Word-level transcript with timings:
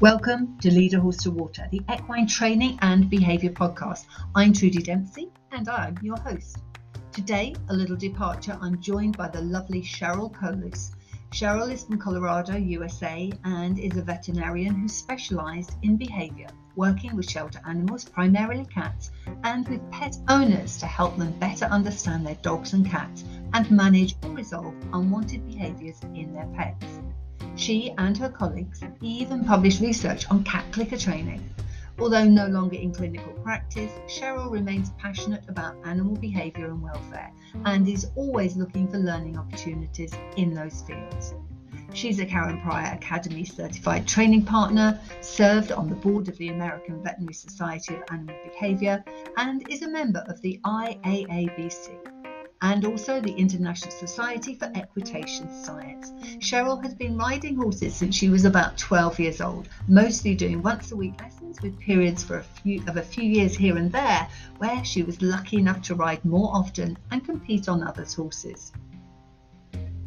Welcome 0.00 0.56
to 0.60 0.70
Lead 0.70 0.94
a 0.94 1.00
Horse 1.00 1.18
to 1.24 1.30
Water, 1.30 1.68
the 1.70 1.82
equine 1.92 2.26
training 2.26 2.78
and 2.80 3.10
behaviour 3.10 3.50
podcast. 3.50 4.06
I'm 4.34 4.54
Trudy 4.54 4.80
Dempsey 4.80 5.28
and 5.52 5.68
I'm 5.68 5.98
your 6.00 6.18
host. 6.18 6.56
Today, 7.12 7.54
a 7.68 7.74
little 7.74 7.96
departure, 7.96 8.56
I'm 8.62 8.80
joined 8.80 9.18
by 9.18 9.28
the 9.28 9.42
lovely 9.42 9.82
Cheryl 9.82 10.32
Kolus. 10.32 10.92
Cheryl 11.32 11.70
is 11.70 11.84
from 11.84 11.98
Colorado, 11.98 12.56
USA, 12.56 13.30
and 13.44 13.78
is 13.78 13.98
a 13.98 14.02
veterinarian 14.02 14.74
who 14.74 14.88
specialised 14.88 15.76
in 15.82 15.98
behaviour, 15.98 16.48
working 16.76 17.14
with 17.14 17.28
shelter 17.28 17.60
animals, 17.66 18.06
primarily 18.06 18.64
cats, 18.72 19.10
and 19.44 19.68
with 19.68 19.90
pet 19.90 20.16
owners 20.30 20.78
to 20.78 20.86
help 20.86 21.18
them 21.18 21.38
better 21.38 21.66
understand 21.66 22.26
their 22.26 22.36
dogs 22.36 22.72
and 22.72 22.90
cats 22.90 23.26
and 23.52 23.70
manage 23.70 24.16
or 24.22 24.30
resolve 24.30 24.74
unwanted 24.94 25.46
behaviours 25.46 26.00
in 26.14 26.32
their 26.32 26.48
pets. 26.56 26.86
She 27.56 27.92
and 27.98 28.16
her 28.18 28.28
colleagues 28.28 28.82
even 29.00 29.44
published 29.44 29.80
research 29.80 30.24
on 30.30 30.44
cat 30.44 30.64
clicker 30.72 30.96
training. 30.96 31.42
Although 31.98 32.24
no 32.24 32.46
longer 32.46 32.76
in 32.76 32.94
clinical 32.94 33.32
practice, 33.42 33.92
Cheryl 34.06 34.50
remains 34.50 34.90
passionate 34.98 35.42
about 35.48 35.76
animal 35.84 36.16
behaviour 36.16 36.66
and 36.66 36.80
welfare 36.80 37.30
and 37.66 37.86
is 37.86 38.06
always 38.16 38.56
looking 38.56 38.88
for 38.88 38.98
learning 38.98 39.36
opportunities 39.36 40.12
in 40.36 40.54
those 40.54 40.82
fields. 40.82 41.34
She's 41.92 42.20
a 42.20 42.24
Karen 42.24 42.60
Pryor 42.60 42.94
Academy 42.94 43.44
certified 43.44 44.06
training 44.06 44.44
partner, 44.44 44.98
served 45.20 45.72
on 45.72 45.88
the 45.88 45.96
board 45.96 46.28
of 46.28 46.38
the 46.38 46.48
American 46.48 47.02
Veterinary 47.02 47.34
Society 47.34 47.94
of 47.94 48.02
Animal 48.10 48.36
Behaviour, 48.44 49.04
and 49.36 49.68
is 49.68 49.82
a 49.82 49.88
member 49.88 50.24
of 50.28 50.40
the 50.40 50.60
IAABC 50.64 52.19
and 52.62 52.84
also 52.84 53.20
the 53.20 53.32
International 53.32 53.90
Society 53.90 54.54
for 54.54 54.70
Equitation 54.74 55.48
Science. 55.64 56.10
Cheryl 56.38 56.82
has 56.82 56.94
been 56.94 57.16
riding 57.16 57.56
horses 57.56 57.94
since 57.94 58.14
she 58.14 58.28
was 58.28 58.44
about 58.44 58.76
12 58.76 59.18
years 59.18 59.40
old, 59.40 59.68
mostly 59.88 60.34
doing 60.34 60.62
once 60.62 60.92
a 60.92 60.96
week 60.96 61.18
lessons 61.20 61.60
with 61.62 61.78
periods 61.78 62.22
for 62.22 62.38
a 62.38 62.42
few 62.42 62.82
of 62.86 62.96
a 62.96 63.02
few 63.02 63.24
years 63.24 63.56
here 63.56 63.76
and 63.76 63.90
there 63.90 64.28
where 64.58 64.84
she 64.84 65.02
was 65.02 65.22
lucky 65.22 65.56
enough 65.56 65.80
to 65.82 65.94
ride 65.94 66.24
more 66.24 66.54
often 66.54 66.98
and 67.10 67.24
compete 67.24 67.68
on 67.68 67.82
others' 67.82 68.14
horses. 68.14 68.72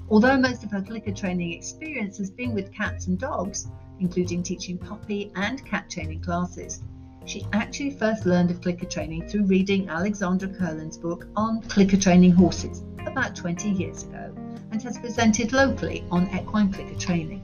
Although 0.09 0.37
most 0.37 0.63
of 0.63 0.71
her 0.71 0.81
clicker 0.81 1.13
training 1.13 1.53
experience 1.53 2.17
has 2.17 2.29
been 2.29 2.53
with 2.53 2.71
cats 2.71 3.07
and 3.07 3.17
dogs, 3.17 3.67
including 3.99 4.43
teaching 4.43 4.77
puppy 4.77 5.31
and 5.35 5.65
cat 5.65 5.89
training 5.89 6.21
classes, 6.21 6.83
she 7.25 7.45
actually 7.53 7.91
first 7.91 8.25
learned 8.25 8.51
of 8.51 8.61
clicker 8.61 8.85
training 8.85 9.27
through 9.27 9.45
reading 9.45 9.89
Alexandra 9.89 10.49
Kurland's 10.49 10.97
book 10.97 11.27
on 11.35 11.61
clicker 11.63 11.97
training 11.97 12.31
horses 12.31 12.83
about 13.05 13.35
20 13.35 13.69
years 13.69 14.03
ago 14.03 14.33
and 14.71 14.81
has 14.83 14.97
presented 14.97 15.53
locally 15.53 16.03
on 16.11 16.27
equine 16.35 16.71
clicker 16.71 16.99
training. 16.99 17.41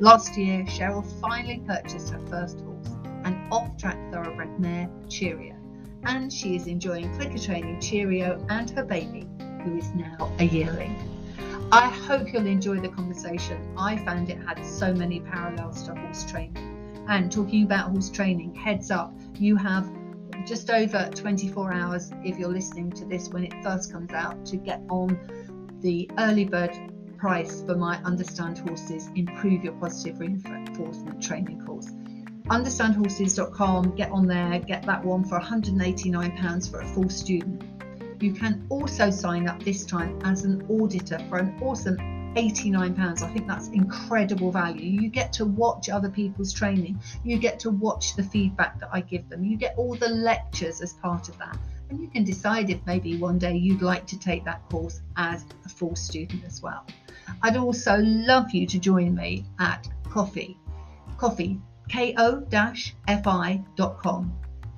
Last 0.00 0.36
year, 0.36 0.64
Cheryl 0.64 1.04
finally 1.20 1.62
purchased 1.66 2.10
her 2.10 2.20
first 2.28 2.60
horse, 2.60 2.88
an 3.24 3.48
off 3.50 3.76
track 3.78 3.98
thoroughbred 4.12 4.60
mare, 4.60 4.90
Cheerio, 5.08 5.56
and 6.04 6.30
she 6.30 6.56
is 6.56 6.66
enjoying 6.66 7.14
clicker 7.16 7.38
training 7.38 7.80
Cheerio 7.80 8.44
and 8.50 8.68
her 8.70 8.84
baby, 8.84 9.26
who 9.64 9.78
is 9.78 9.90
now 9.94 10.30
a 10.38 10.44
yearling. 10.44 10.94
I 11.72 11.88
hope 11.88 12.32
you'll 12.32 12.46
enjoy 12.46 12.80
the 12.80 12.88
conversation. 12.90 13.74
I 13.76 13.96
found 14.04 14.28
it 14.28 14.38
had 14.46 14.64
so 14.64 14.92
many 14.92 15.20
parallels 15.20 15.82
to 15.84 15.94
horse 15.94 16.30
training 16.30 16.65
and 17.08 17.30
talking 17.30 17.64
about 17.64 17.90
horse 17.90 18.10
training, 18.10 18.54
heads 18.54 18.90
up, 18.90 19.14
you 19.34 19.56
have 19.56 19.90
just 20.46 20.70
over 20.70 21.10
24 21.14 21.72
hours 21.72 22.10
if 22.24 22.38
you're 22.38 22.48
listening 22.48 22.90
to 22.92 23.04
this 23.04 23.28
when 23.28 23.44
it 23.44 23.52
first 23.62 23.92
comes 23.92 24.12
out 24.12 24.46
to 24.46 24.56
get 24.56 24.80
on 24.88 25.18
the 25.80 26.08
early 26.18 26.44
bird 26.44 26.70
price 27.18 27.62
for 27.62 27.74
my 27.74 27.96
Understand 28.04 28.58
Horses 28.58 29.08
Improve 29.16 29.64
Your 29.64 29.72
Positive 29.74 30.20
Reinforcement 30.20 31.22
Training 31.22 31.64
course. 31.64 31.90
UnderstandHorses.com, 32.48 33.96
get 33.96 34.10
on 34.12 34.26
there, 34.26 34.60
get 34.60 34.84
that 34.86 35.04
one 35.04 35.24
for 35.24 35.40
£189 35.40 36.70
for 36.70 36.80
a 36.80 36.86
full 36.86 37.08
student. 37.08 37.62
You 38.22 38.32
can 38.32 38.64
also 38.68 39.10
sign 39.10 39.48
up 39.48 39.62
this 39.62 39.84
time 39.84 40.18
as 40.22 40.44
an 40.44 40.64
auditor 40.70 41.18
for 41.28 41.38
an 41.38 41.58
awesome 41.60 42.15
£89. 42.36 43.22
I 43.22 43.32
think 43.32 43.46
that's 43.46 43.68
incredible 43.68 44.52
value. 44.52 45.00
You 45.00 45.08
get 45.08 45.32
to 45.34 45.46
watch 45.46 45.88
other 45.88 46.10
people's 46.10 46.52
training, 46.52 47.00
you 47.24 47.38
get 47.38 47.58
to 47.60 47.70
watch 47.70 48.14
the 48.14 48.22
feedback 48.22 48.78
that 48.80 48.90
I 48.92 49.00
give 49.00 49.28
them, 49.30 49.42
you 49.42 49.56
get 49.56 49.74
all 49.78 49.94
the 49.96 50.10
lectures 50.10 50.82
as 50.82 50.92
part 50.92 51.30
of 51.30 51.38
that. 51.38 51.58
And 51.88 52.00
you 52.00 52.08
can 52.08 52.24
decide 52.24 52.68
if 52.68 52.84
maybe 52.84 53.16
one 53.16 53.38
day 53.38 53.56
you'd 53.56 53.80
like 53.80 54.06
to 54.08 54.18
take 54.18 54.44
that 54.44 54.68
course 54.68 55.00
as 55.16 55.44
a 55.64 55.68
full 55.68 55.96
student 55.96 56.44
as 56.44 56.60
well. 56.62 56.84
I'd 57.42 57.56
also 57.56 57.96
love 58.02 58.50
you 58.50 58.66
to 58.66 58.78
join 58.78 59.14
me 59.14 59.46
at 59.58 59.88
coffee, 60.10 60.58
coffee, 61.16 61.58
ko-fi.com 61.90 63.22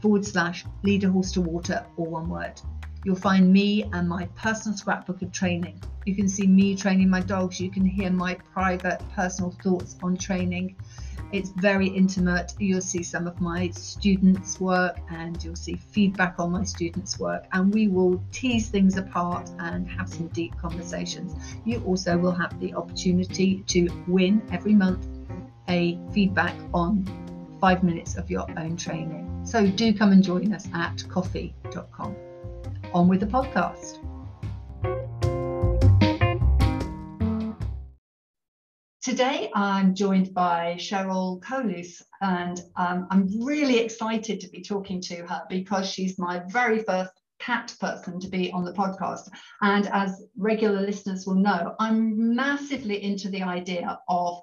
forward 0.00 0.24
slash 0.24 0.64
lead 0.84 1.02
a 1.04 1.10
horse 1.10 1.32
to 1.32 1.40
water, 1.40 1.84
or 1.96 2.06
one 2.06 2.28
word. 2.28 2.60
You'll 3.04 3.16
find 3.16 3.52
me 3.52 3.84
and 3.92 4.08
my 4.08 4.26
personal 4.36 4.76
scrapbook 4.76 5.22
of 5.22 5.32
training. 5.32 5.80
You 6.04 6.14
can 6.14 6.28
see 6.28 6.46
me 6.46 6.74
training 6.74 7.08
my 7.08 7.20
dogs. 7.20 7.60
You 7.60 7.70
can 7.70 7.84
hear 7.84 8.10
my 8.10 8.34
private 8.52 9.00
personal 9.14 9.52
thoughts 9.62 9.96
on 10.02 10.16
training. 10.16 10.76
It's 11.30 11.50
very 11.50 11.86
intimate. 11.86 12.54
You'll 12.58 12.80
see 12.80 13.02
some 13.02 13.26
of 13.26 13.40
my 13.40 13.68
students' 13.70 14.58
work 14.58 14.98
and 15.10 15.42
you'll 15.44 15.56
see 15.56 15.74
feedback 15.74 16.36
on 16.38 16.50
my 16.50 16.64
students' 16.64 17.18
work. 17.18 17.46
And 17.52 17.72
we 17.72 17.88
will 17.88 18.22
tease 18.32 18.68
things 18.68 18.96
apart 18.96 19.50
and 19.58 19.86
have 19.88 20.08
some 20.08 20.28
deep 20.28 20.56
conversations. 20.56 21.34
You 21.64 21.82
also 21.84 22.16
will 22.16 22.32
have 22.32 22.58
the 22.58 22.74
opportunity 22.74 23.62
to 23.68 23.88
win 24.08 24.42
every 24.50 24.74
month 24.74 25.06
a 25.68 25.98
feedback 26.12 26.54
on 26.72 27.06
five 27.60 27.84
minutes 27.84 28.16
of 28.16 28.30
your 28.30 28.46
own 28.58 28.76
training. 28.76 29.42
So 29.44 29.66
do 29.66 29.92
come 29.92 30.12
and 30.12 30.22
join 30.22 30.52
us 30.54 30.66
at 30.72 31.04
ko-fi.com 31.08 32.16
on 32.94 33.08
with 33.08 33.20
the 33.20 33.26
podcast. 33.26 33.98
Today, 39.02 39.50
I'm 39.54 39.94
joined 39.94 40.34
by 40.34 40.76
Cheryl 40.78 41.40
Kolus, 41.40 42.02
and 42.20 42.60
um, 42.76 43.06
I'm 43.10 43.44
really 43.44 43.78
excited 43.78 44.40
to 44.40 44.48
be 44.48 44.62
talking 44.62 45.00
to 45.02 45.26
her 45.26 45.44
because 45.48 45.88
she's 45.88 46.18
my 46.18 46.42
very 46.50 46.82
first 46.82 47.12
cat 47.38 47.74
person 47.80 48.20
to 48.20 48.28
be 48.28 48.50
on 48.52 48.64
the 48.64 48.72
podcast. 48.72 49.28
And 49.60 49.88
as 49.88 50.24
regular 50.36 50.80
listeners 50.80 51.26
will 51.26 51.36
know, 51.36 51.74
I'm 51.78 52.34
massively 52.34 53.02
into 53.02 53.28
the 53.28 53.42
idea 53.42 53.98
of 54.08 54.40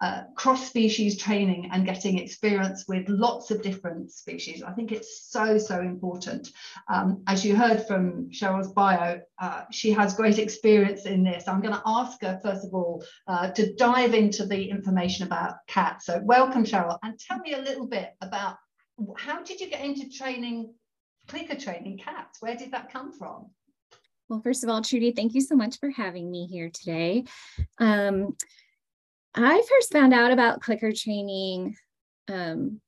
uh, 0.00 0.22
cross 0.34 0.66
species 0.66 1.18
training 1.18 1.70
and 1.72 1.86
getting 1.86 2.18
experience 2.18 2.84
with 2.88 3.08
lots 3.08 3.50
of 3.50 3.62
different 3.62 4.10
species. 4.10 4.62
I 4.62 4.72
think 4.72 4.92
it's 4.92 5.30
so, 5.30 5.58
so 5.58 5.80
important. 5.80 6.48
Um, 6.88 7.22
as 7.26 7.44
you 7.44 7.54
heard 7.54 7.86
from 7.86 8.30
Cheryl's 8.30 8.72
bio, 8.72 9.20
uh, 9.40 9.64
she 9.70 9.90
has 9.92 10.14
great 10.14 10.38
experience 10.38 11.06
in 11.06 11.22
this. 11.22 11.48
I'm 11.48 11.60
going 11.60 11.74
to 11.74 11.82
ask 11.86 12.20
her, 12.22 12.40
first 12.42 12.64
of 12.64 12.74
all, 12.74 13.04
uh, 13.26 13.50
to 13.50 13.74
dive 13.74 14.14
into 14.14 14.46
the 14.46 14.70
information 14.70 15.26
about 15.26 15.54
cats. 15.66 16.06
So, 16.06 16.20
welcome, 16.24 16.64
Cheryl, 16.64 16.98
and 17.02 17.18
tell 17.18 17.38
me 17.38 17.54
a 17.54 17.58
little 17.58 17.86
bit 17.86 18.10
about 18.20 18.56
how 19.16 19.42
did 19.42 19.60
you 19.60 19.70
get 19.70 19.84
into 19.84 20.08
training 20.10 20.72
clicker 21.28 21.54
training 21.54 21.98
cats. 21.98 22.40
Where 22.40 22.56
did 22.56 22.72
that 22.72 22.92
come 22.92 23.12
from? 23.12 23.50
Well, 24.28 24.40
first 24.42 24.64
of 24.64 24.70
all, 24.70 24.82
Trudy, 24.82 25.12
thank 25.12 25.34
you 25.34 25.40
so 25.40 25.54
much 25.54 25.78
for 25.78 25.90
having 25.90 26.30
me 26.30 26.46
here 26.46 26.70
today. 26.70 27.24
Um, 27.78 28.36
I 29.34 29.62
first 29.68 29.92
found 29.92 30.12
out 30.12 30.32
about 30.32 30.60
clicker 30.60 30.92
training, 30.92 31.76
um, 32.28 32.80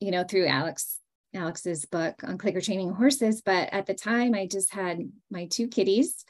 you 0.00 0.10
know, 0.10 0.24
through 0.24 0.46
Alex 0.46 0.98
Alex's 1.34 1.84
book 1.84 2.22
on 2.24 2.38
clicker 2.38 2.60
training 2.60 2.92
horses. 2.92 3.42
But 3.42 3.68
at 3.72 3.86
the 3.86 3.94
time, 3.94 4.34
I 4.34 4.46
just 4.46 4.72
had 4.72 5.00
my 5.30 5.46
two 5.46 5.68
kitties, 5.68 6.24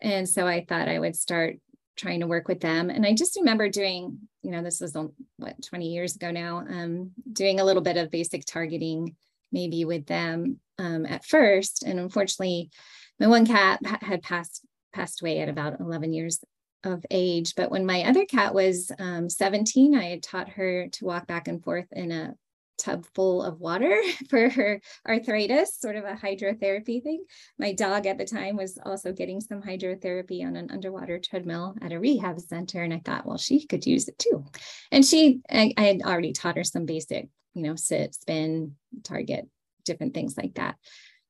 and 0.00 0.28
so 0.28 0.46
I 0.46 0.64
thought 0.66 0.88
I 0.88 0.98
would 0.98 1.16
start 1.16 1.56
trying 1.96 2.20
to 2.20 2.26
work 2.26 2.46
with 2.46 2.60
them. 2.60 2.90
And 2.90 3.06
I 3.06 3.14
just 3.14 3.36
remember 3.36 3.70
doing, 3.70 4.18
you 4.42 4.50
know, 4.50 4.62
this 4.62 4.80
was 4.80 4.94
what 5.38 5.62
20 5.62 5.88
years 5.88 6.14
ago 6.14 6.30
now, 6.30 6.58
um, 6.58 7.12
doing 7.32 7.58
a 7.58 7.64
little 7.64 7.82
bit 7.82 7.96
of 7.96 8.10
basic 8.10 8.44
targeting 8.44 9.16
maybe 9.52 9.84
with 9.84 10.06
them 10.06 10.60
um, 10.78 11.06
at 11.06 11.24
first. 11.24 11.82
And 11.82 11.98
unfortunately, 11.98 12.70
my 13.18 13.26
one 13.26 13.46
cat 13.46 13.80
had 13.84 14.22
passed 14.22 14.66
passed 14.92 15.20
away 15.20 15.40
at 15.40 15.48
about 15.48 15.78
11 15.80 16.12
years 16.12 16.42
of 16.84 17.04
age. 17.10 17.54
But 17.54 17.70
when 17.70 17.84
my 17.84 18.04
other 18.04 18.24
cat 18.24 18.54
was 18.54 18.90
um, 18.98 19.28
17, 19.28 19.94
I 19.94 20.04
had 20.04 20.22
taught 20.22 20.50
her 20.50 20.88
to 20.88 21.04
walk 21.04 21.26
back 21.26 21.48
and 21.48 21.62
forth 21.62 21.86
in 21.92 22.12
a 22.12 22.34
tub 22.78 23.06
full 23.14 23.42
of 23.42 23.60
water 23.60 24.00
for 24.28 24.48
her 24.48 24.80
arthritis, 25.08 25.78
sort 25.78 25.96
of 25.96 26.04
a 26.04 26.14
hydrotherapy 26.14 27.02
thing. 27.02 27.24
My 27.58 27.72
dog 27.72 28.06
at 28.06 28.18
the 28.18 28.24
time 28.24 28.56
was 28.56 28.78
also 28.84 29.12
getting 29.12 29.40
some 29.40 29.62
hydrotherapy 29.62 30.44
on 30.44 30.56
an 30.56 30.70
underwater 30.70 31.18
treadmill 31.18 31.76
at 31.82 31.92
a 31.92 32.00
rehab 32.00 32.40
center. 32.40 32.82
And 32.82 32.92
I 32.92 33.00
thought, 33.04 33.26
well, 33.26 33.38
she 33.38 33.66
could 33.66 33.86
use 33.86 34.08
it 34.08 34.18
too. 34.18 34.44
And 34.90 35.04
she, 35.04 35.40
I, 35.50 35.72
I 35.76 35.82
had 35.84 36.02
already 36.02 36.32
taught 36.32 36.56
her 36.56 36.64
some 36.64 36.86
basic, 36.86 37.28
you 37.54 37.62
know, 37.62 37.76
sit, 37.76 38.14
spin, 38.14 38.76
target, 39.02 39.48
different 39.84 40.14
things 40.14 40.36
like 40.36 40.54
that. 40.54 40.76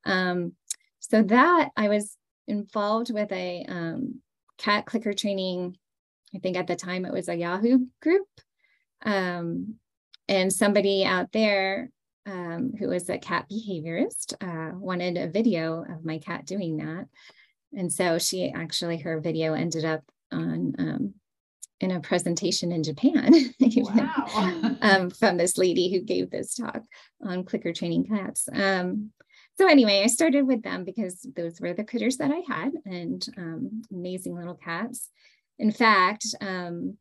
Um, 0.04 0.52
so 1.00 1.22
that 1.22 1.70
I 1.76 1.88
was 1.88 2.16
involved 2.48 3.12
with 3.12 3.30
a 3.32 3.64
um, 3.68 4.20
cat 4.58 4.86
clicker 4.86 5.12
training. 5.12 5.76
I 6.34 6.38
think 6.38 6.56
at 6.56 6.66
the 6.66 6.76
time 6.76 7.04
it 7.04 7.12
was 7.12 7.28
a 7.28 7.34
Yahoo 7.34 7.86
group. 8.02 8.26
Um, 9.02 9.76
and 10.28 10.52
somebody 10.52 11.04
out 11.04 11.32
there 11.32 11.90
um, 12.26 12.72
who 12.78 12.88
was 12.88 13.08
a 13.08 13.18
cat 13.18 13.46
behaviorist 13.50 14.34
uh, 14.40 14.76
wanted 14.76 15.16
a 15.16 15.28
video 15.30 15.84
of 15.88 16.04
my 16.04 16.18
cat 16.18 16.44
doing 16.44 16.78
that. 16.78 17.06
And 17.76 17.92
so 17.92 18.18
she 18.18 18.50
actually, 18.50 18.98
her 18.98 19.20
video 19.20 19.54
ended 19.54 19.84
up 19.84 20.02
on 20.32 20.74
um, 20.78 21.14
in 21.80 21.90
a 21.90 22.00
presentation 22.00 22.72
in 22.72 22.82
Japan 22.82 23.32
wow. 23.60 24.76
um, 24.80 25.10
from 25.10 25.36
this 25.36 25.58
lady 25.58 25.92
who 25.92 26.00
gave 26.00 26.30
this 26.30 26.54
talk 26.54 26.82
on 27.22 27.44
clicker 27.44 27.72
training 27.72 28.06
cats. 28.06 28.48
Um, 28.52 29.10
so 29.58 29.68
anyway, 29.68 30.02
I 30.02 30.06
started 30.06 30.46
with 30.46 30.62
them 30.62 30.84
because 30.84 31.26
those 31.36 31.60
were 31.60 31.74
the 31.74 31.84
critters 31.84 32.16
that 32.18 32.30
I 32.30 32.42
had 32.52 32.72
and 32.84 33.26
um, 33.36 33.82
amazing 33.92 34.34
little 34.34 34.54
cats. 34.54 35.10
In 35.58 35.70
fact, 35.70 36.26
um, 36.40 36.96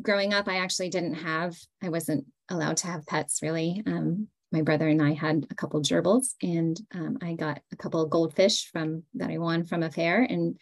growing 0.00 0.34
up, 0.34 0.48
I 0.48 0.58
actually 0.58 0.90
didn't 0.90 1.14
have, 1.14 1.56
I 1.82 1.88
wasn't 1.88 2.26
allowed 2.48 2.78
to 2.78 2.86
have 2.86 3.06
pets 3.06 3.40
really. 3.42 3.82
Um, 3.86 4.28
my 4.52 4.62
brother 4.62 4.88
and 4.88 5.02
I 5.02 5.12
had 5.12 5.46
a 5.50 5.54
couple 5.54 5.80
gerbils 5.82 6.34
and 6.42 6.80
um, 6.94 7.18
I 7.20 7.34
got 7.34 7.60
a 7.72 7.76
couple 7.76 8.06
goldfish 8.06 8.70
from 8.70 9.02
that 9.14 9.30
I 9.30 9.38
won 9.38 9.64
from 9.64 9.82
a 9.82 9.90
fair 9.90 10.22
and 10.22 10.56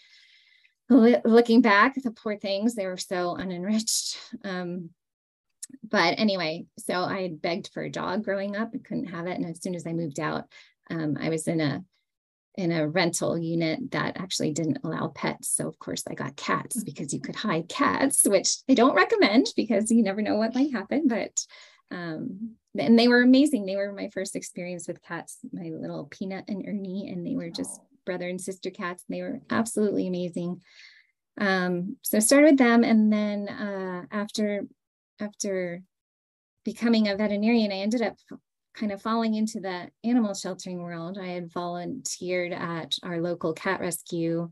looking 0.91 1.63
back, 1.63 1.95
the 1.95 2.11
poor 2.11 2.37
things, 2.37 2.75
they 2.75 2.87
were 2.87 2.97
so 2.97 3.37
unenriched. 3.37 4.17
Um, 4.45 4.91
but 5.83 6.19
anyway, 6.19 6.67
so 6.79 6.95
I 6.95 7.31
begged 7.33 7.71
for 7.73 7.83
a 7.83 7.91
dog 7.91 8.25
growing 8.25 8.57
up 8.57 8.75
and 8.75 8.85
couldn't 8.85 9.07
have 9.07 9.27
it. 9.27 9.39
And 9.39 9.47
as 9.47 9.63
soon 9.63 9.75
as 9.75 9.87
I 9.87 9.93
moved 9.93 10.21
out, 10.21 10.45
um, 10.91 11.17
I 11.19 11.31
was 11.31 11.49
in 11.49 11.61
a 11.61 11.83
in 12.57 12.71
a 12.71 12.89
rental 12.89 13.37
unit 13.37 13.91
that 13.91 14.17
actually 14.17 14.53
didn't 14.53 14.79
allow 14.85 15.09
pets. 15.09 15.49
So 15.49 15.67
of 15.67 15.79
course 15.79 16.05
I 16.09 16.15
got 16.15 16.37
cats 16.37 16.83
because 16.85 17.13
you 17.13 17.21
could 17.21 17.35
hide 17.35 17.69
cats, 17.69 18.25
which 18.27 18.59
I 18.69 18.75
don't 18.75 18.95
recommend 18.95 19.47
because 19.57 19.91
you 19.91 20.03
never 20.03 20.23
know 20.23 20.37
what 20.37 20.55
might 20.55 20.73
happen. 20.73 21.09
But 21.09 21.33
um, 21.91 22.57
and 22.79 22.99
they 22.99 23.09
were 23.09 23.23
amazing. 23.23 23.67
They 23.67 23.77
were 23.77 23.93
my 23.93 24.09
first 24.13 24.37
experience 24.37 24.89
with 24.89 25.03
cats, 25.03 25.39
my 25.53 25.71
little 25.71 26.07
Peanut 26.07 26.45
and 26.49 26.65
Ernie, 26.67 27.09
and 27.09 27.27
they 27.27 27.37
were 27.37 27.51
just 27.51 27.81
brother 28.05 28.29
and 28.29 28.41
sister 28.41 28.71
cats. 28.71 29.05
And 29.09 29.17
they 29.17 29.23
were 29.23 29.41
absolutely 29.51 30.07
amazing. 30.07 30.61
Um, 31.41 31.97
so 32.03 32.19
I 32.19 32.21
started 32.21 32.53
with 32.53 32.59
them, 32.59 32.85
and 32.85 33.13
then 33.13 33.49
uh, 33.49 34.05
after 34.11 34.65
after 35.21 35.83
becoming 36.65 37.09
a 37.09 37.17
veterinarian, 37.17 37.73
I 37.73 37.77
ended 37.77 38.03
up 38.03 38.17
kind 38.75 38.93
of 38.93 39.01
falling 39.01 39.35
into 39.35 39.61
the 39.61 39.89
animal 40.03 40.35
sheltering 40.35 40.83
world. 40.83 41.19
I 41.19 41.29
had 41.29 41.53
volunteered 41.53 42.53
at 42.53 42.97
our 43.03 43.21
local 43.21 43.53
cat 43.53 43.81
rescue, 43.81 44.51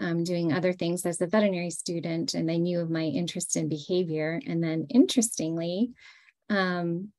um, 0.00 0.24
doing 0.24 0.52
other 0.52 0.72
things 0.72 1.04
as 1.04 1.20
a 1.20 1.26
veterinary 1.26 1.70
student, 1.70 2.34
and 2.34 2.48
they 2.48 2.58
knew 2.58 2.80
of 2.80 2.90
my 2.90 3.04
interest 3.04 3.56
in 3.56 3.68
behavior. 3.68 4.40
And 4.46 4.62
then, 4.62 4.86
interestingly, 4.90 5.92
um, 6.48 7.12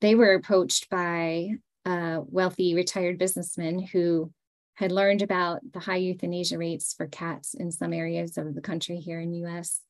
they 0.00 0.14
were 0.14 0.34
approached 0.34 0.88
by 0.88 1.50
a 1.84 2.20
wealthy 2.26 2.74
retired 2.74 3.18
businessman 3.18 3.80
who 3.80 4.32
had 4.74 4.92
learned 4.92 5.22
about 5.22 5.60
the 5.72 5.80
high 5.80 5.96
euthanasia 5.96 6.56
rates 6.56 6.94
for 6.94 7.08
cats 7.08 7.54
in 7.54 7.72
some 7.72 7.92
areas 7.92 8.38
of 8.38 8.54
the 8.54 8.60
country 8.60 8.98
here 8.98 9.20
in 9.20 9.32
the 9.32 9.44
US 9.46 9.80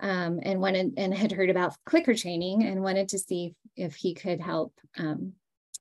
um, 0.00 0.40
and 0.42 0.60
wanted 0.60 0.94
and 0.96 1.14
had 1.14 1.32
heard 1.32 1.50
about 1.50 1.76
clicker 1.84 2.14
training 2.14 2.64
and 2.64 2.82
wanted 2.82 3.10
to 3.10 3.18
see 3.18 3.54
if 3.76 3.94
he 3.94 4.14
could 4.14 4.40
help 4.40 4.72
um, 4.98 5.32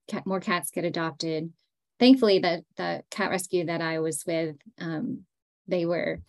cat, 0.07 0.25
more 0.25 0.39
cats 0.39 0.71
get 0.71 0.85
adopted. 0.85 1.51
Thankfully, 1.99 2.39
the, 2.39 2.63
the 2.75 3.03
cat 3.09 3.31
rescue 3.31 3.65
that 3.65 3.81
I 3.81 3.99
was 3.99 4.23
with, 4.25 4.55
um, 4.79 5.21
they 5.67 5.85
were 5.85 6.21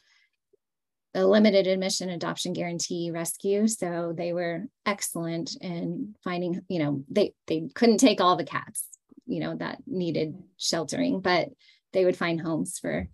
a 1.14 1.24
limited 1.24 1.66
admission 1.66 2.10
adoption 2.10 2.52
guarantee 2.52 3.10
rescue. 3.12 3.66
So 3.68 4.12
they 4.16 4.32
were 4.32 4.64
excellent 4.84 5.56
in 5.60 6.14
finding, 6.24 6.60
you 6.68 6.80
know, 6.80 7.04
they, 7.08 7.34
they 7.46 7.68
couldn't 7.74 7.98
take 7.98 8.20
all 8.20 8.36
the 8.36 8.44
cats, 8.44 8.84
you 9.26 9.40
know, 9.40 9.56
that 9.56 9.78
needed 9.86 10.36
sheltering, 10.56 11.20
but 11.20 11.48
they 11.92 12.04
would 12.04 12.16
find 12.16 12.40
homes 12.40 12.78
for 12.78 13.08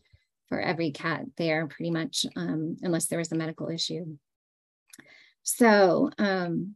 for 0.49 0.61
every 0.61 0.91
cat 0.91 1.23
there 1.37 1.69
pretty 1.69 1.93
much 1.93 2.27
um, 2.35 2.77
unless 2.83 3.07
there 3.07 3.21
was 3.21 3.31
a 3.31 3.37
medical 3.37 3.69
issue 3.69 4.05
so 5.43 6.11
um, 6.19 6.75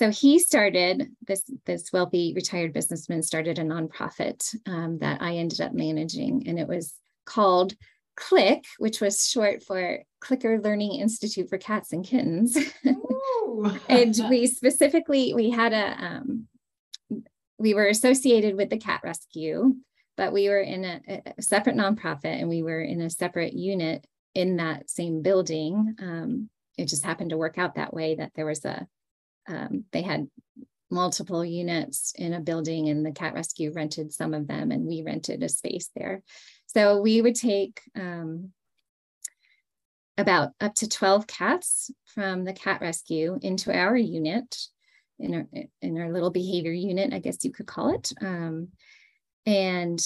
so 0.00 0.10
he 0.10 0.38
started 0.38 1.10
this 1.26 1.42
this 1.66 1.92
wealthy 1.92 2.32
retired 2.34 2.72
businessman 2.72 3.22
started 3.22 3.58
a 3.58 3.62
nonprofit 3.62 4.54
um, 4.66 4.98
that 4.98 5.20
i 5.20 5.36
ended 5.36 5.60
up 5.60 5.74
managing. 5.74 6.48
And 6.48 6.58
it 6.58 6.66
was 6.66 6.94
called 7.26 7.74
click 8.16 8.64
which 8.78 9.00
was 9.00 9.28
short 9.28 9.62
for 9.62 9.98
clicker 10.20 10.60
learning 10.60 10.94
institute 10.94 11.48
for 11.48 11.58
cats 11.58 11.92
and 11.92 12.04
kittens. 12.04 12.56
And 13.88 14.18
we 14.30 14.46
specifically 14.46 15.34
we 15.34 15.50
had 15.50 15.72
a 15.72 16.04
um, 16.04 16.46
we 17.58 17.74
were 17.74 17.88
associated 17.88 18.56
with 18.56 18.70
the 18.70 18.78
cat 18.78 19.02
rescue 19.04 19.74
but 20.16 20.32
we 20.32 20.48
were 20.48 20.60
in 20.60 20.84
a, 20.84 21.22
a, 21.38 21.42
separate 21.42 21.76
nonprofit 21.76 22.38
and 22.40 22.48
we 22.48 22.62
were 22.62 22.80
in 22.80 23.00
a 23.00 23.10
separate 23.10 23.54
unit 23.54 24.06
in 24.40 24.56
that 24.56 24.88
same 24.88 25.22
building. 25.22 25.94
Um, 26.00 26.48
it 26.78 26.86
just 26.86 27.04
happened 27.04 27.30
to 27.30 27.36
work 27.36 27.58
out 27.58 27.74
that 27.74 27.92
way 27.92 28.14
that 28.14 28.32
there 28.34 28.46
was 28.46 28.64
a, 28.64 28.86
um, 29.48 29.84
they 29.92 30.02
had 30.02 30.28
multiple 30.90 31.44
units 31.44 32.12
in 32.16 32.32
a 32.32 32.40
building 32.40 32.88
and 32.88 33.04
the 33.04 33.12
cat 33.12 33.34
rescue 33.34 33.70
rented 33.72 34.12
some 34.12 34.34
of 34.34 34.48
them 34.48 34.70
and 34.70 34.86
we 34.86 35.02
rented 35.02 35.42
a 35.42 35.48
space 35.48 35.90
there. 35.94 36.22
So 36.66 37.00
we 37.00 37.20
would 37.20 37.34
take 37.34 37.80
um, 37.94 38.52
about 40.16 40.50
up 40.60 40.74
to 40.76 40.88
12 40.88 41.26
cats 41.26 41.90
from 42.06 42.44
the 42.44 42.52
cat 42.52 42.80
rescue 42.80 43.38
into 43.42 43.72
our 43.76 43.96
unit 43.96 44.56
in 45.18 45.34
our, 45.34 45.46
in 45.82 45.98
our 45.98 46.10
little 46.10 46.30
behavior 46.30 46.72
unit, 46.72 47.12
I 47.12 47.18
guess 47.18 47.44
you 47.44 47.52
could 47.52 47.66
call 47.66 47.94
it. 47.94 48.12
Um, 48.22 48.68
and 49.44 50.00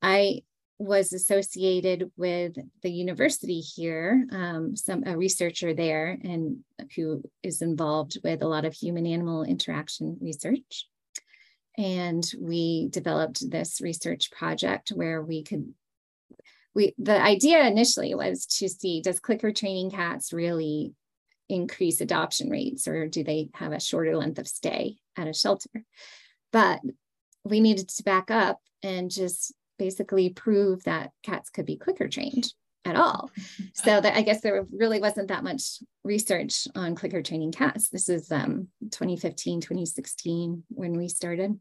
I 0.00 0.42
was 0.78 1.12
associated 1.12 2.10
with 2.16 2.56
the 2.82 2.90
university 2.90 3.60
here, 3.60 4.26
um, 4.30 4.76
some 4.76 5.02
a 5.06 5.16
researcher 5.16 5.74
there, 5.74 6.16
and 6.22 6.58
who 6.94 7.22
is 7.42 7.62
involved 7.62 8.18
with 8.22 8.42
a 8.42 8.48
lot 8.48 8.64
of 8.64 8.72
human 8.72 9.04
animal 9.04 9.42
interaction 9.42 10.16
research. 10.20 10.86
And 11.76 12.24
we 12.40 12.88
developed 12.90 13.50
this 13.50 13.80
research 13.80 14.30
project 14.30 14.90
where 14.90 15.22
we 15.22 15.42
could 15.42 15.74
we 16.74 16.94
the 16.98 17.20
idea 17.20 17.66
initially 17.66 18.14
was 18.14 18.46
to 18.46 18.68
see 18.68 19.00
does 19.00 19.20
clicker 19.20 19.52
training 19.52 19.90
cats 19.90 20.32
really 20.32 20.92
increase 21.48 22.00
adoption 22.00 22.50
rates 22.50 22.86
or 22.86 23.08
do 23.08 23.24
they 23.24 23.48
have 23.54 23.72
a 23.72 23.80
shorter 23.80 24.16
length 24.16 24.38
of 24.38 24.46
stay 24.46 24.96
at 25.16 25.26
a 25.26 25.32
shelter 25.32 25.70
but 26.52 26.80
we 27.44 27.60
needed 27.60 27.88
to 27.88 28.02
back 28.02 28.30
up 28.30 28.60
and 28.82 29.10
just 29.10 29.52
basically 29.78 30.30
prove 30.30 30.84
that 30.84 31.10
cats 31.22 31.50
could 31.50 31.66
be 31.66 31.76
clicker 31.76 32.08
trained 32.08 32.52
at 32.84 32.96
all. 32.96 33.30
So 33.74 34.00
that 34.00 34.16
I 34.16 34.22
guess 34.22 34.40
there 34.40 34.66
really 34.72 35.00
wasn't 35.00 35.28
that 35.28 35.44
much 35.44 35.82
research 36.04 36.66
on 36.74 36.94
clicker 36.94 37.22
training 37.22 37.52
cats. 37.52 37.88
This 37.88 38.08
is 38.08 38.30
um, 38.32 38.68
2015, 38.90 39.60
2016 39.60 40.64
when 40.68 40.96
we 40.96 41.08
started. 41.08 41.58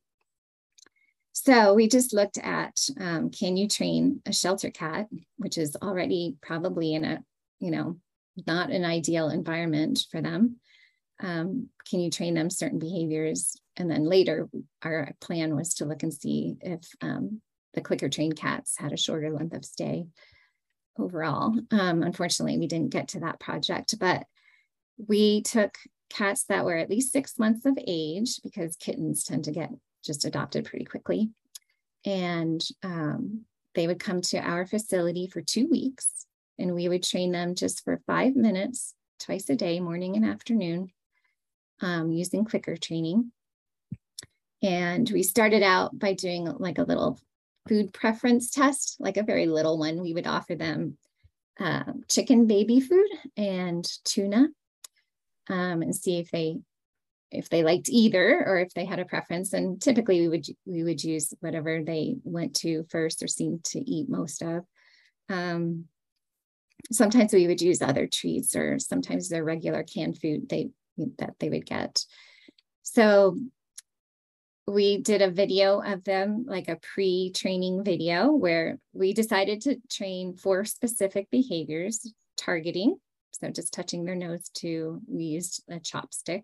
So 1.33 1.73
we 1.73 1.87
just 1.87 2.13
looked 2.13 2.37
at 2.39 2.79
um, 2.99 3.29
can 3.29 3.57
you 3.57 3.67
train 3.67 4.21
a 4.25 4.33
shelter 4.33 4.71
cat, 4.71 5.07
which 5.37 5.57
is 5.57 5.75
already 5.81 6.35
probably 6.41 6.93
in 6.93 7.03
a, 7.03 7.23
you 7.59 7.71
know, 7.71 7.97
not 8.47 8.71
an 8.71 8.85
ideal 8.85 9.29
environment 9.29 10.05
for 10.09 10.21
them. 10.21 10.57
Um, 11.19 11.69
can 11.89 11.99
you 11.99 12.09
train 12.09 12.35
them 12.35 12.49
certain 12.49 12.79
behaviors 12.79 13.55
and 13.77 13.89
then 13.89 14.03
later, 14.03 14.49
our 14.83 15.11
plan 15.21 15.55
was 15.55 15.75
to 15.75 15.85
look 15.85 16.03
and 16.03 16.13
see 16.13 16.55
if 16.61 16.81
um, 17.01 17.41
the 17.73 17.81
clicker 17.81 18.09
trained 18.09 18.35
cats 18.35 18.77
had 18.77 18.91
a 18.91 18.97
shorter 18.97 19.31
length 19.31 19.55
of 19.55 19.65
stay 19.65 20.07
overall. 20.97 21.55
Um, 21.71 22.03
unfortunately, 22.03 22.57
we 22.57 22.67
didn't 22.67 22.91
get 22.91 23.09
to 23.09 23.19
that 23.21 23.39
project, 23.39 23.95
but 23.99 24.25
we 25.07 25.41
took 25.41 25.77
cats 26.09 26.45
that 26.45 26.65
were 26.65 26.77
at 26.77 26.89
least 26.89 27.11
six 27.11 27.37
months 27.37 27.65
of 27.65 27.77
age 27.85 28.41
because 28.43 28.75
kittens 28.77 29.23
tend 29.23 29.43
to 29.45 29.51
get 29.51 29.69
just 30.03 30.25
adopted 30.25 30.65
pretty 30.65 30.85
quickly. 30.85 31.29
And 32.05 32.63
um, 32.83 33.45
they 33.75 33.87
would 33.87 33.99
come 33.99 34.21
to 34.21 34.37
our 34.37 34.65
facility 34.65 35.27
for 35.27 35.41
two 35.41 35.67
weeks 35.69 36.25
and 36.57 36.73
we 36.73 36.87
would 36.87 37.03
train 37.03 37.31
them 37.31 37.55
just 37.55 37.83
for 37.83 38.01
five 38.07 38.35
minutes 38.35 38.95
twice 39.19 39.49
a 39.49 39.55
day, 39.55 39.79
morning 39.79 40.15
and 40.15 40.25
afternoon, 40.25 40.89
um, 41.81 42.11
using 42.11 42.45
clicker 42.45 42.77
training. 42.77 43.31
And 44.63 45.09
we 45.09 45.21
started 45.23 45.61
out 45.61 45.97
by 45.97 46.13
doing 46.13 46.45
like 46.45 46.79
a 46.79 46.83
little 46.83 47.19
food 47.67 47.93
preference 47.93 48.49
test, 48.49 48.97
like 48.99 49.17
a 49.17 49.23
very 49.23 49.45
little 49.45 49.77
one. 49.77 50.01
We 50.01 50.13
would 50.13 50.27
offer 50.27 50.55
them 50.55 50.97
uh, 51.59 51.83
chicken 52.09 52.47
baby 52.47 52.79
food 52.79 53.07
and 53.35 53.87
tuna 54.03 54.47
um, 55.49 55.81
and 55.81 55.95
see 55.95 56.19
if 56.19 56.29
they 56.31 56.57
if 57.29 57.49
they 57.49 57.61
liked 57.61 57.89
either 57.89 58.43
or 58.47 58.57
if 58.57 58.73
they 58.73 58.85
had 58.85 58.99
a 58.99 59.05
preference. 59.05 59.51
And 59.51 59.81
typically 59.81 60.21
we 60.21 60.27
would 60.29 60.47
we 60.65 60.83
would 60.83 61.03
use 61.03 61.33
whatever 61.39 61.83
they 61.83 62.15
went 62.23 62.55
to 62.57 62.85
first 62.89 63.21
or 63.21 63.27
seemed 63.27 63.63
to 63.65 63.79
eat 63.79 64.09
most 64.09 64.41
of. 64.41 64.63
Um, 65.29 65.85
sometimes 66.91 67.33
we 67.33 67.47
would 67.47 67.61
use 67.61 67.81
other 67.81 68.07
treats 68.07 68.55
or 68.55 68.79
sometimes 68.79 69.29
their 69.29 69.43
regular 69.43 69.83
canned 69.83 70.19
food. 70.19 70.47
They 70.49 70.69
that 71.17 71.35
they 71.39 71.49
would 71.49 71.65
get. 71.65 72.05
So 72.83 73.37
we 74.67 74.97
did 74.97 75.21
a 75.21 75.31
video 75.31 75.81
of 75.81 76.03
them, 76.03 76.45
like 76.45 76.67
a 76.67 76.75
pre-training 76.75 77.85
video 77.85 78.31
where 78.31 78.79
we 78.91 79.13
decided 79.13 79.61
to 79.61 79.77
train 79.89 80.35
four 80.35 80.65
specific 80.65 81.29
behaviors, 81.31 82.13
targeting, 82.35 82.97
so 83.31 83.49
just 83.49 83.73
touching 83.73 84.03
their 84.03 84.15
nose 84.15 84.49
to, 84.55 85.01
we 85.07 85.23
used 85.23 85.63
a 85.69 85.75
chopstick, 85.75 86.43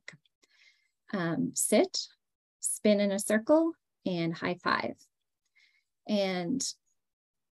um, 1.14 1.52
sit, 1.54 1.98
spin 2.62 3.02
in 3.02 3.12
a 3.12 3.20
circle, 3.20 3.74
and 4.06 4.34
high 4.34 4.58
five. 4.64 4.96
And 6.08 6.64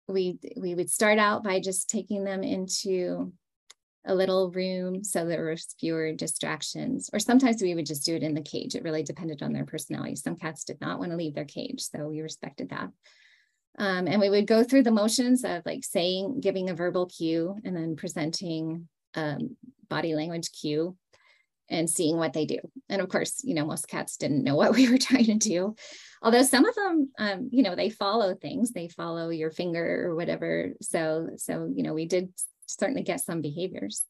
we, 0.08 0.38
we 0.56 0.74
would 0.74 0.90
start 0.90 1.18
out 1.18 1.44
by 1.44 1.60
just 1.60 1.90
taking 1.90 2.24
them 2.24 2.42
into 2.42 3.32
a 4.06 4.14
little 4.14 4.50
room 4.50 5.02
so 5.02 5.24
there 5.24 5.44
were 5.44 5.56
fewer 5.80 6.12
distractions. 6.12 7.08
Or 7.12 7.18
sometimes 7.18 7.62
we 7.62 7.74
would 7.74 7.86
just 7.86 8.04
do 8.04 8.14
it 8.14 8.22
in 8.22 8.34
the 8.34 8.42
cage. 8.42 8.74
It 8.74 8.82
really 8.82 9.02
depended 9.02 9.42
on 9.42 9.52
their 9.52 9.64
personality. 9.64 10.16
Some 10.16 10.36
cats 10.36 10.64
did 10.64 10.80
not 10.80 10.98
want 10.98 11.10
to 11.10 11.16
leave 11.16 11.34
their 11.34 11.44
cage, 11.44 11.80
so 11.80 12.08
we 12.08 12.20
respected 12.20 12.70
that. 12.70 12.90
Um, 13.76 14.06
and 14.06 14.20
we 14.20 14.30
would 14.30 14.46
go 14.46 14.62
through 14.62 14.84
the 14.84 14.90
motions 14.90 15.44
of 15.44 15.62
like 15.66 15.84
saying, 15.84 16.40
giving 16.40 16.70
a 16.70 16.74
verbal 16.74 17.06
cue, 17.06 17.56
and 17.64 17.74
then 17.76 17.96
presenting 17.96 18.88
um, 19.14 19.56
body 19.88 20.14
language 20.14 20.50
cue 20.52 20.96
and 21.70 21.88
seeing 21.88 22.18
what 22.18 22.34
they 22.34 22.44
do. 22.44 22.58
And 22.88 23.00
of 23.00 23.08
course, 23.08 23.40
you 23.42 23.54
know, 23.54 23.64
most 23.64 23.88
cats 23.88 24.16
didn't 24.16 24.44
know 24.44 24.54
what 24.54 24.72
we 24.76 24.90
were 24.90 24.98
trying 24.98 25.24
to 25.24 25.34
do. 25.34 25.74
Although 26.22 26.42
some 26.42 26.64
of 26.64 26.74
them, 26.74 27.10
um, 27.18 27.48
you 27.52 27.62
know, 27.62 27.74
they 27.74 27.90
follow 27.90 28.34
things, 28.34 28.70
they 28.70 28.88
follow 28.88 29.30
your 29.30 29.50
finger 29.50 30.06
or 30.06 30.14
whatever. 30.14 30.72
So, 30.80 31.30
so, 31.36 31.70
you 31.74 31.82
know, 31.82 31.94
we 31.94 32.06
did 32.06 32.30
certainly 32.66 33.02
get 33.02 33.20
some 33.20 33.40
behaviors. 33.40 34.04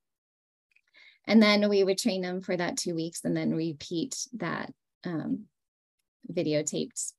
And 1.27 1.43
then 1.43 1.69
we 1.69 1.83
would 1.85 1.99
train 1.99 2.23
them 2.23 2.43
for 2.43 2.57
that 2.57 2.77
two 2.77 2.95
weeks 2.95 3.25
and 3.25 3.37
then 3.37 3.55
repeat 3.55 4.27
that 4.35 4.73
um, 5.05 5.47
videotaped 6.31 7.13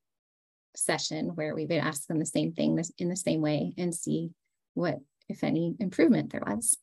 session 0.76 1.34
where 1.34 1.54
we 1.54 1.66
would 1.66 1.78
ask 1.78 2.06
them 2.06 2.18
the 2.18 2.26
same 2.26 2.52
thing 2.52 2.80
in 2.98 3.08
the 3.08 3.16
same 3.16 3.40
way 3.40 3.72
and 3.76 3.94
see 3.94 4.30
what, 4.74 4.98
if 5.28 5.42
any, 5.42 5.74
improvement 5.80 6.30
there 6.30 6.42
was. 6.46 6.76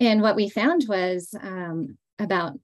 And 0.00 0.22
what 0.22 0.36
we 0.36 0.48
found 0.48 0.86
was 0.88 1.34
um, 1.40 1.98
about, 2.18 2.58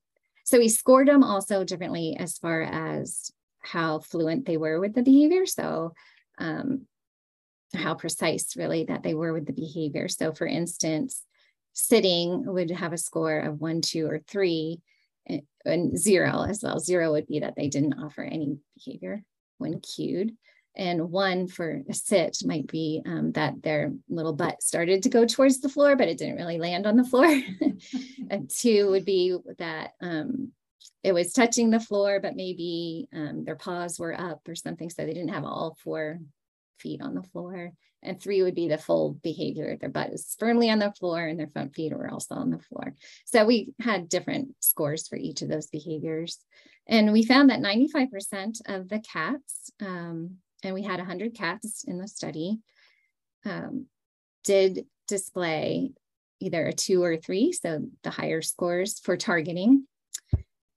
so 0.45 0.59
we 0.59 0.69
scored 0.69 1.09
them 1.09 1.23
also 1.23 1.65
differently 1.65 2.17
as 2.19 2.39
far 2.39 2.63
as 2.63 3.31
how 3.61 4.01
fluent 4.01 4.47
they 4.47 4.57
were 4.57 4.81
with 4.81 4.95
the 4.95 5.03
behavior. 5.03 5.47
So 5.47 5.93
um, 6.39 6.87
how 7.75 7.95
precise 7.95 8.57
really 8.57 8.85
that 8.85 9.03
they 9.03 9.15
were 9.15 9.33
with 9.33 9.47
the 9.47 9.53
behavior. 9.53 10.09
So 10.09 10.33
for 10.33 10.47
instance, 10.47 11.23
sitting 11.73 12.45
would 12.47 12.71
have 12.71 12.93
a 12.93 12.99
score 12.99 13.39
of 13.39 13.61
one, 13.61 13.81
two, 13.81 14.07
or 14.07 14.19
three, 14.19 14.81
and, 15.27 15.43
and 15.65 15.99
zero 15.99 16.45
as 16.49 16.63
well. 16.63 16.79
Zero 16.79 17.13
would 17.13 17.27
be 17.27 17.41
that 17.41 17.55
they 17.57 17.69
didn't 17.69 17.95
offer 17.95 18.23
any 18.23 18.59
behavior 18.77 19.23
when 19.59 19.81
cued. 19.81 20.37
And 20.77 21.11
one 21.11 21.49
for 21.49 21.83
a 21.89 21.95
sit 21.95 22.39
might 22.45 22.69
be 22.69 23.03
um, 23.05 23.33
that 23.33 23.63
their 23.63 23.93
little 24.09 24.33
butt 24.33 24.63
started 24.63 25.03
to 25.03 25.09
go 25.09 25.27
towards 25.27 25.61
the 25.61 25.69
floor, 25.69 25.97
but 25.97 26.09
it 26.09 26.17
didn't 26.17 26.37
really 26.37 26.59
land 26.59 26.87
on 26.87 26.97
the 26.97 27.05
floor. 27.05 27.27
and 28.31 28.49
two 28.49 28.91
would 28.91 29.05
be 29.05 29.37
that 29.59 29.93
um, 30.01 30.53
it 31.03 31.13
was 31.13 31.33
touching 31.33 31.71
the 31.71 31.81
floor, 31.81 32.21
but 32.21 32.37
maybe 32.37 33.09
um, 33.13 33.45
their 33.45 33.57
paws 33.57 33.99
were 33.99 34.19
up 34.19 34.47
or 34.49 34.55
something. 34.55 34.89
So 34.91 35.05
they 35.05 35.13
didn't 35.13 35.35
have 35.35 35.45
all 35.45 35.77
four 35.83 36.21
feet 36.81 37.01
on 37.03 37.15
the 37.15 37.23
floor. 37.23 37.73
And 38.03 38.21
three 38.21 38.43
would 38.43 38.55
be 38.55 38.69
the 38.69 38.79
full 38.79 39.19
behavior. 39.23 39.77
Their 39.79 39.91
butt 39.91 40.11
is 40.11 40.35
firmly 40.39 40.71
on 40.71 40.79
the 40.79 40.93
floor 40.93 41.27
and 41.27 41.39
their 41.39 41.49
front 41.49 41.75
feet 41.75 41.93
were 41.93 42.11
also 42.11 42.35
on 42.35 42.51
the 42.51 42.59
floor. 42.59 42.95
So 43.27 43.45
we 43.45 43.75
had 43.81 44.09
different 44.09 44.55
scores 44.61 45.07
for 45.07 45.17
each 45.17 45.43
of 45.43 45.49
those 45.49 45.67
behaviors. 45.67 46.39
And 46.87 47.13
we 47.13 47.25
found 47.25 47.51
that 47.51 47.61
95% 47.61 48.61
of 48.67 48.89
the 48.89 49.01
cats, 49.01 49.71
um, 49.81 50.37
and 50.63 50.75
we 50.75 50.83
had 50.83 50.99
100 50.99 51.35
cats 51.35 51.85
in 51.87 51.99
the 51.99 52.09
study, 52.09 52.59
um, 53.45 53.87
did 54.45 54.87
display 55.07 55.93
either 56.41 56.67
a 56.67 56.73
two 56.73 57.03
or 57.03 57.13
a 57.13 57.19
three, 57.19 57.53
so 57.53 57.87
the 58.03 58.11
higher 58.11 58.41
scores 58.41 58.99
for 58.99 59.17
targeting. 59.17 59.87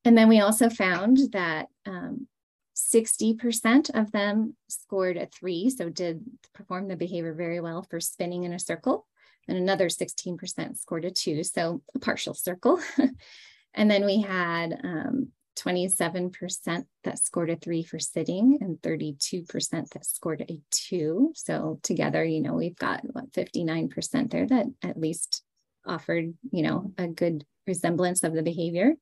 And 0.05 0.17
then 0.17 0.27
we 0.27 0.41
also 0.41 0.69
found 0.69 1.17
that 1.31 1.67
um, 1.85 2.27
60% 2.75 3.91
of 3.93 4.11
them 4.11 4.55
scored 4.67 5.17
a 5.17 5.27
three, 5.27 5.69
so 5.69 5.89
did 5.89 6.23
perform 6.53 6.87
the 6.87 6.95
behavior 6.95 7.33
very 7.33 7.59
well 7.59 7.83
for 7.89 7.99
spinning 7.99 8.43
in 8.43 8.53
a 8.53 8.59
circle. 8.59 9.05
And 9.47 9.57
another 9.57 9.89
16% 9.89 10.77
scored 10.77 11.05
a 11.05 11.11
two, 11.11 11.43
so 11.43 11.81
a 11.93 11.99
partial 11.99 12.33
circle. 12.33 12.79
and 13.73 13.91
then 13.91 14.05
we 14.05 14.21
had 14.21 14.79
um, 14.83 15.29
27% 15.57 16.85
that 17.03 17.19
scored 17.19 17.49
a 17.49 17.55
three 17.55 17.83
for 17.83 17.99
sitting 17.99 18.57
and 18.61 18.81
32% 18.81 19.89
that 19.89 20.05
scored 20.05 20.45
a 20.49 20.59
two. 20.71 21.31
So 21.35 21.79
together, 21.83 22.23
you 22.23 22.41
know, 22.41 22.53
we've 22.53 22.75
got 22.75 23.01
what 23.13 23.31
59% 23.31 24.31
there 24.31 24.47
that 24.47 24.65
at 24.81 24.99
least 24.99 25.43
offered, 25.85 26.33
you 26.51 26.63
know, 26.63 26.91
a 26.97 27.07
good 27.07 27.45
resemblance 27.67 28.23
of 28.23 28.33
the 28.33 28.43
behavior. 28.43 28.93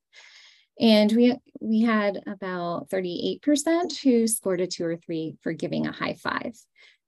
And 0.80 1.12
we 1.12 1.36
we 1.60 1.82
had 1.82 2.22
about 2.26 2.88
38% 2.90 3.98
who 4.02 4.26
scored 4.26 4.60
a 4.60 4.66
two 4.66 4.84
or 4.84 4.96
three 4.96 5.36
for 5.42 5.52
giving 5.52 5.86
a 5.86 5.92
high 5.92 6.14
five, 6.14 6.54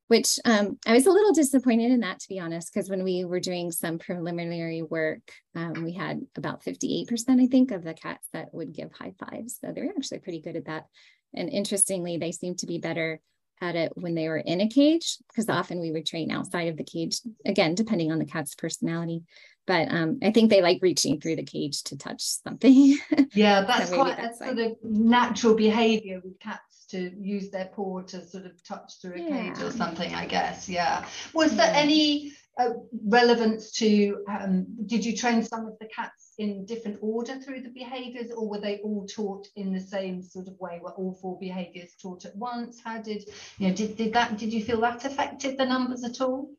which 0.09 0.39
um, 0.45 0.79
I 0.87 0.93
was 0.93 1.07
a 1.07 1.11
little 1.11 1.33
disappointed 1.33 1.91
in 1.91 2.01
that, 2.01 2.21
to 2.21 2.29
be 2.29 2.39
honest, 2.39 2.73
because 2.73 2.89
when 2.89 3.03
we 3.03 3.25
were 3.25 3.41
doing 3.41 3.73
some 3.73 3.99
preliminary 3.99 4.83
work, 4.83 5.23
um, 5.57 5.83
we 5.83 5.93
had 5.93 6.21
about 6.37 6.63
58%, 6.63 7.43
I 7.43 7.47
think, 7.47 7.73
of 7.73 7.83
the 7.83 7.95
cats 7.95 8.29
that 8.33 8.55
would 8.55 8.73
give 8.73 8.93
high 8.93 9.15
fives. 9.19 9.59
So 9.61 9.73
they're 9.73 9.93
actually 9.97 10.21
pretty 10.21 10.41
good 10.41 10.57
at 10.57 10.67
that. 10.67 10.87
And 11.35 11.49
interestingly, 11.49 12.17
they 12.17 12.31
seem 12.31 12.55
to 12.57 12.67
be 12.67 12.79
better 12.79 13.21
at 13.61 13.77
it 13.77 13.93
when 13.95 14.15
they 14.15 14.29
were 14.29 14.39
in 14.39 14.61
a 14.61 14.69
cage, 14.69 15.19
because 15.29 15.49
often 15.49 15.81
we 15.81 15.93
would 15.93 16.07
train 16.07 16.31
outside 16.31 16.69
of 16.69 16.77
the 16.77 16.85
cage, 16.85 17.21
again, 17.45 17.75
depending 17.75 18.13
on 18.13 18.19
the 18.19 18.27
cat's 18.27 18.55
personality 18.55 19.23
but 19.67 19.91
um, 19.91 20.19
I 20.23 20.31
think 20.31 20.51
they 20.51 20.61
like 20.61 20.81
reaching 20.83 21.21
through 21.21 21.37
the 21.37 21.45
cage 21.45 21.83
to 21.85 21.97
touch 21.97 22.23
something. 22.23 22.99
Yeah, 23.33 23.63
that's 23.63 23.91
so 23.91 23.97
quite 23.97 24.17
that's 24.17 24.41
a 24.41 24.45
sort 24.47 24.59
of 24.59 24.77
natural 24.83 25.55
behavior 25.55 26.21
with 26.23 26.39
cats 26.39 26.87
to 26.91 27.11
use 27.19 27.51
their 27.51 27.65
paw 27.65 28.03
to 28.03 28.25
sort 28.25 28.47
of 28.47 28.63
touch 28.63 29.01
through 29.03 29.15
a 29.15 29.19
yeah. 29.19 29.55
cage 29.55 29.63
or 29.63 29.73
something, 29.73 30.15
I 30.15 30.27
guess. 30.27 30.69
Yeah. 30.69 31.05
Was 31.33 31.53
yeah. 31.53 31.67
there 31.67 31.75
any 31.75 32.33
uh, 32.57 32.71
relevance 33.07 33.73
to, 33.73 34.25
um, 34.29 34.67
did 34.87 35.05
you 35.05 35.17
train 35.17 35.43
some 35.43 35.67
of 35.67 35.79
the 35.81 35.87
cats 35.87 36.35
in 36.39 36.65
different 36.65 36.99
order 37.01 37.39
through 37.41 37.61
the 37.61 37.71
behaviors 37.71 38.31
or 38.31 38.49
were 38.49 38.61
they 38.61 38.79
all 38.79 39.07
taught 39.07 39.49
in 39.57 39.73
the 39.73 39.81
same 39.81 40.23
sort 40.23 40.47
of 40.47 40.59
way? 40.61 40.81
Were 40.83 40.93
all 40.93 41.19
four 41.21 41.39
behaviors 41.39 41.95
taught 42.01 42.25
at 42.25 42.37
once? 42.37 42.81
How 42.85 43.01
did, 43.03 43.25
you 43.59 43.69
know, 43.69 43.75
did, 43.75 43.97
did 43.97 44.13
that, 44.13 44.39
did 44.39 44.53
you 44.53 44.63
feel 44.63 44.81
that 44.83 45.05
affected 45.05 45.59
the 45.59 45.67
numbers 45.67 46.05
at 46.05 46.21
all? 46.21 46.51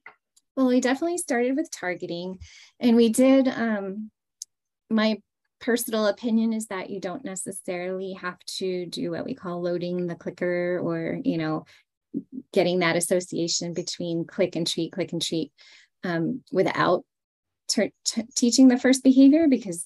Well, 0.58 0.68
we 0.68 0.82
definitely 0.82 1.18
started 1.18 1.56
with 1.56 1.72
targeting 1.72 2.40
and 2.80 2.96
we 2.96 3.10
did, 3.10 3.48
um, 3.48 4.12
my 4.90 5.22
personal 5.62 6.08
opinion 6.08 6.54
is 6.54 6.68
that 6.68 6.90
you 6.90 7.00
don't 7.00 7.25
necessarily 7.25 8.14
have 8.14 8.40
to 8.46 8.86
do 8.86 9.12
what 9.12 9.25
we 9.25 9.34
call 9.34 9.62
loading 9.62 10.08
the 10.08 10.16
clicker 10.16 10.80
or, 10.84 11.20
you 11.24 11.38
know, 11.38 11.66
getting 12.54 12.80
that 12.80 12.96
association 12.96 13.74
between 13.74 14.25
click 14.25 14.56
and 14.56 14.68
treat, 14.68 14.92
click 14.92 15.12
and 15.12 15.22
treat 15.22 15.52
um, 16.06 16.42
without 16.52 17.04
teaching 18.36 18.68
the 18.68 18.78
first 18.78 19.04
behavior 19.04 19.48
because 19.48 19.86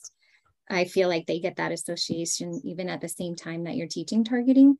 I 0.70 0.86
feel 0.86 1.08
like 1.08 1.26
they 1.26 1.40
get 1.40 1.56
that 1.56 1.72
association 1.72 2.62
even 2.64 2.90
at 2.90 3.02
the 3.02 3.10
same 3.10 3.36
time 3.36 3.64
that 3.64 3.76
you're 3.76 3.88
teaching 3.88 4.24
targeting. 4.24 4.76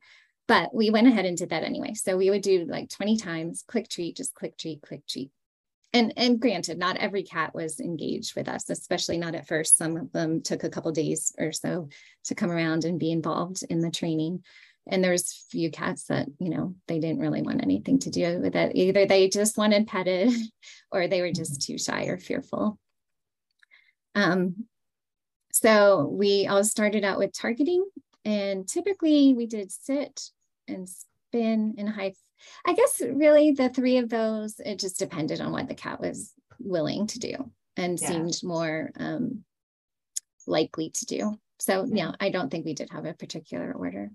But 0.46 0.74
we 0.74 0.90
went 0.90 1.06
ahead 1.06 1.24
and 1.24 1.36
did 1.36 1.50
that 1.50 1.64
anyway. 1.64 1.94
So 1.94 2.16
we 2.16 2.30
would 2.30 2.42
do 2.42 2.66
like 2.68 2.90
20 2.90 3.16
times 3.16 3.64
click 3.66 3.88
treat, 3.88 4.16
just 4.16 4.34
click 4.34 4.56
treat, 4.58 4.82
click 4.82 5.06
treat 5.06 5.30
and 5.92 6.12
and 6.16 6.40
granted 6.40 6.78
not 6.78 6.96
every 6.96 7.22
cat 7.22 7.54
was 7.54 7.80
engaged 7.80 8.36
with 8.36 8.48
us 8.48 8.68
especially 8.70 9.18
not 9.18 9.34
at 9.34 9.46
first 9.46 9.76
some 9.76 9.96
of 9.96 10.12
them 10.12 10.40
took 10.40 10.64
a 10.64 10.70
couple 10.70 10.92
days 10.92 11.34
or 11.38 11.52
so 11.52 11.88
to 12.24 12.34
come 12.34 12.50
around 12.50 12.84
and 12.84 12.98
be 12.98 13.10
involved 13.10 13.62
in 13.68 13.80
the 13.80 13.90
training 13.90 14.42
and 14.90 15.02
there's 15.02 15.46
few 15.50 15.70
cats 15.70 16.04
that 16.04 16.28
you 16.38 16.50
know 16.50 16.74
they 16.88 16.98
didn't 16.98 17.20
really 17.20 17.42
want 17.42 17.62
anything 17.62 17.98
to 17.98 18.10
do 18.10 18.40
with 18.40 18.54
it 18.54 18.72
either 18.74 19.06
they 19.06 19.28
just 19.28 19.56
wanted 19.56 19.86
petted 19.86 20.32
or 20.92 21.08
they 21.08 21.20
were 21.20 21.32
just 21.32 21.62
too 21.62 21.78
shy 21.78 22.04
or 22.04 22.18
fearful 22.18 22.78
um, 24.14 24.66
so 25.52 26.08
we 26.10 26.46
all 26.46 26.64
started 26.64 27.04
out 27.04 27.18
with 27.18 27.32
targeting 27.32 27.84
and 28.24 28.68
typically 28.68 29.34
we 29.34 29.46
did 29.46 29.70
sit 29.70 30.30
and 30.68 30.88
spin 30.88 31.74
and 31.78 31.88
high 31.88 32.12
I 32.66 32.72
guess 32.72 33.00
really 33.00 33.52
the 33.52 33.68
three 33.68 33.98
of 33.98 34.08
those, 34.08 34.60
it 34.60 34.78
just 34.78 34.98
depended 34.98 35.40
on 35.40 35.52
what 35.52 35.68
the 35.68 35.74
cat 35.74 36.00
was 36.00 36.32
willing 36.58 37.06
to 37.08 37.18
do 37.18 37.50
and 37.76 38.00
yeah. 38.00 38.08
seemed 38.08 38.40
more 38.42 38.90
um, 38.98 39.44
likely 40.46 40.90
to 40.90 41.06
do. 41.06 41.38
So 41.58 41.86
yeah, 41.90 42.12
I 42.20 42.30
don't 42.30 42.50
think 42.50 42.64
we 42.64 42.74
did 42.74 42.90
have 42.90 43.04
a 43.04 43.14
particular 43.14 43.72
order. 43.72 44.10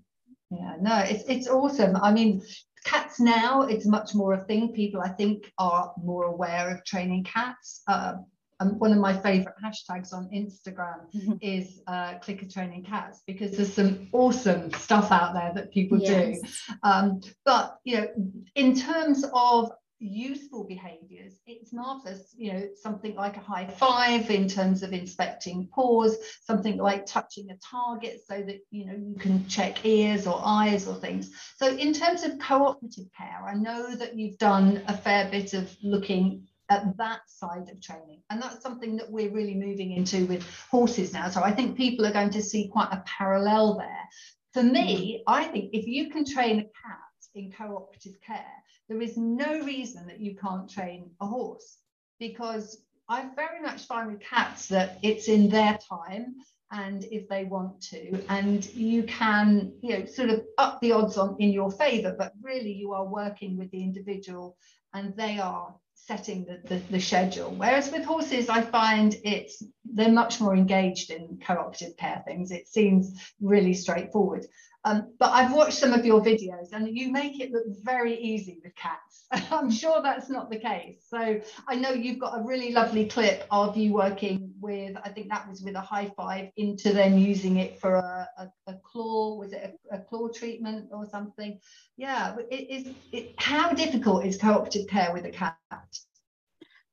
Yeah, 0.50 0.76
no, 0.80 0.98
it's 0.98 1.24
it's 1.28 1.48
awesome. 1.48 1.96
I 1.96 2.12
mean, 2.12 2.42
cats 2.84 3.18
now 3.18 3.62
it's 3.62 3.86
much 3.86 4.14
more 4.14 4.34
a 4.34 4.44
thing. 4.44 4.72
People 4.72 5.00
I 5.00 5.08
think 5.08 5.50
are 5.58 5.92
more 6.02 6.24
aware 6.24 6.70
of 6.70 6.84
training 6.84 7.24
cats. 7.24 7.82
Uh, 7.88 8.14
um, 8.58 8.78
one 8.78 8.92
of 8.92 8.98
my 8.98 9.12
favorite 9.12 9.54
hashtags 9.62 10.14
on 10.14 10.30
Instagram 10.34 11.12
mm-hmm. 11.14 11.32
is 11.42 11.82
uh, 11.86 12.14
clicker 12.20 12.46
training 12.46 12.84
cats 12.84 13.22
because 13.26 13.54
there's 13.56 13.72
some 13.72 14.08
awesome 14.12 14.72
stuff 14.72 15.12
out 15.12 15.34
there 15.34 15.52
that 15.54 15.72
people 15.72 15.98
yes. 15.98 16.40
do. 16.40 16.74
Um, 16.82 17.20
but 17.44 17.76
you 17.84 17.98
know, 17.98 18.06
in 18.54 18.74
terms 18.74 19.24
of 19.34 19.72
useful 19.98 20.64
behaviors. 20.64 21.40
It's 21.46 21.72
marvelous 21.72 22.34
you 22.36 22.52
know 22.52 22.68
something 22.80 23.14
like 23.14 23.36
a 23.36 23.40
high 23.40 23.66
five 23.66 24.30
in 24.30 24.48
terms 24.48 24.82
of 24.82 24.92
inspecting 24.92 25.68
paws 25.72 26.16
something 26.42 26.76
like 26.76 27.06
touching 27.06 27.50
a 27.50 27.56
target 27.56 28.20
so 28.28 28.42
that 28.42 28.58
you 28.70 28.86
know 28.86 28.94
you 28.94 29.16
can 29.18 29.48
check 29.48 29.84
ears 29.86 30.26
or 30.26 30.40
eyes 30.44 30.86
or 30.86 30.96
things. 30.96 31.30
So 31.56 31.68
in 31.68 31.92
terms 31.92 32.24
of 32.24 32.38
cooperative 32.38 33.06
care 33.16 33.42
i 33.46 33.54
know 33.54 33.94
that 33.94 34.16
you've 34.16 34.38
done 34.38 34.82
a 34.88 34.96
fair 34.96 35.30
bit 35.30 35.54
of 35.54 35.74
looking 35.82 36.46
at 36.68 36.96
that 36.96 37.20
side 37.28 37.68
of 37.70 37.80
training 37.80 38.20
and 38.28 38.42
that's 38.42 38.60
something 38.60 38.96
that 38.96 39.10
we're 39.10 39.30
really 39.30 39.54
moving 39.54 39.92
into 39.92 40.26
with 40.26 40.44
horses 40.70 41.12
now. 41.12 41.30
So 41.30 41.42
i 41.42 41.52
think 41.52 41.76
people 41.76 42.04
are 42.04 42.12
going 42.12 42.30
to 42.30 42.42
see 42.42 42.68
quite 42.68 42.92
a 42.92 43.02
parallel 43.06 43.78
there. 43.78 44.04
For 44.52 44.62
me 44.62 45.22
i 45.26 45.44
think 45.44 45.70
if 45.72 45.86
you 45.86 46.10
can 46.10 46.24
train 46.26 46.58
a 46.58 46.64
cat 46.64 47.00
in 47.34 47.52
cooperative 47.52 48.20
care 48.26 48.62
there 48.88 49.02
is 49.02 49.16
no 49.16 49.60
reason 49.62 50.06
that 50.06 50.20
you 50.20 50.36
can't 50.36 50.68
train 50.68 51.10
a 51.20 51.26
horse 51.26 51.78
because 52.18 52.82
I 53.08 53.28
very 53.34 53.60
much 53.60 53.86
find 53.86 54.12
with 54.12 54.20
cats 54.20 54.66
that 54.68 54.98
it's 55.02 55.28
in 55.28 55.48
their 55.48 55.78
time 55.88 56.34
and 56.72 57.04
if 57.04 57.28
they 57.28 57.44
want 57.44 57.80
to 57.80 58.20
and 58.28 58.64
you 58.74 59.04
can 59.04 59.72
you 59.82 59.98
know 59.98 60.04
sort 60.04 60.30
of 60.30 60.44
up 60.58 60.80
the 60.80 60.92
odds 60.92 61.16
on 61.16 61.36
in 61.38 61.50
your 61.50 61.70
favor 61.70 62.14
but 62.18 62.32
really 62.42 62.72
you 62.72 62.92
are 62.92 63.06
working 63.06 63.56
with 63.56 63.70
the 63.70 63.82
individual 63.82 64.56
and 64.92 65.16
they 65.16 65.38
are 65.38 65.72
setting 66.06 66.44
the, 66.44 66.60
the, 66.68 66.80
the, 66.90 67.00
schedule 67.00 67.50
whereas 67.56 67.90
with 67.90 68.04
horses 68.04 68.48
i 68.48 68.60
find 68.60 69.16
it's 69.24 69.62
they're 69.84 70.12
much 70.12 70.40
more 70.40 70.54
engaged 70.54 71.10
in 71.10 71.38
cooperative 71.44 71.96
care 71.96 72.22
things 72.26 72.50
it 72.50 72.68
seems 72.68 73.32
really 73.40 73.74
straightforward 73.74 74.46
um, 74.86 75.12
but 75.18 75.32
I've 75.32 75.52
watched 75.52 75.78
some 75.78 75.92
of 75.92 76.06
your 76.06 76.20
videos 76.20 76.72
and 76.72 76.96
you 76.96 77.10
make 77.10 77.40
it 77.40 77.50
look 77.50 77.64
very 77.82 78.16
easy 78.20 78.60
with 78.62 78.72
cats. 78.76 79.26
I'm 79.52 79.68
sure 79.68 80.00
that's 80.00 80.30
not 80.30 80.48
the 80.48 80.60
case. 80.60 81.04
So 81.10 81.40
I 81.66 81.74
know 81.74 81.90
you've 81.90 82.20
got 82.20 82.38
a 82.38 82.42
really 82.44 82.70
lovely 82.70 83.06
clip 83.06 83.48
of 83.50 83.76
you 83.76 83.92
working 83.92 84.45
with, 84.60 84.96
I 85.04 85.08
think 85.10 85.28
that 85.30 85.48
was 85.48 85.62
with 85.62 85.74
a 85.74 85.80
high 85.80 86.12
five 86.16 86.50
into 86.56 86.92
then 86.92 87.18
using 87.18 87.58
it 87.58 87.78
for 87.80 87.94
a, 87.94 88.28
a, 88.38 88.72
a 88.72 88.74
claw, 88.82 89.36
was 89.36 89.52
it 89.52 89.78
a, 89.90 89.96
a, 89.96 89.98
claw 90.00 90.28
treatment 90.28 90.88
or 90.92 91.06
something? 91.06 91.58
Yeah, 91.96 92.36
it 92.50 92.70
is, 92.70 92.94
it, 93.12 93.34
how 93.38 93.72
difficult 93.72 94.24
is 94.24 94.36
cooperative 94.36 94.86
care 94.88 95.12
with 95.12 95.24
a 95.24 95.30
cat? 95.30 95.56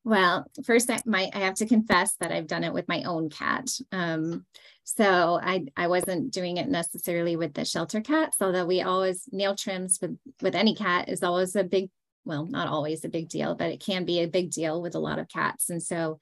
Well, 0.06 0.46
first 0.66 0.90
I, 0.90 1.00
might 1.06 1.34
I 1.34 1.40
have 1.40 1.56
to 1.56 1.66
confess 1.66 2.16
that 2.20 2.32
I've 2.32 2.48
done 2.48 2.66
it 2.66 2.74
with 2.74 2.88
my 2.90 3.04
own 3.04 3.30
cat. 3.30 3.70
Um, 3.92 4.46
so 4.84 5.40
I, 5.42 5.66
I 5.78 5.88
wasn't 5.88 6.34
doing 6.34 6.58
it 6.58 6.68
necessarily 6.68 7.38
with 7.38 7.54
the 7.54 7.64
shelter 7.64 8.02
cats, 8.02 8.38
although 8.42 8.66
we 8.66 8.82
always 8.82 9.30
nail 9.32 9.56
trims 9.56 10.00
with, 10.02 10.18
with 10.42 10.56
any 10.56 10.76
cat 10.76 11.08
is 11.08 11.24
always 11.24 11.56
a 11.56 11.64
big, 11.64 11.90
well, 12.26 12.46
not 12.46 12.68
always 12.68 13.06
a 13.06 13.10
big 13.10 13.30
deal, 13.30 13.56
but 13.56 13.72
it 13.72 13.80
can 13.80 14.04
be 14.04 14.20
a 14.20 14.28
big 14.28 14.52
deal 14.52 14.82
with 14.82 14.96
a 14.96 15.00
lot 15.00 15.20
of 15.20 15.30
cats. 15.30 15.70
And 15.70 15.82
so 15.82 16.20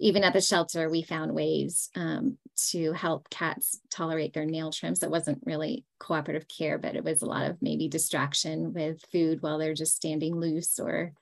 even 0.00 0.24
at 0.24 0.32
the 0.32 0.40
shelter, 0.40 0.90
we 0.90 1.02
found 1.02 1.32
ways 1.32 1.88
um, 1.94 2.36
to 2.70 2.92
help 2.92 3.30
cats 3.30 3.80
tolerate 3.90 4.34
their 4.34 4.44
nail 4.44 4.72
trims. 4.72 5.02
It 5.02 5.10
wasn't 5.10 5.42
really 5.44 5.84
cooperative 6.00 6.48
care, 6.48 6.78
but 6.78 6.96
it 6.96 7.04
was 7.04 7.22
a 7.22 7.26
lot 7.26 7.48
of 7.48 7.62
maybe 7.62 7.88
distraction 7.88 8.72
with 8.72 9.00
food 9.12 9.40
while 9.40 9.58
they're 9.58 9.74
just 9.74 9.96
standing 9.96 10.34
loose 10.34 10.78
or 10.80 11.12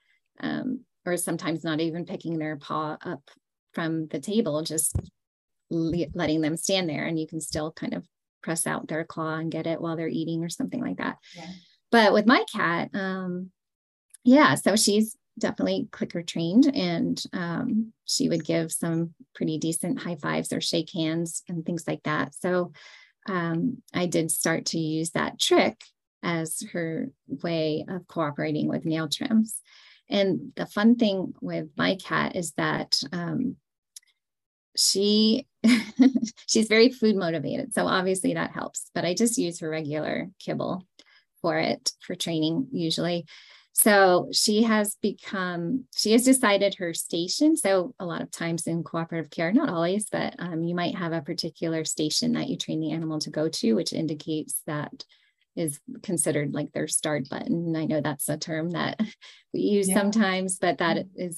um, 0.40 0.80
or 1.04 1.16
sometimes 1.16 1.64
not 1.64 1.80
even 1.80 2.06
picking 2.06 2.38
their 2.38 2.56
paw 2.56 2.96
up 3.04 3.22
from 3.74 4.06
the 4.08 4.20
table, 4.20 4.62
just 4.62 4.96
letting 5.70 6.40
them 6.40 6.56
stand 6.56 6.88
there 6.88 7.04
and 7.04 7.18
you 7.18 7.26
can 7.26 7.40
still 7.40 7.72
kind 7.72 7.94
of 7.94 8.06
press 8.42 8.66
out 8.66 8.88
their 8.88 9.04
claw 9.04 9.36
and 9.36 9.50
get 9.52 9.66
it 9.66 9.80
while 9.80 9.96
they're 9.96 10.08
eating 10.08 10.44
or 10.44 10.48
something 10.48 10.80
like 10.80 10.98
that. 10.98 11.16
Yeah. 11.34 11.46
But 11.90 12.12
with 12.12 12.26
my 12.26 12.44
cat, 12.52 12.90
um, 12.94 13.50
yeah, 14.24 14.54
so 14.54 14.76
she's 14.76 15.16
definitely 15.38 15.88
clicker 15.90 16.22
trained 16.22 16.70
and 16.74 17.22
um, 17.32 17.92
she 18.04 18.28
would 18.28 18.44
give 18.44 18.72
some 18.72 19.14
pretty 19.34 19.58
decent 19.58 20.00
high 20.00 20.16
fives 20.16 20.52
or 20.52 20.60
shake 20.60 20.90
hands 20.92 21.42
and 21.48 21.64
things 21.64 21.84
like 21.86 22.02
that. 22.04 22.34
So 22.34 22.72
um, 23.28 23.82
I 23.94 24.06
did 24.06 24.30
start 24.30 24.66
to 24.66 24.78
use 24.78 25.10
that 25.10 25.38
trick 25.38 25.80
as 26.22 26.62
her 26.72 27.08
way 27.26 27.84
of 27.88 28.06
cooperating 28.06 28.68
with 28.68 28.84
nail 28.84 29.08
trims. 29.08 29.60
And 30.08 30.52
the 30.56 30.66
fun 30.66 30.96
thing 30.96 31.34
with 31.40 31.68
my 31.76 31.96
cat 31.96 32.36
is 32.36 32.52
that 32.52 33.00
um, 33.12 33.56
she 34.76 35.46
she's 36.46 36.68
very 36.68 36.90
food 36.90 37.16
motivated 37.16 37.74
so 37.74 37.86
obviously 37.86 38.34
that 38.34 38.52
helps 38.52 38.90
but 38.94 39.04
i 39.04 39.14
just 39.14 39.38
use 39.38 39.60
her 39.60 39.68
regular 39.68 40.28
kibble 40.38 40.86
for 41.40 41.58
it 41.58 41.92
for 42.00 42.14
training 42.14 42.66
usually 42.72 43.26
so 43.74 44.28
she 44.32 44.62
has 44.62 44.96
become 45.00 45.84
she 45.94 46.12
has 46.12 46.24
decided 46.24 46.74
her 46.74 46.92
station 46.92 47.56
so 47.56 47.94
a 47.98 48.04
lot 48.04 48.20
of 48.20 48.30
times 48.30 48.66
in 48.66 48.84
cooperative 48.84 49.30
care 49.30 49.52
not 49.52 49.70
always 49.70 50.08
but 50.10 50.34
um, 50.38 50.62
you 50.62 50.74
might 50.74 50.94
have 50.94 51.12
a 51.12 51.22
particular 51.22 51.84
station 51.84 52.32
that 52.32 52.48
you 52.48 52.56
train 52.56 52.80
the 52.80 52.92
animal 52.92 53.18
to 53.18 53.30
go 53.30 53.48
to 53.48 53.74
which 53.74 53.92
indicates 53.92 54.62
that 54.66 55.04
is 55.56 55.80
considered 56.02 56.52
like 56.52 56.70
their 56.72 56.86
start 56.86 57.28
button 57.30 57.74
i 57.74 57.84
know 57.86 58.00
that's 58.00 58.28
a 58.28 58.36
term 58.36 58.70
that 58.70 59.00
we 59.54 59.60
use 59.60 59.88
yeah. 59.88 59.94
sometimes 59.94 60.58
but 60.58 60.78
that 60.78 60.98
mm-hmm. 60.98 61.28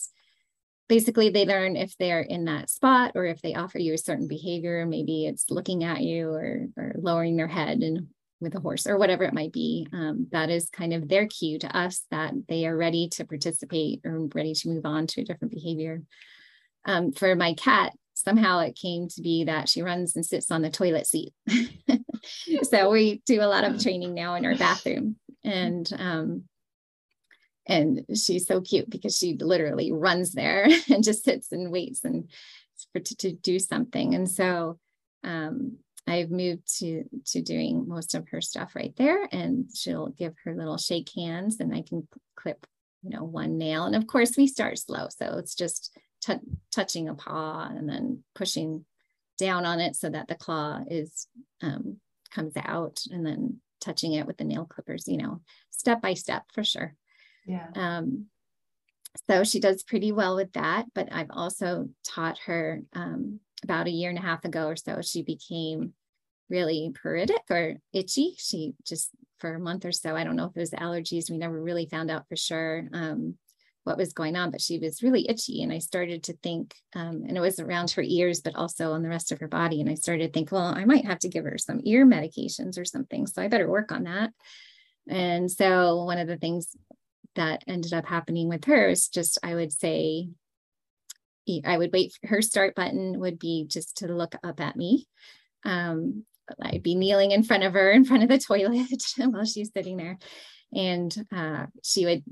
basically 0.89 1.29
they 1.29 1.47
learn 1.47 1.77
if 1.77 1.97
they're 1.99 2.21
in 2.21 2.47
that 2.47 2.69
spot 2.69 3.13
or 3.15 3.25
if 3.25 3.41
they 3.43 3.55
offer 3.55 3.79
you 3.79 3.95
a 3.95 3.99
certain 3.99 4.27
behavior 4.27 4.87
maybe 4.87 5.27
it's 5.27 5.51
looking 5.51 5.85
at 5.85 6.01
you 6.01 6.31
or, 6.31 6.67
or 6.77 6.95
lowering 6.99 7.37
their 7.37 7.49
head 7.49 7.79
and 7.79 8.09
with 8.45 8.55
a 8.55 8.61
horse 8.61 8.87
or 8.87 8.97
whatever 8.97 9.25
it 9.25 9.35
might 9.35 9.53
be 9.53 9.89
um, 9.93 10.29
that 10.31 10.51
is 10.51 10.71
kind 10.71 10.93
of 10.93 11.09
their 11.09 11.27
cue 11.27 11.59
to 11.59 11.77
us 11.77 12.03
that 12.13 12.33
they 12.49 12.67
are 12.67 12.77
ready 12.77 13.09
to 13.09 13.25
participate 13.25 14.01
or 14.05 14.29
ready 14.35 14.55
to 14.55 14.69
move 14.69 14.87
on 14.87 15.09
to 15.09 15.23
a 15.23 15.25
different 15.25 15.53
behavior. 15.53 16.03
Um, 16.85 17.13
for 17.13 17.35
my 17.35 17.55
cat 17.55 17.93
somehow 18.17 18.61
it 18.61 18.77
came 18.77 19.09
to 19.09 19.23
be 19.23 19.45
that 19.45 19.69
she 19.69 19.83
runs 19.83 20.15
and 20.15 20.25
sits 20.25 20.53
on 20.53 20.63
the 20.63 20.71
toilet 20.71 21.07
seat. 21.07 21.33
So 22.63 22.91
we 22.91 23.23
do 23.27 23.41
a 23.43 23.47
lot 23.47 23.65
of 23.65 23.79
training 23.83 24.15
now 24.15 24.35
in 24.35 24.45
our 24.45 24.57
bathroom 24.57 25.17
and 25.43 25.91
um, 25.99 26.45
and 27.67 28.05
she's 28.15 28.47
so 28.47 28.61
cute 28.61 28.91
because 28.91 29.17
she 29.17 29.37
literally 29.39 29.93
runs 29.93 30.33
there 30.33 30.69
and 30.91 31.05
just 31.05 31.25
sits 31.25 31.53
and 31.53 31.71
waits 31.71 32.05
and 32.05 32.31
for 32.93 33.01
to, 33.01 33.17
to 33.17 33.33
do 33.33 33.59
something. 33.59 34.15
And 34.15 34.31
so 34.31 34.79
um, 35.23 35.79
I've 36.07 36.31
moved 36.31 36.79
to 36.81 37.05
to 37.27 37.41
doing 37.41 37.89
most 37.89 38.15
of 38.15 38.29
her 38.29 38.41
stuff 38.41 38.75
right 38.75 38.95
there 38.97 39.29
and 39.33 39.69
she'll 39.75 40.09
give 40.09 40.35
her 40.45 40.55
little 40.55 40.77
shake 40.77 41.11
hands 41.17 41.61
and 41.61 41.75
I 41.75 41.83
can 41.83 42.07
clip 42.37 42.67
you 43.03 43.11
know 43.11 43.25
one 43.25 43.59
nail 43.59 43.85
and 43.85 43.97
of 43.97 44.07
course 44.07 44.37
we 44.37 44.47
start 44.47 44.79
slow 44.79 45.09
so 45.09 45.39
it's 45.39 45.55
just 45.55 45.97
t- 46.23 46.35
touching 46.71 47.09
a 47.09 47.15
paw 47.15 47.69
and 47.71 47.89
then 47.89 48.23
pushing 48.35 48.85
down 49.39 49.65
on 49.65 49.81
it 49.81 49.97
so 49.97 50.11
that 50.11 50.29
the 50.29 50.35
claw 50.35 50.81
is 50.89 51.27
um, 51.63 51.97
comes 52.31 52.53
out 52.57 53.01
and 53.11 53.27
then 53.27 53.61
touching 53.81 54.13
it 54.13 54.27
with 54.27 54.37
the 54.37 54.45
nail 54.45 54.67
clippers 54.67 55.09
you 55.09 55.17
know 55.17 55.41
step 55.71 56.01
by 56.03 56.15
step 56.15 56.45
for 56.53 56.65
sure 56.65 56.95
yeah. 57.47 57.69
Um, 57.75 58.27
so 59.29 59.45
she 59.45 59.61
does 59.61 59.83
pretty 59.83 60.13
well 60.13 60.37
with 60.37 60.53
that. 60.53 60.87
But 60.95 61.09
I've 61.13 61.31
also 61.31 61.89
taught 62.05 62.39
her 62.47 62.83
um, 62.95 63.41
about 63.65 63.87
a 63.87 63.91
year 63.91 64.11
and 64.11 64.19
a 64.19 64.23
half 64.23 64.45
ago 64.45 64.67
or 64.67 64.77
so, 64.77 65.01
she 65.03 65.23
became 65.23 65.95
really 66.49 66.93
pruritic 66.93 67.51
or 67.51 67.77
itchy. 67.93 68.35
She 68.39 68.75
just 68.85 69.11
for 69.39 69.55
a 69.55 69.61
month 69.61 69.85
or 69.85 69.93
so, 69.93 70.15
I 70.15 70.25
don't 70.25 70.37
know 70.37 70.47
if 70.47 70.57
it 70.57 70.61
was 70.61 70.71
allergies. 70.71 71.31
We 71.31 71.39
never 71.39 71.61
really 71.61 71.87
found 71.87 72.11
out 72.11 72.29
for 72.29 72.37
sure 72.37 72.89
um, 72.93 73.35
what 73.83 73.99
was 73.99 74.13
going 74.13 74.37
on, 74.37 74.51
but 74.51 74.61
she 74.61 74.79
was 74.79 75.03
really 75.03 75.29
itchy. 75.29 75.63
And 75.63 75.73
I 75.73 75.79
started 75.79 76.23
to 76.25 76.37
think, 76.43 76.75
um, 76.95 77.25
and 77.27 77.37
it 77.37 77.41
was 77.41 77.59
around 77.59 77.91
her 77.93 78.03
ears, 78.03 78.41
but 78.41 78.55
also 78.55 78.93
on 78.93 79.03
the 79.03 79.09
rest 79.09 79.33
of 79.33 79.41
her 79.41 79.49
body. 79.49 79.81
And 79.81 79.91
I 79.91 79.95
started 79.95 80.29
to 80.29 80.33
think, 80.33 80.53
well, 80.53 80.75
I 80.75 80.85
might 80.85 81.05
have 81.05 81.19
to 81.21 81.29
give 81.29 81.45
her 81.45 81.59
some 81.59 81.81
ear 81.85 82.07
medications 82.07 82.79
or 82.79 82.85
something. 82.85 83.27
So 83.27 83.43
I 83.43 83.49
better 83.49 83.69
work 83.69 83.93
on 83.93 84.05
that. 84.05 84.31
And 85.09 85.51
so 85.51 86.05
one 86.05 86.19
of 86.19 86.29
the 86.29 86.39
things 86.39 86.75
that 87.35 87.65
ended 87.67 87.93
up 87.93 88.07
happening 88.07 88.49
with 88.49 88.65
her 88.65 88.89
is 88.89 89.09
just 89.09 89.39
I 89.43 89.55
would 89.55 89.73
say 89.73 90.29
I 91.65 91.77
would 91.77 91.93
wait 91.93 92.19
her 92.25 92.43
start 92.43 92.75
button 92.75 93.21
would 93.21 93.39
be 93.39 93.67
just 93.69 93.99
to 93.99 94.09
look 94.09 94.35
up 94.43 94.61
at 94.61 94.77
me. 94.77 95.07
Um, 95.65 96.25
I'd 96.61 96.83
be 96.83 96.95
kneeling 96.95 97.31
in 97.31 97.43
front 97.43 97.63
of 97.63 97.73
her 97.73 97.91
in 97.91 98.05
front 98.05 98.23
of 98.23 98.29
the 98.29 98.39
toilet 98.47 99.03
while 99.17 99.45
she's 99.45 99.73
sitting 99.73 99.97
there. 99.97 100.19
And 100.73 101.15
uh, 101.35 101.67
she 101.83 102.05
would 102.05 102.25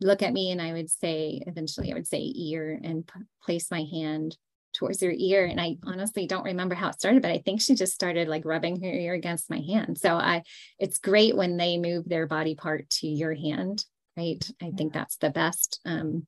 look 0.00 0.22
at 0.22 0.32
me 0.32 0.50
and 0.50 0.62
I 0.62 0.72
would 0.72 0.90
say, 0.90 1.42
eventually 1.46 1.90
I 1.90 1.94
would 1.94 2.06
say 2.06 2.32
ear 2.34 2.78
and 2.82 3.06
p- 3.06 3.20
place 3.42 3.70
my 3.70 3.84
hand 3.90 4.36
towards 4.74 5.02
her 5.02 5.10
ear. 5.10 5.44
And 5.44 5.60
I 5.60 5.76
honestly 5.84 6.26
don't 6.26 6.44
remember 6.44 6.76
how 6.76 6.90
it 6.90 6.94
started, 6.94 7.22
but 7.22 7.32
I 7.32 7.38
think 7.38 7.60
she 7.60 7.74
just 7.74 7.94
started 7.94 8.28
like 8.28 8.44
rubbing 8.44 8.80
her 8.82 8.88
ear 8.88 9.14
against 9.14 9.50
my 9.50 9.60
hand. 9.60 9.98
So 9.98 10.14
I, 10.14 10.42
it's 10.78 10.98
great 10.98 11.36
when 11.36 11.56
they 11.56 11.78
move 11.78 12.08
their 12.08 12.26
body 12.26 12.54
part 12.54 12.88
to 12.90 13.08
your 13.08 13.34
hand 13.34 13.84
right? 14.18 14.50
I 14.60 14.72
think 14.76 14.92
that's 14.92 15.16
the 15.16 15.30
best. 15.30 15.80
Um, 15.84 16.26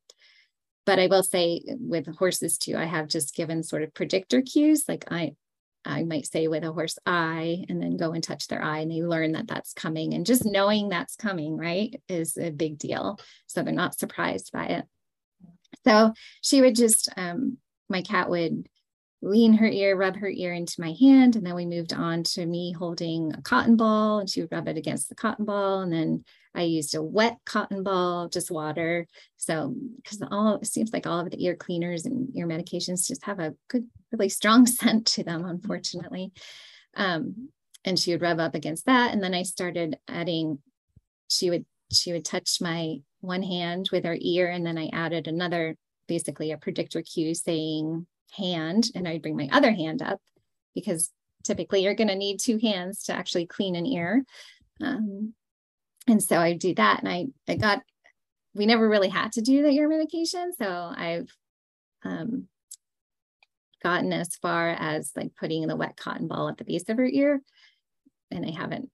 but 0.90 0.98
I 0.98 1.06
will 1.06 1.22
say 1.22 1.62
with 1.68 2.08
horses 2.16 2.58
too, 2.58 2.76
I 2.76 2.84
have 2.84 3.06
just 3.06 3.36
given 3.36 3.62
sort 3.62 3.84
of 3.84 3.94
predictor 3.94 4.42
cues. 4.42 4.86
Like 4.88 5.04
I, 5.08 5.34
I 5.84 6.02
might 6.02 6.26
say 6.26 6.48
with 6.48 6.64
a 6.64 6.72
horse 6.72 6.98
eye 7.06 7.64
and 7.68 7.80
then 7.80 7.96
go 7.96 8.10
and 8.10 8.24
touch 8.24 8.48
their 8.48 8.60
eye 8.60 8.80
and 8.80 8.90
they 8.90 9.00
learn 9.00 9.30
that 9.32 9.46
that's 9.46 9.72
coming 9.72 10.14
and 10.14 10.26
just 10.26 10.44
knowing 10.44 10.88
that's 10.88 11.14
coming, 11.14 11.56
right, 11.56 11.94
is 12.08 12.36
a 12.36 12.50
big 12.50 12.76
deal. 12.76 13.20
So 13.46 13.62
they're 13.62 13.72
not 13.72 14.00
surprised 14.00 14.50
by 14.52 14.64
it. 14.64 14.84
So 15.86 16.12
she 16.42 16.60
would 16.60 16.74
just, 16.74 17.08
um, 17.16 17.58
my 17.88 18.02
cat 18.02 18.28
would 18.28 18.66
lean 19.22 19.54
her 19.54 19.66
ear, 19.66 19.96
rub 19.96 20.16
her 20.16 20.28
ear 20.28 20.52
into 20.52 20.80
my 20.80 20.92
hand. 20.92 21.36
And 21.36 21.44
then 21.44 21.54
we 21.54 21.66
moved 21.66 21.92
on 21.92 22.22
to 22.24 22.46
me 22.46 22.72
holding 22.72 23.32
a 23.34 23.42
cotton 23.42 23.76
ball 23.76 24.18
and 24.18 24.30
she 24.30 24.40
would 24.40 24.52
rub 24.52 24.68
it 24.68 24.78
against 24.78 25.08
the 25.08 25.14
cotton 25.14 25.44
ball. 25.44 25.82
And 25.82 25.92
then 25.92 26.24
I 26.54 26.62
used 26.62 26.94
a 26.94 27.02
wet 27.02 27.36
cotton 27.44 27.82
ball, 27.82 28.28
just 28.28 28.50
water. 28.50 29.06
So, 29.36 29.74
because 29.96 30.22
all 30.30 30.56
it 30.56 30.66
seems 30.66 30.92
like 30.92 31.06
all 31.06 31.20
of 31.20 31.30
the 31.30 31.44
ear 31.44 31.54
cleaners 31.54 32.06
and 32.06 32.34
ear 32.34 32.46
medications 32.46 33.06
just 33.06 33.24
have 33.24 33.40
a 33.40 33.54
good, 33.68 33.86
really 34.10 34.30
strong 34.30 34.66
scent 34.66 35.06
to 35.08 35.22
them, 35.22 35.44
unfortunately. 35.44 36.32
Um, 36.94 37.50
and 37.84 37.98
she 37.98 38.12
would 38.12 38.22
rub 38.22 38.40
up 38.40 38.54
against 38.54 38.86
that. 38.86 39.12
And 39.12 39.22
then 39.22 39.34
I 39.34 39.42
started 39.42 39.98
adding, 40.08 40.58
she 41.28 41.50
would, 41.50 41.66
she 41.92 42.12
would 42.12 42.24
touch 42.24 42.58
my 42.60 43.00
one 43.20 43.42
hand 43.42 43.90
with 43.92 44.04
her 44.04 44.16
ear. 44.18 44.48
And 44.48 44.64
then 44.64 44.78
I 44.78 44.90
added 44.92 45.28
another, 45.28 45.76
basically 46.08 46.52
a 46.52 46.58
predictor 46.58 47.02
cue 47.02 47.34
saying 47.34 48.06
hand. 48.36 48.88
And 48.94 49.06
I'd 49.06 49.22
bring 49.22 49.36
my 49.36 49.48
other 49.52 49.72
hand 49.72 50.02
up 50.02 50.20
because 50.74 51.10
typically 51.44 51.82
you're 51.82 51.94
going 51.94 52.08
to 52.08 52.14
need 52.14 52.38
two 52.38 52.58
hands 52.58 53.04
to 53.04 53.12
actually 53.12 53.46
clean 53.46 53.74
an 53.76 53.86
ear. 53.86 54.24
Um, 54.80 55.34
and 56.06 56.22
so 56.22 56.38
I 56.38 56.54
do 56.54 56.74
that. 56.74 57.00
And 57.00 57.08
I, 57.08 57.26
I 57.48 57.56
got, 57.56 57.80
we 58.54 58.66
never 58.66 58.88
really 58.88 59.08
had 59.08 59.32
to 59.32 59.40
do 59.40 59.62
the 59.62 59.70
ear 59.70 59.88
medication. 59.88 60.52
So 60.58 60.66
I've 60.66 61.30
um, 62.04 62.48
gotten 63.82 64.12
as 64.12 64.36
far 64.36 64.70
as 64.70 65.12
like 65.16 65.34
putting 65.38 65.66
the 65.66 65.76
wet 65.76 65.96
cotton 65.96 66.28
ball 66.28 66.48
at 66.48 66.58
the 66.58 66.64
base 66.64 66.88
of 66.88 66.96
her 66.96 67.06
ear. 67.06 67.40
And 68.30 68.44
I 68.44 68.50
haven't 68.50 68.90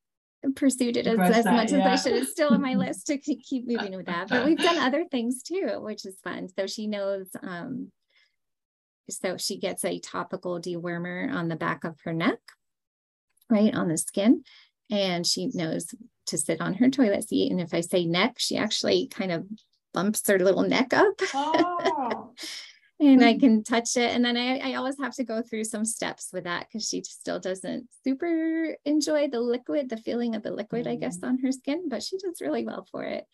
pursued 0.54 0.96
it 0.96 1.06
as, 1.06 1.18
as 1.18 1.44
that, 1.44 1.54
much 1.54 1.72
yeah. 1.72 1.78
as 1.78 2.00
I 2.00 2.08
should. 2.08 2.22
It's 2.22 2.30
still 2.30 2.52
on 2.52 2.62
my 2.62 2.74
list 2.74 3.06
to 3.08 3.18
keep 3.18 3.66
moving 3.66 3.96
with 3.96 4.06
that. 4.06 4.28
But 4.28 4.44
we've 4.44 4.58
done 4.58 4.78
other 4.82 5.04
things 5.10 5.42
too, 5.42 5.78
which 5.80 6.06
is 6.06 6.16
fun. 6.22 6.48
So 6.56 6.66
she 6.66 6.86
knows, 6.86 7.28
um, 7.42 7.90
so 9.08 9.36
she 9.36 9.58
gets 9.58 9.84
a 9.84 9.98
topical 9.98 10.60
dewormer 10.60 11.32
on 11.32 11.48
the 11.48 11.56
back 11.56 11.84
of 11.84 11.98
her 12.04 12.12
neck, 12.12 12.38
right 13.48 13.74
on 13.74 13.88
the 13.88 13.98
skin. 13.98 14.42
And 14.90 15.26
she 15.26 15.50
knows 15.52 15.94
to 16.26 16.38
sit 16.38 16.60
on 16.60 16.74
her 16.74 16.90
toilet 16.90 17.28
seat. 17.28 17.50
And 17.50 17.60
if 17.60 17.74
I 17.74 17.80
say 17.80 18.04
neck, 18.04 18.36
she 18.38 18.56
actually 18.56 19.08
kind 19.08 19.32
of 19.32 19.46
bumps 19.92 20.26
her 20.28 20.38
little 20.38 20.62
neck 20.62 20.92
up. 20.92 21.20
Oh. 21.34 22.32
and 23.00 23.24
I 23.24 23.38
can 23.38 23.62
touch 23.62 23.96
it. 23.96 24.14
And 24.14 24.24
then 24.24 24.36
I, 24.36 24.58
I 24.58 24.74
always 24.74 24.98
have 25.00 25.14
to 25.16 25.24
go 25.24 25.42
through 25.42 25.64
some 25.64 25.84
steps 25.84 26.30
with 26.32 26.44
that 26.44 26.66
because 26.68 26.88
she 26.88 27.02
still 27.02 27.38
doesn't 27.38 27.88
super 28.04 28.76
enjoy 28.84 29.28
the 29.28 29.40
liquid, 29.40 29.88
the 29.88 29.96
feeling 29.96 30.34
of 30.34 30.42
the 30.42 30.50
liquid, 30.50 30.86
I 30.86 30.96
guess, 30.96 31.18
mm. 31.18 31.28
on 31.28 31.38
her 31.38 31.52
skin, 31.52 31.88
but 31.88 32.02
she 32.02 32.16
does 32.18 32.40
really 32.40 32.64
well 32.64 32.86
for 32.90 33.04
it. 33.04 33.26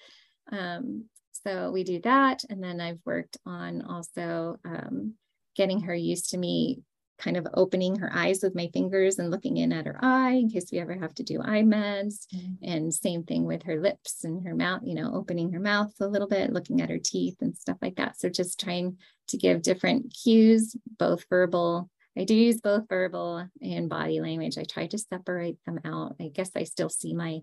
Um, 0.51 1.05
so 1.45 1.71
we 1.71 1.85
do 1.85 2.01
that. 2.03 2.45
And 2.49 2.63
then 2.63 2.81
I've 2.81 3.01
worked 3.05 3.37
on 3.47 3.83
also 3.83 4.59
um, 4.65 5.15
getting 5.55 5.83
her 5.83 5.95
used 5.95 6.31
to 6.31 6.39
me 6.39 6.83
kind 7.23 7.37
of 7.37 7.47
opening 7.55 7.97
her 7.97 8.11
eyes 8.13 8.43
with 8.43 8.55
my 8.55 8.69
fingers 8.73 9.19
and 9.19 9.31
looking 9.31 9.57
in 9.57 9.73
at 9.73 9.87
her 9.87 9.99
eye 10.03 10.33
in 10.33 10.51
case 10.51 10.71
we 10.73 10.81
ever 10.81 10.95
have 10.95 11.15
to 11.15 11.23
do 11.23 11.41
eye 11.41 11.63
meds. 11.63 12.27
Mm-hmm. 12.35 12.65
And 12.65 12.93
same 12.93 13.23
thing 13.23 13.45
with 13.45 13.63
her 13.63 13.81
lips 13.81 14.25
and 14.25 14.45
her 14.45 14.55
mouth, 14.55 14.81
you 14.85 14.95
know, 14.95 15.15
opening 15.15 15.53
her 15.53 15.61
mouth 15.61 15.93
a 16.01 16.07
little 16.07 16.27
bit, 16.27 16.53
looking 16.53 16.81
at 16.81 16.91
her 16.91 16.99
teeth 16.99 17.37
and 17.41 17.57
stuff 17.57 17.77
like 17.81 17.97
that. 17.97 18.19
So 18.19 18.29
just 18.29 18.59
trying 18.59 18.97
to 19.29 19.37
give 19.37 19.63
different 19.63 20.13
cues, 20.23 20.75
both 20.99 21.25
verbal. 21.31 21.89
I 22.19 22.25
do 22.25 22.35
use 22.35 22.61
both 22.61 22.89
verbal 22.89 23.47
and 23.63 23.89
body 23.89 24.21
language. 24.21 24.59
I 24.59 24.65
try 24.65 24.87
to 24.89 24.99
separate 24.99 25.59
them 25.65 25.81
out. 25.85 26.17
I 26.21 26.29
guess 26.29 26.51
I 26.57 26.65
still 26.65 26.91
see 26.91 27.15
my 27.15 27.41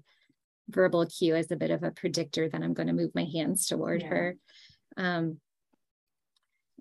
verbal 0.67 1.05
cue 1.05 1.35
as 1.35 1.51
a 1.51 1.55
bit 1.55 1.71
of 1.71 1.83
a 1.83 1.91
predictor 1.91 2.49
that 2.49 2.61
I'm 2.61 2.73
going 2.73 2.87
to 2.87 2.93
move 2.93 3.15
my 3.15 3.25
hands 3.25 3.65
toward 3.65 4.01
yeah. 4.01 4.07
her. 4.09 4.35
Um, 4.97 5.37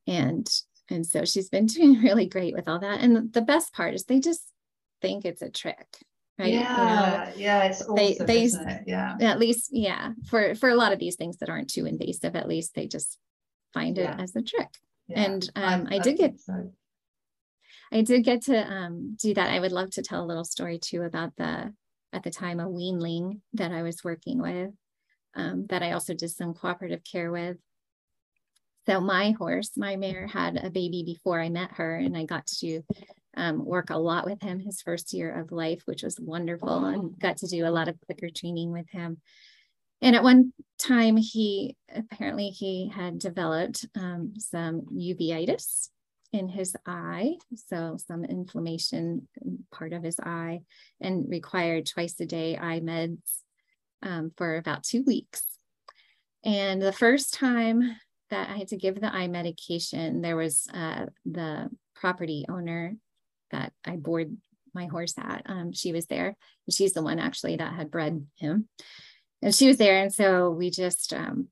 and 0.07 0.49
and 0.91 1.07
so 1.07 1.25
she's 1.25 1.49
been 1.49 1.67
doing 1.67 2.01
really 2.01 2.27
great 2.27 2.55
with 2.55 2.69
all 2.69 2.79
that. 2.81 3.01
And 3.01 3.33
the 3.33 3.43
best 3.43 3.73
part 3.73 3.95
is 3.95 4.05
they 4.05 4.21
just 4.21 4.53
think 5.01 5.25
it's 5.25 5.43
a 5.43 5.51
trick. 5.51 5.87
Right. 6.39 6.53
Yeah. 6.53 6.61
You 6.71 7.31
know, 7.31 7.37
yeah. 7.37 7.65
It's 7.65 7.83
awesome, 7.83 7.97
they, 7.97 8.17
they, 8.21 8.43
it? 8.45 8.83
Yeah. 8.87 9.17
At 9.21 9.41
least, 9.41 9.71
yeah. 9.73 10.13
For 10.29 10.55
for 10.55 10.69
a 10.69 10.77
lot 10.77 10.93
of 10.93 11.01
these 11.01 11.17
things 11.17 11.39
that 11.39 11.49
aren't 11.49 11.71
too 11.71 11.85
invasive, 11.85 12.37
at 12.37 12.49
least 12.49 12.75
they 12.75 12.87
just 12.87 13.19
find 13.75 13.99
it 13.99 14.03
yeah. 14.03 14.17
as 14.19 14.37
a 14.37 14.43
trick. 14.43 14.69
Yeah. 15.09 15.23
And 15.23 15.51
um, 15.57 15.89
I, 15.91 15.97
I, 15.97 15.99
did 15.99 16.17
get 16.17 16.39
so. 16.39 16.73
I 17.91 18.03
did 18.03 18.23
get 18.23 18.43
to 18.45 18.57
um, 18.57 19.17
do 19.21 19.35
that. 19.35 19.51
I 19.51 19.59
would 19.59 19.73
love 19.73 19.91
to 19.93 20.03
tell 20.03 20.23
a 20.23 20.27
little 20.27 20.45
story 20.45 20.79
too 20.79 21.03
about 21.03 21.35
the 21.37 21.73
at 22.13 22.23
the 22.23 22.31
time 22.31 22.61
a 22.61 22.67
weanling 22.67 23.41
that 23.55 23.73
I 23.73 23.83
was 23.83 24.05
working 24.05 24.41
with 24.41 24.71
um, 25.35 25.67
that 25.69 25.83
I 25.83 25.93
also 25.93 26.15
did 26.15 26.31
some 26.31 26.55
cooperative 26.55 27.03
care 27.05 27.31
with. 27.31 27.57
So 28.89 29.03
my 29.03 29.33
horse, 29.33 29.73
my 29.77 29.97
mare, 29.97 30.27
had 30.27 30.57
a 30.57 30.71
baby 30.71 31.03
before 31.05 31.43
I 31.43 31.51
met 31.51 31.73
her, 31.73 31.97
and 31.97 32.17
I 32.17 32.25
got 32.25 32.47
to 32.61 32.81
um, 33.37 33.63
work 33.63 33.91
a 33.91 33.99
lot 33.99 34.25
with 34.25 34.41
him 34.41 34.61
his 34.61 34.81
first 34.81 35.13
year 35.13 35.39
of 35.39 35.53
life, 35.53 35.83
which 35.85 36.03
was 36.03 36.19
wonderful, 36.19 36.87
and 36.87 37.19
got 37.19 37.37
to 37.39 37.47
do 37.47 37.67
a 37.67 37.71
lot 37.71 37.89
of 37.89 38.01
clicker 38.07 38.31
training 38.35 38.73
with 38.73 38.89
him. 38.89 39.19
And 40.01 40.17
at 40.17 40.23
one 40.23 40.55
time, 40.79 41.19
he 41.19 41.77
apparently 41.95 42.49
he 42.49 42.89
had 42.89 43.19
developed 43.19 43.85
um, 43.95 44.33
some 44.39 44.87
uveitis 44.91 45.89
in 46.33 46.49
his 46.49 46.75
eye, 46.87 47.35
so 47.69 47.99
some 48.07 48.25
inflammation 48.25 49.29
part 49.71 49.93
of 49.93 50.03
his 50.03 50.19
eye, 50.19 50.61
and 50.99 51.29
required 51.29 51.85
twice 51.85 52.19
a 52.21 52.25
day 52.27 52.57
eye 52.57 52.81
meds 52.81 53.19
um, 54.03 54.33
for 54.39 54.57
about 54.57 54.83
two 54.83 55.03
weeks. 55.03 55.43
And 56.43 56.81
the 56.81 56.93
first 56.93 57.35
time 57.35 57.95
that 58.31 58.51
I 58.51 58.59
had 58.59 58.69
to 58.69 58.77
give 58.77 59.01
the 59.01 59.15
eye 59.15 59.29
medication, 59.29 60.21
there 60.21 60.37
was 60.37 60.67
uh, 60.73 61.07
the 61.25 61.71
property 61.95 62.45
owner 62.49 62.97
that 63.51 63.73
I 63.85 63.97
board 63.97 64.37
my 64.75 64.87
horse 64.87 65.15
at. 65.19 65.43
Um, 65.47 65.73
she 65.73 65.93
was 65.93 66.07
there. 66.07 66.37
She's 66.71 66.93
the 66.93 67.03
one 67.03 67.19
actually 67.19 67.57
that 67.57 67.75
had 67.75 67.91
bred 67.91 68.27
him. 68.37 68.69
And 69.43 69.55
she 69.55 69.69
was 69.69 69.77
there. 69.77 70.03
And 70.03 70.13
so 70.13 70.51
we 70.51 70.71
just, 70.71 71.13
um, 71.13 71.49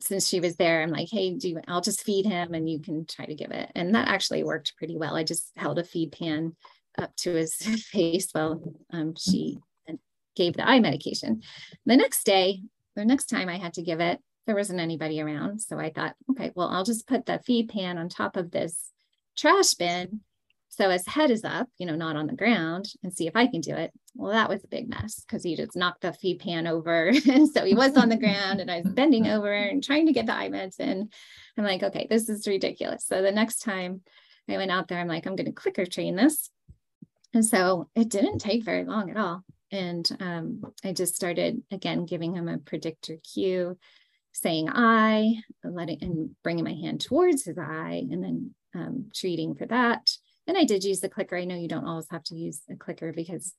since 0.00 0.28
she 0.28 0.40
was 0.40 0.56
there, 0.56 0.82
I'm 0.82 0.90
like, 0.90 1.08
hey, 1.10 1.34
do 1.34 1.48
you, 1.48 1.60
I'll 1.66 1.80
just 1.80 2.02
feed 2.02 2.26
him 2.26 2.54
and 2.54 2.68
you 2.68 2.80
can 2.80 3.06
try 3.06 3.26
to 3.26 3.34
give 3.34 3.50
it. 3.50 3.72
And 3.74 3.94
that 3.94 4.08
actually 4.08 4.44
worked 4.44 4.76
pretty 4.76 4.96
well. 4.96 5.16
I 5.16 5.24
just 5.24 5.50
held 5.56 5.78
a 5.78 5.84
feed 5.84 6.12
pan 6.12 6.54
up 6.98 7.14
to 7.16 7.34
his 7.34 7.54
face 7.92 8.28
while 8.32 8.62
um, 8.92 9.14
she 9.16 9.58
gave 10.36 10.54
the 10.54 10.68
eye 10.68 10.80
medication. 10.80 11.42
The 11.86 11.96
next 11.96 12.24
day, 12.24 12.62
the 12.94 13.04
next 13.04 13.26
time 13.26 13.48
I 13.48 13.58
had 13.58 13.74
to 13.74 13.82
give 13.82 14.00
it, 14.00 14.20
there 14.46 14.56
wasn't 14.56 14.80
anybody 14.80 15.20
around. 15.20 15.60
So 15.60 15.78
I 15.78 15.90
thought, 15.90 16.14
okay, 16.30 16.52
well, 16.54 16.68
I'll 16.68 16.84
just 16.84 17.06
put 17.06 17.26
the 17.26 17.40
feed 17.44 17.68
pan 17.68 17.98
on 17.98 18.08
top 18.08 18.36
of 18.36 18.50
this 18.50 18.92
trash 19.36 19.74
bin. 19.74 20.20
So 20.68 20.90
his 20.90 21.06
head 21.06 21.30
is 21.30 21.42
up, 21.42 21.68
you 21.78 21.86
know, 21.86 21.96
not 21.96 22.16
on 22.16 22.26
the 22.26 22.34
ground 22.34 22.86
and 23.02 23.12
see 23.12 23.26
if 23.26 23.34
I 23.34 23.46
can 23.46 23.60
do 23.60 23.74
it. 23.74 23.92
Well, 24.14 24.32
that 24.32 24.48
was 24.48 24.62
a 24.62 24.68
big 24.68 24.88
mess 24.88 25.20
because 25.20 25.42
he 25.42 25.56
just 25.56 25.74
knocked 25.74 26.02
the 26.02 26.12
feed 26.12 26.40
pan 26.40 26.66
over. 26.66 27.12
so 27.52 27.64
he 27.64 27.74
was 27.74 27.96
on 27.96 28.08
the 28.08 28.16
ground 28.16 28.60
and 28.60 28.70
I 28.70 28.82
was 28.82 28.92
bending 28.92 29.26
over 29.26 29.52
and 29.52 29.82
trying 29.82 30.06
to 30.06 30.12
get 30.12 30.26
the 30.26 30.34
eye 30.34 30.50
meds 30.50 30.78
in. 30.78 31.08
I'm 31.56 31.64
like, 31.64 31.82
okay, 31.82 32.06
this 32.08 32.28
is 32.28 32.46
ridiculous. 32.46 33.06
So 33.06 33.22
the 33.22 33.32
next 33.32 33.60
time 33.60 34.02
I 34.48 34.58
went 34.58 34.70
out 34.70 34.88
there, 34.88 34.98
I'm 34.98 35.08
like, 35.08 35.26
I'm 35.26 35.34
going 35.34 35.46
to 35.46 35.52
clicker 35.52 35.86
train 35.86 36.14
this. 36.14 36.50
And 37.32 37.44
so 37.44 37.88
it 37.94 38.08
didn't 38.08 38.38
take 38.38 38.64
very 38.64 38.84
long 38.84 39.10
at 39.10 39.16
all. 39.16 39.42
And 39.72 40.08
um, 40.20 40.62
I 40.84 40.92
just 40.92 41.16
started 41.16 41.62
again 41.72 42.06
giving 42.06 42.34
him 42.34 42.48
a 42.48 42.58
predictor 42.58 43.16
cue 43.34 43.76
saying 44.36 44.68
I, 44.70 45.36
letting 45.64 45.98
and 46.02 46.30
bringing 46.42 46.64
my 46.64 46.74
hand 46.74 47.00
towards 47.00 47.44
his 47.44 47.58
eye, 47.58 48.06
and 48.10 48.22
then 48.22 48.54
um, 48.74 49.10
treating 49.14 49.54
for 49.54 49.66
that. 49.66 50.10
And 50.46 50.56
I 50.56 50.64
did 50.64 50.84
use 50.84 51.00
the 51.00 51.08
clicker. 51.08 51.36
I 51.36 51.44
know 51.44 51.56
you 51.56 51.68
don't 51.68 51.86
always 51.86 52.06
have 52.10 52.22
to 52.24 52.36
use 52.36 52.62
a 52.70 52.76
clicker 52.76 53.12
because 53.12 53.54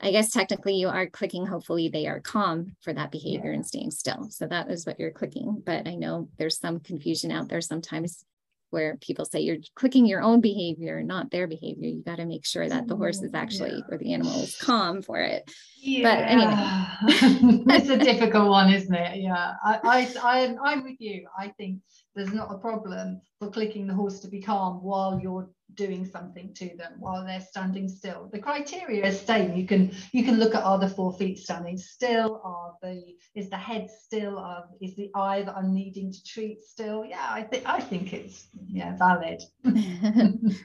I 0.00 0.10
guess 0.10 0.32
technically 0.32 0.74
you 0.74 0.88
are 0.88 1.06
clicking. 1.06 1.46
Hopefully 1.46 1.88
they 1.88 2.06
are 2.06 2.20
calm 2.20 2.76
for 2.82 2.92
that 2.92 3.12
behavior 3.12 3.50
yeah. 3.50 3.56
and 3.56 3.66
staying 3.66 3.92
still. 3.92 4.28
So 4.30 4.46
that 4.46 4.70
is 4.70 4.84
what 4.84 4.98
you're 5.00 5.10
clicking. 5.10 5.62
But 5.64 5.86
I 5.86 5.94
know 5.94 6.28
there's 6.38 6.58
some 6.58 6.80
confusion 6.80 7.30
out 7.30 7.48
there 7.48 7.60
sometimes 7.60 8.24
where 8.72 8.96
people 8.96 9.26
say 9.26 9.40
you're 9.40 9.58
clicking 9.74 10.06
your 10.06 10.22
own 10.22 10.40
behavior, 10.40 11.02
not 11.02 11.30
their 11.30 11.46
behavior. 11.46 11.88
You 11.88 12.02
got 12.02 12.16
to 12.16 12.24
make 12.24 12.46
sure 12.46 12.66
that 12.66 12.88
the 12.88 12.96
horse 12.96 13.20
is 13.20 13.32
mm, 13.32 13.38
actually 13.38 13.74
yeah. 13.74 13.82
or 13.90 13.98
the 13.98 14.14
animal 14.14 14.40
is 14.40 14.56
calm 14.56 15.02
for 15.02 15.20
it. 15.20 15.48
Yeah. 15.78 16.02
But 16.02 16.18
anyway, 16.26 17.64
it's 17.76 17.90
a 17.90 17.98
difficult 18.12 18.48
one, 18.48 18.72
isn't 18.72 18.94
it? 18.94 19.18
Yeah, 19.18 19.52
I, 19.62 19.78
I, 19.84 20.14
I, 20.22 20.56
I'm 20.64 20.84
with 20.84 21.00
you. 21.00 21.26
I 21.38 21.48
think 21.48 21.80
there's 22.14 22.32
not 22.32 22.50
a 22.50 22.58
problem 22.58 23.20
for 23.38 23.50
clicking 23.50 23.86
the 23.86 23.94
horse 23.94 24.20
to 24.20 24.28
be 24.28 24.40
calm 24.40 24.82
while 24.82 25.20
you're 25.22 25.50
doing 25.74 26.04
something 26.04 26.52
to 26.54 26.76
them 26.76 26.92
while 26.98 27.24
they're 27.24 27.40
standing 27.40 27.88
still. 27.88 28.28
The 28.32 28.38
criteria 28.38 29.06
is 29.06 29.20
same. 29.20 29.54
You 29.56 29.66
can 29.66 29.94
you 30.12 30.24
can 30.24 30.38
look 30.38 30.54
at 30.54 30.62
are 30.62 30.78
the 30.78 30.88
four 30.88 31.12
feet 31.14 31.38
standing 31.38 31.78
still? 31.78 32.40
Are 32.44 32.74
the 32.82 33.02
is 33.34 33.50
the 33.50 33.56
head 33.56 33.88
still? 33.90 34.38
Are, 34.38 34.64
is 34.80 34.96
the 34.96 35.10
eye 35.14 35.42
that 35.42 35.56
I'm 35.56 35.74
needing 35.74 36.12
to 36.12 36.24
treat 36.24 36.64
still? 36.64 37.04
Yeah, 37.04 37.26
I 37.28 37.42
think 37.42 37.64
I 37.66 37.80
think 37.80 38.12
it's 38.12 38.48
yeah 38.66 38.96
valid. 38.96 39.42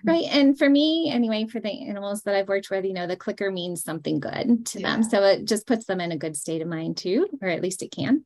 right. 0.05 0.25
And 0.31 0.57
for 0.57 0.69
me, 0.69 1.11
anyway, 1.11 1.45
for 1.45 1.59
the 1.59 1.87
animals 1.87 2.23
that 2.23 2.35
I've 2.35 2.47
worked 2.47 2.69
with, 2.69 2.85
you 2.85 2.93
know, 2.93 3.07
the 3.07 3.15
clicker 3.15 3.51
means 3.51 3.83
something 3.83 4.19
good 4.19 4.65
to 4.67 4.79
yeah. 4.79 4.93
them. 4.93 5.03
So 5.03 5.23
it 5.23 5.45
just 5.45 5.67
puts 5.67 5.85
them 5.85 6.01
in 6.01 6.11
a 6.11 6.17
good 6.17 6.35
state 6.35 6.61
of 6.61 6.67
mind 6.67 6.97
too, 6.97 7.27
or 7.41 7.47
at 7.47 7.61
least 7.61 7.83
it 7.83 7.91
can. 7.91 8.25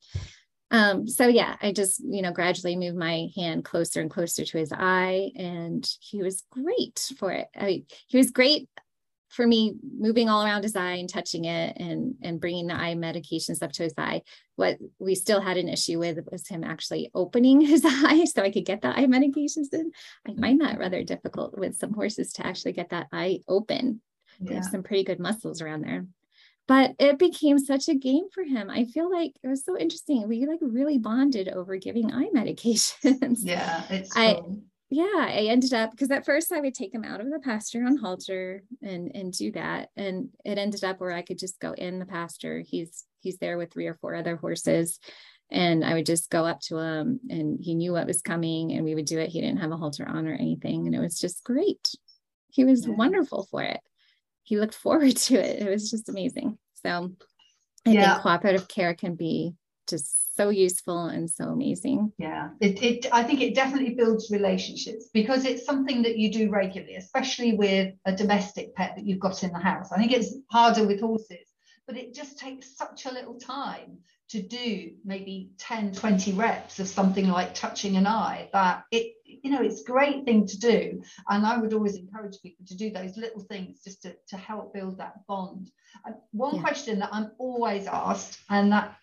Um, 0.71 1.05
so 1.05 1.27
yeah, 1.27 1.57
I 1.61 1.73
just, 1.73 2.01
you 2.03 2.21
know, 2.21 2.31
gradually 2.31 2.77
moved 2.77 2.97
my 2.97 3.27
hand 3.35 3.65
closer 3.65 3.99
and 3.99 4.09
closer 4.09 4.45
to 4.45 4.57
his 4.57 4.71
eye 4.71 5.31
and 5.35 5.87
he 5.99 6.23
was 6.23 6.45
great 6.49 7.11
for 7.19 7.31
it. 7.31 7.47
I, 7.55 7.83
he 8.07 8.17
was 8.17 8.31
great 8.31 8.69
for 9.31 9.47
me 9.47 9.75
moving 9.97 10.27
all 10.27 10.43
around 10.43 10.63
his 10.63 10.75
eye 10.75 10.95
and 10.95 11.09
touching 11.09 11.45
it 11.45 11.77
and 11.77 12.15
and 12.21 12.41
bringing 12.41 12.67
the 12.67 12.75
eye 12.75 12.95
medications 12.95 13.63
up 13.63 13.71
to 13.73 13.83
his 13.83 13.93
eye. 13.97 14.21
What 14.57 14.77
we 14.99 15.15
still 15.15 15.39
had 15.39 15.57
an 15.57 15.69
issue 15.69 15.99
with 15.99 16.19
was 16.29 16.47
him 16.47 16.63
actually 16.63 17.11
opening 17.13 17.61
his 17.73 17.83
eye 17.85 18.25
so 18.25 18.41
i 18.41 18.51
could 18.51 18.65
get 18.65 18.81
the 18.81 18.89
eye 18.89 19.07
medications 19.07 19.73
in. 19.73 19.91
I 20.27 20.33
find 20.39 20.59
that 20.61 20.79
rather 20.79 21.03
difficult 21.03 21.57
with 21.57 21.77
some 21.77 21.93
horses 21.93 22.33
to 22.33 22.45
actually 22.45 22.73
get 22.73 22.89
that 22.89 23.07
eye 23.11 23.39
open. 23.47 24.01
Yeah. 24.39 24.49
they 24.49 24.55
have 24.55 24.65
some 24.65 24.83
pretty 24.83 25.03
good 25.03 25.19
muscles 25.19 25.61
around 25.61 25.83
there 25.83 26.05
but 26.67 26.95
it 26.99 27.19
became 27.19 27.59
such 27.59 27.89
a 27.89 27.95
game 27.95 28.25
for 28.33 28.43
him. 28.43 28.69
I 28.69 28.85
feel 28.85 29.11
like 29.11 29.33
it 29.43 29.47
was 29.47 29.65
so 29.65 29.77
interesting. 29.77 30.27
We 30.27 30.45
like 30.45 30.59
really 30.61 30.97
bonded 30.97 31.49
over 31.49 31.77
giving 31.77 32.13
eye 32.13 32.29
medications. 32.35 33.39
Yeah, 33.41 33.83
it's 33.89 34.15
I, 34.15 34.41
yeah, 34.89 35.25
I 35.29 35.47
ended 35.49 35.73
up 35.73 35.91
because 35.91 36.11
at 36.11 36.25
first 36.25 36.51
I 36.51 36.59
would 36.59 36.73
take 36.73 36.93
him 36.93 37.05
out 37.05 37.21
of 37.21 37.29
the 37.29 37.39
pasture 37.39 37.85
on 37.85 37.97
halter 37.97 38.63
and 38.81 39.11
and 39.15 39.31
do 39.31 39.51
that, 39.53 39.89
and 39.95 40.29
it 40.43 40.57
ended 40.57 40.83
up 40.83 40.99
where 40.99 41.13
I 41.13 41.21
could 41.21 41.39
just 41.39 41.59
go 41.59 41.71
in 41.71 41.99
the 41.99 42.05
pasture. 42.05 42.59
He's 42.59 43.05
he's 43.21 43.37
there 43.37 43.57
with 43.57 43.71
three 43.71 43.87
or 43.87 43.95
four 43.95 44.15
other 44.15 44.35
horses, 44.35 44.99
and 45.49 45.85
I 45.85 45.93
would 45.93 46.05
just 46.05 46.29
go 46.29 46.45
up 46.45 46.59
to 46.63 46.77
him, 46.77 47.21
and 47.29 47.59
he 47.61 47.73
knew 47.73 47.93
what 47.93 48.07
was 48.07 48.21
coming, 48.21 48.73
and 48.73 48.83
we 48.83 48.95
would 48.95 49.05
do 49.05 49.19
it. 49.19 49.29
He 49.29 49.39
didn't 49.39 49.61
have 49.61 49.71
a 49.71 49.77
halter 49.77 50.07
on 50.07 50.27
or 50.27 50.33
anything, 50.33 50.87
and 50.87 50.95
it 50.95 50.99
was 50.99 51.17
just 51.17 51.43
great. 51.43 51.89
He 52.49 52.65
was 52.65 52.85
yeah. 52.85 52.93
wonderful 52.93 53.47
for 53.49 53.63
it. 53.63 53.79
He 54.43 54.59
looked 54.59 54.75
forward 54.75 55.15
to 55.27 55.35
it. 55.35 55.61
It 55.61 55.69
was 55.69 55.89
just 55.89 56.09
amazing. 56.09 56.57
So 56.73 57.11
I 57.85 57.91
yeah. 57.91 58.13
think 58.13 58.23
cooperative 58.23 58.67
care 58.67 58.93
can 58.93 59.15
be 59.15 59.53
just 59.87 60.35
so 60.35 60.49
useful 60.49 61.05
and 61.05 61.29
so 61.29 61.45
amazing. 61.45 62.11
Yeah, 62.17 62.49
it, 62.59 62.81
it 62.81 63.05
I 63.11 63.23
think 63.23 63.41
it 63.41 63.53
definitely 63.53 63.95
builds 63.95 64.31
relationships 64.31 65.09
because 65.13 65.45
it's 65.45 65.65
something 65.65 66.01
that 66.03 66.17
you 66.17 66.31
do 66.31 66.49
regularly, 66.49 66.95
especially 66.95 67.53
with 67.53 67.93
a 68.05 68.15
domestic 68.15 68.73
pet 68.75 68.93
that 68.95 69.05
you've 69.05 69.19
got 69.19 69.43
in 69.43 69.51
the 69.51 69.59
house. 69.59 69.91
I 69.91 69.97
think 69.97 70.11
it's 70.11 70.35
harder 70.49 70.85
with 70.87 71.01
horses, 71.01 71.47
but 71.85 71.97
it 71.97 72.13
just 72.13 72.39
takes 72.39 72.77
such 72.77 73.05
a 73.05 73.13
little 73.13 73.35
time 73.35 73.99
to 74.29 74.41
do 74.41 74.91
maybe 75.03 75.51
10 75.57 75.93
20 75.93 76.31
reps 76.33 76.79
of 76.79 76.87
something 76.87 77.27
like 77.27 77.53
touching 77.53 77.97
an 77.97 78.07
eye 78.07 78.49
that 78.53 78.83
it 78.89 79.13
you 79.43 79.51
know 79.51 79.61
it's 79.61 79.81
a 79.81 79.85
great 79.85 80.25
thing 80.25 80.45
to 80.45 80.57
do 80.59 81.01
and 81.29 81.45
i 81.45 81.57
would 81.57 81.73
always 81.73 81.95
encourage 81.95 82.41
people 82.41 82.65
to 82.65 82.75
do 82.75 82.89
those 82.89 83.17
little 83.17 83.41
things 83.41 83.83
just 83.83 84.01
to, 84.01 84.15
to 84.27 84.37
help 84.37 84.73
build 84.73 84.97
that 84.97 85.25
bond 85.27 85.69
and 86.05 86.15
one 86.31 86.55
yeah. 86.55 86.61
question 86.61 86.99
that 86.99 87.09
i'm 87.11 87.31
always 87.37 87.87
asked 87.87 88.39
and 88.49 88.71
that 88.71 88.95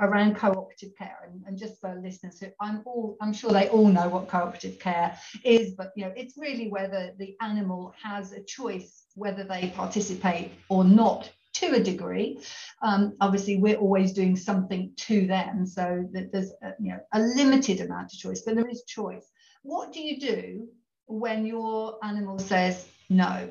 around 0.00 0.36
cooperative 0.36 0.96
care 0.96 1.28
and, 1.28 1.42
and 1.46 1.58
just 1.58 1.80
for 1.80 2.00
listeners 2.00 2.38
who 2.38 2.46
i'm 2.60 2.82
all 2.86 3.16
i'm 3.20 3.32
sure 3.32 3.50
they 3.50 3.68
all 3.68 3.88
know 3.88 4.08
what 4.08 4.28
cooperative 4.28 4.78
care 4.78 5.18
is 5.44 5.74
but 5.74 5.92
you 5.96 6.04
know 6.04 6.12
it's 6.16 6.38
really 6.38 6.68
whether 6.68 7.12
the 7.18 7.34
animal 7.40 7.92
has 8.00 8.32
a 8.32 8.42
choice 8.44 9.06
whether 9.14 9.42
they 9.42 9.72
participate 9.74 10.52
or 10.68 10.84
not 10.84 11.28
to 11.54 11.74
a 11.74 11.80
degree. 11.80 12.40
Um, 12.82 13.14
obviously, 13.20 13.58
we're 13.58 13.76
always 13.76 14.12
doing 14.12 14.36
something 14.36 14.92
to 14.96 15.26
them, 15.26 15.66
so 15.66 16.08
that 16.12 16.32
there's 16.32 16.52
a, 16.62 16.74
you 16.78 16.92
know 16.92 17.00
a 17.12 17.20
limited 17.20 17.80
amount 17.80 18.12
of 18.12 18.18
choice, 18.18 18.42
but 18.42 18.56
there 18.56 18.68
is 18.68 18.84
choice. 18.84 19.30
What 19.62 19.92
do 19.92 20.00
you 20.00 20.20
do 20.20 20.68
when 21.06 21.46
your 21.46 21.98
animal 22.04 22.38
says 22.38 22.86
no? 23.08 23.48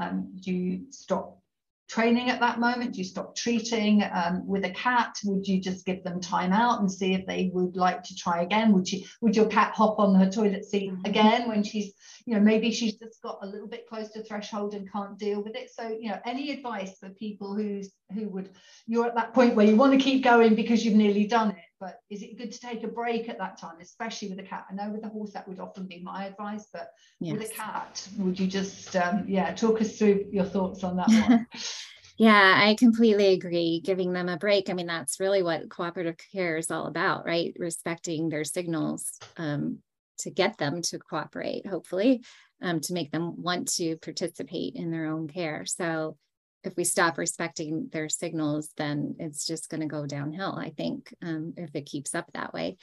Um, 0.00 0.32
do 0.40 0.52
you 0.52 0.86
stop 0.90 1.38
training 1.88 2.30
at 2.30 2.40
that 2.40 2.58
moment? 2.58 2.92
Do 2.92 2.98
you 2.98 3.04
stop 3.04 3.36
treating 3.36 4.02
um, 4.02 4.46
with 4.46 4.64
a 4.64 4.70
cat? 4.70 5.16
Would 5.24 5.46
you 5.46 5.60
just 5.60 5.86
give 5.86 6.02
them 6.02 6.20
time 6.20 6.52
out 6.52 6.80
and 6.80 6.90
see 6.90 7.14
if 7.14 7.26
they 7.26 7.50
would 7.52 7.76
like 7.76 8.02
to 8.04 8.16
try 8.16 8.42
again? 8.42 8.72
Would 8.72 8.88
would 9.20 9.36
your 9.36 9.46
cat 9.46 9.74
hop 9.74 9.98
on 9.98 10.14
her 10.14 10.30
toilet 10.30 10.64
seat 10.64 10.90
mm-hmm. 10.90 11.04
again 11.04 11.48
when 11.48 11.62
she's, 11.62 11.92
you 12.26 12.34
know, 12.34 12.40
maybe 12.40 12.72
she's 12.72 12.96
just 12.96 13.22
got 13.22 13.38
a 13.42 13.46
little 13.46 13.68
bit 13.68 13.86
close 13.88 14.10
to 14.10 14.24
threshold 14.24 14.74
and 14.74 14.90
can't 14.90 15.18
deal 15.18 15.42
with 15.42 15.54
it? 15.54 15.70
So, 15.70 15.88
you 15.88 16.10
know, 16.10 16.18
any 16.24 16.50
advice 16.50 16.98
for 16.98 17.10
people 17.10 17.54
who's 17.54 17.92
who 18.14 18.28
would 18.28 18.50
you're 18.86 19.06
at 19.06 19.14
that 19.14 19.34
point 19.34 19.54
where 19.54 19.66
you 19.66 19.76
want 19.76 19.92
to 19.92 19.98
keep 19.98 20.22
going 20.22 20.54
because 20.54 20.84
you've 20.84 20.94
nearly 20.94 21.26
done 21.26 21.50
it, 21.50 21.64
but 21.80 22.00
is 22.10 22.22
it 22.22 22.38
good 22.38 22.52
to 22.52 22.60
take 22.60 22.82
a 22.82 22.88
break 22.88 23.28
at 23.28 23.38
that 23.38 23.58
time, 23.58 23.76
especially 23.80 24.28
with 24.28 24.38
a 24.38 24.42
cat? 24.42 24.66
I 24.70 24.74
know 24.74 24.90
with 24.90 25.04
a 25.04 25.08
horse 25.08 25.32
that 25.32 25.46
would 25.48 25.60
often 25.60 25.86
be 25.86 26.02
my 26.02 26.26
advice, 26.26 26.66
but 26.72 26.90
yes. 27.20 27.38
with 27.38 27.50
a 27.50 27.54
cat, 27.54 28.08
would 28.18 28.38
you 28.38 28.46
just 28.46 28.94
um, 28.96 29.24
yeah 29.26 29.54
talk 29.54 29.80
us 29.80 29.98
through 29.98 30.26
your 30.30 30.44
thoughts 30.44 30.84
on 30.84 30.96
that 30.96 31.08
one? 31.08 31.46
yeah, 32.18 32.60
I 32.62 32.74
completely 32.78 33.28
agree. 33.34 33.80
Giving 33.84 34.12
them 34.12 34.28
a 34.28 34.36
break. 34.36 34.70
I 34.70 34.74
mean, 34.74 34.86
that's 34.86 35.20
really 35.20 35.42
what 35.42 35.68
cooperative 35.68 36.16
care 36.32 36.56
is 36.56 36.70
all 36.70 36.86
about, 36.86 37.26
right? 37.26 37.54
Respecting 37.58 38.28
their 38.28 38.44
signals 38.44 39.18
um, 39.36 39.78
to 40.18 40.30
get 40.30 40.58
them 40.58 40.80
to 40.82 40.98
cooperate, 40.98 41.66
hopefully, 41.66 42.22
um, 42.62 42.80
to 42.80 42.92
make 42.92 43.10
them 43.10 43.42
want 43.42 43.68
to 43.74 43.96
participate 43.96 44.74
in 44.76 44.90
their 44.90 45.06
own 45.06 45.28
care. 45.28 45.66
So 45.66 46.16
if 46.64 46.76
we 46.76 46.84
stop 46.84 47.18
respecting 47.18 47.88
their 47.92 48.08
signals, 48.08 48.70
then 48.76 49.16
it's 49.18 49.46
just 49.46 49.68
going 49.68 49.82
to 49.82 49.86
go 49.86 50.06
downhill, 50.06 50.56
I 50.58 50.70
think, 50.70 51.14
um, 51.22 51.54
if 51.56 51.74
it 51.74 51.86
keeps 51.86 52.14
up 52.14 52.30
that 52.32 52.54
way. 52.54 52.78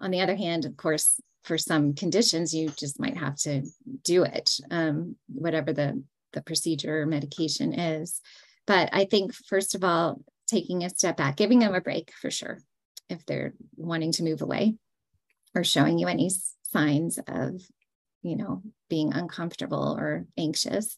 On 0.00 0.10
the 0.10 0.20
other 0.20 0.36
hand, 0.36 0.64
of 0.64 0.76
course, 0.76 1.20
for 1.44 1.56
some 1.56 1.94
conditions, 1.94 2.52
you 2.52 2.68
just 2.70 3.00
might 3.00 3.16
have 3.16 3.36
to 3.36 3.62
do 4.02 4.24
it, 4.24 4.58
um, 4.70 5.16
whatever 5.28 5.72
the, 5.72 6.02
the 6.32 6.42
procedure 6.42 7.02
or 7.02 7.06
medication 7.06 7.72
is. 7.72 8.20
But 8.66 8.90
I 8.92 9.04
think, 9.04 9.34
first 9.34 9.74
of 9.74 9.84
all, 9.84 10.20
taking 10.48 10.84
a 10.84 10.90
step 10.90 11.16
back, 11.16 11.36
giving 11.36 11.60
them 11.60 11.74
a 11.74 11.80
break 11.80 12.12
for 12.20 12.30
sure, 12.30 12.58
if 13.08 13.24
they're 13.26 13.54
wanting 13.76 14.12
to 14.12 14.22
move 14.22 14.42
away 14.42 14.74
or 15.54 15.64
showing 15.64 15.98
you 15.98 16.06
any 16.08 16.30
signs 16.62 17.18
of, 17.28 17.60
you 18.22 18.36
know, 18.36 18.62
being 18.88 19.12
uncomfortable 19.12 19.96
or 19.98 20.26
anxious. 20.38 20.96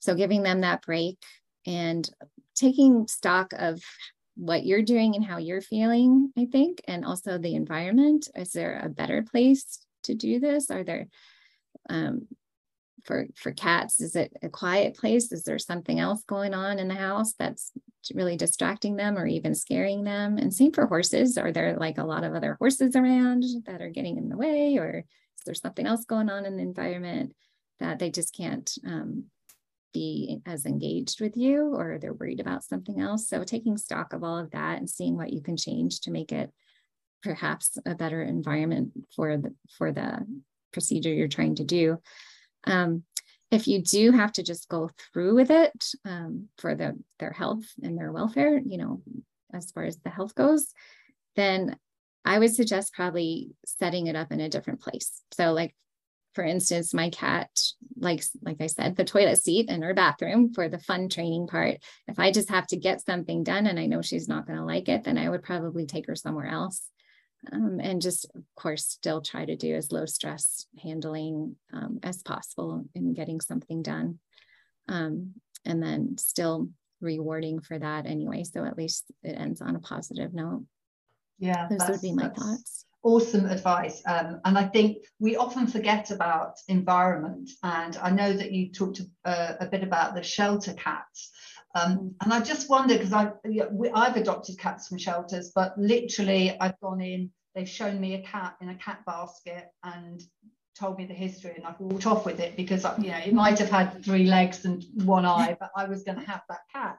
So 0.00 0.14
giving 0.14 0.42
them 0.42 0.62
that 0.62 0.82
break, 0.82 1.18
and 1.66 2.08
taking 2.54 3.06
stock 3.06 3.52
of 3.56 3.82
what 4.34 4.64
you're 4.64 4.82
doing 4.82 5.14
and 5.14 5.24
how 5.24 5.38
you're 5.38 5.60
feeling, 5.60 6.32
I 6.38 6.46
think, 6.50 6.80
and 6.88 7.04
also 7.04 7.38
the 7.38 7.54
environment. 7.54 8.28
Is 8.34 8.52
there 8.52 8.80
a 8.82 8.88
better 8.88 9.22
place 9.22 9.78
to 10.04 10.14
do 10.14 10.40
this? 10.40 10.70
Are 10.70 10.84
there 10.84 11.08
um, 11.88 12.28
for 13.04 13.26
for 13.36 13.52
cats? 13.52 14.00
Is 14.00 14.16
it 14.16 14.32
a 14.42 14.48
quiet 14.48 14.96
place? 14.96 15.32
Is 15.32 15.44
there 15.44 15.58
something 15.58 15.98
else 15.98 16.22
going 16.24 16.54
on 16.54 16.78
in 16.78 16.88
the 16.88 16.94
house 16.94 17.34
that's 17.38 17.72
really 18.14 18.36
distracting 18.36 18.96
them 18.96 19.18
or 19.18 19.26
even 19.26 19.54
scaring 19.54 20.04
them? 20.04 20.38
And 20.38 20.52
same 20.52 20.72
for 20.72 20.86
horses. 20.86 21.36
Are 21.36 21.52
there 21.52 21.76
like 21.76 21.98
a 21.98 22.04
lot 22.04 22.24
of 22.24 22.34
other 22.34 22.56
horses 22.58 22.96
around 22.96 23.44
that 23.66 23.82
are 23.82 23.90
getting 23.90 24.16
in 24.16 24.28
the 24.28 24.36
way, 24.36 24.78
or 24.78 24.98
is 24.98 25.44
there 25.44 25.54
something 25.54 25.86
else 25.86 26.04
going 26.04 26.30
on 26.30 26.46
in 26.46 26.56
the 26.56 26.62
environment 26.62 27.34
that 27.80 27.98
they 27.98 28.10
just 28.10 28.34
can't 28.34 28.72
um, 28.86 29.24
be 29.92 30.40
as 30.46 30.66
engaged 30.66 31.20
with 31.20 31.36
you 31.36 31.74
or 31.74 31.98
they're 31.98 32.12
worried 32.12 32.40
about 32.40 32.64
something 32.64 33.00
else. 33.00 33.28
So 33.28 33.44
taking 33.44 33.76
stock 33.76 34.12
of 34.12 34.24
all 34.24 34.38
of 34.38 34.50
that 34.52 34.78
and 34.78 34.88
seeing 34.88 35.16
what 35.16 35.32
you 35.32 35.40
can 35.40 35.56
change 35.56 36.00
to 36.00 36.10
make 36.10 36.32
it 36.32 36.50
perhaps 37.22 37.78
a 37.86 37.94
better 37.94 38.22
environment 38.22 38.92
for 39.14 39.36
the 39.36 39.54
for 39.78 39.92
the 39.92 40.26
procedure 40.72 41.12
you're 41.12 41.28
trying 41.28 41.54
to 41.56 41.64
do. 41.64 41.98
Um, 42.64 43.04
if 43.50 43.68
you 43.68 43.82
do 43.82 44.12
have 44.12 44.32
to 44.32 44.42
just 44.42 44.68
go 44.68 44.90
through 45.12 45.34
with 45.34 45.50
it 45.50 45.90
um, 46.06 46.48
for 46.56 46.74
the, 46.74 46.98
their 47.18 47.32
health 47.32 47.64
and 47.82 47.98
their 47.98 48.10
welfare, 48.10 48.58
you 48.58 48.78
know, 48.78 49.02
as 49.52 49.70
far 49.70 49.84
as 49.84 49.98
the 49.98 50.08
health 50.08 50.34
goes, 50.34 50.72
then 51.36 51.76
I 52.24 52.38
would 52.38 52.54
suggest 52.54 52.94
probably 52.94 53.50
setting 53.66 54.06
it 54.06 54.16
up 54.16 54.32
in 54.32 54.40
a 54.40 54.48
different 54.48 54.80
place. 54.80 55.20
So, 55.32 55.52
like 55.52 55.74
for 56.34 56.44
instance, 56.44 56.94
my 56.94 57.10
cat 57.10 57.50
likes, 57.96 58.30
like 58.42 58.60
I 58.60 58.66
said, 58.66 58.96
the 58.96 59.04
toilet 59.04 59.36
seat 59.36 59.68
in 59.68 59.82
her 59.82 59.94
bathroom 59.94 60.52
for 60.52 60.68
the 60.68 60.78
fun 60.78 61.08
training 61.08 61.46
part. 61.46 61.78
If 62.08 62.18
I 62.18 62.32
just 62.32 62.50
have 62.50 62.66
to 62.68 62.76
get 62.76 63.04
something 63.04 63.44
done 63.44 63.66
and 63.66 63.78
I 63.78 63.86
know 63.86 64.02
she's 64.02 64.28
not 64.28 64.46
going 64.46 64.58
to 64.58 64.64
like 64.64 64.88
it, 64.88 65.04
then 65.04 65.18
I 65.18 65.28
would 65.28 65.42
probably 65.42 65.86
take 65.86 66.06
her 66.06 66.16
somewhere 66.16 66.46
else. 66.46 66.82
Um, 67.52 67.80
and 67.80 68.00
just, 68.00 68.24
of 68.34 68.44
course, 68.54 68.86
still 68.86 69.20
try 69.20 69.44
to 69.44 69.56
do 69.56 69.74
as 69.74 69.92
low 69.92 70.06
stress 70.06 70.66
handling 70.82 71.56
um, 71.72 71.98
as 72.02 72.22
possible 72.22 72.84
in 72.94 73.14
getting 73.14 73.40
something 73.40 73.82
done. 73.82 74.18
Um, 74.88 75.34
and 75.64 75.82
then 75.82 76.16
still 76.18 76.68
rewarding 77.00 77.60
for 77.60 77.78
that 77.78 78.06
anyway. 78.06 78.44
So 78.44 78.64
at 78.64 78.78
least 78.78 79.04
it 79.22 79.32
ends 79.32 79.60
on 79.60 79.76
a 79.76 79.80
positive 79.80 80.32
note. 80.32 80.64
Yeah. 81.38 81.66
Those 81.68 81.88
would 81.88 82.00
be 82.00 82.12
my 82.12 82.28
thoughts 82.28 82.86
awesome 83.02 83.46
advice. 83.46 84.02
Um, 84.06 84.40
and 84.44 84.56
I 84.56 84.64
think 84.64 84.98
we 85.18 85.36
often 85.36 85.66
forget 85.66 86.10
about 86.10 86.54
environment. 86.68 87.50
And 87.62 87.96
I 87.96 88.10
know 88.10 88.32
that 88.32 88.52
you 88.52 88.70
talked 88.70 89.00
uh, 89.24 89.54
a 89.60 89.66
bit 89.66 89.82
about 89.82 90.14
the 90.14 90.22
shelter 90.22 90.74
cats. 90.74 91.30
Um, 91.74 92.14
and 92.22 92.32
I 92.32 92.40
just 92.40 92.68
wonder 92.68 92.94
because 92.94 93.12
I've, 93.12 93.32
I've 93.94 94.16
adopted 94.16 94.58
cats 94.58 94.88
from 94.88 94.98
shelters, 94.98 95.52
but 95.54 95.76
literally 95.78 96.56
I've 96.60 96.78
gone 96.80 97.00
in, 97.00 97.30
they've 97.54 97.68
shown 97.68 98.00
me 98.00 98.14
a 98.14 98.22
cat 98.22 98.56
in 98.60 98.68
a 98.68 98.76
cat 98.76 99.00
basket 99.06 99.68
and 99.82 100.22
told 100.78 100.98
me 100.98 101.06
the 101.06 101.14
history 101.14 101.52
and 101.56 101.66
I've 101.66 101.80
walked 101.80 102.06
off 102.06 102.24
with 102.24 102.40
it 102.40 102.56
because 102.56 102.84
you 102.98 103.10
know 103.10 103.18
it 103.18 103.34
might 103.34 103.58
have 103.58 103.70
had 103.70 104.02
three 104.04 104.24
legs 104.24 104.64
and 104.64 104.84
one 105.04 105.26
eye, 105.26 105.56
but 105.58 105.70
I 105.76 105.84
was 105.84 106.02
going 106.02 106.18
to 106.18 106.26
have 106.26 106.42
that 106.48 106.60
cat. 106.72 106.98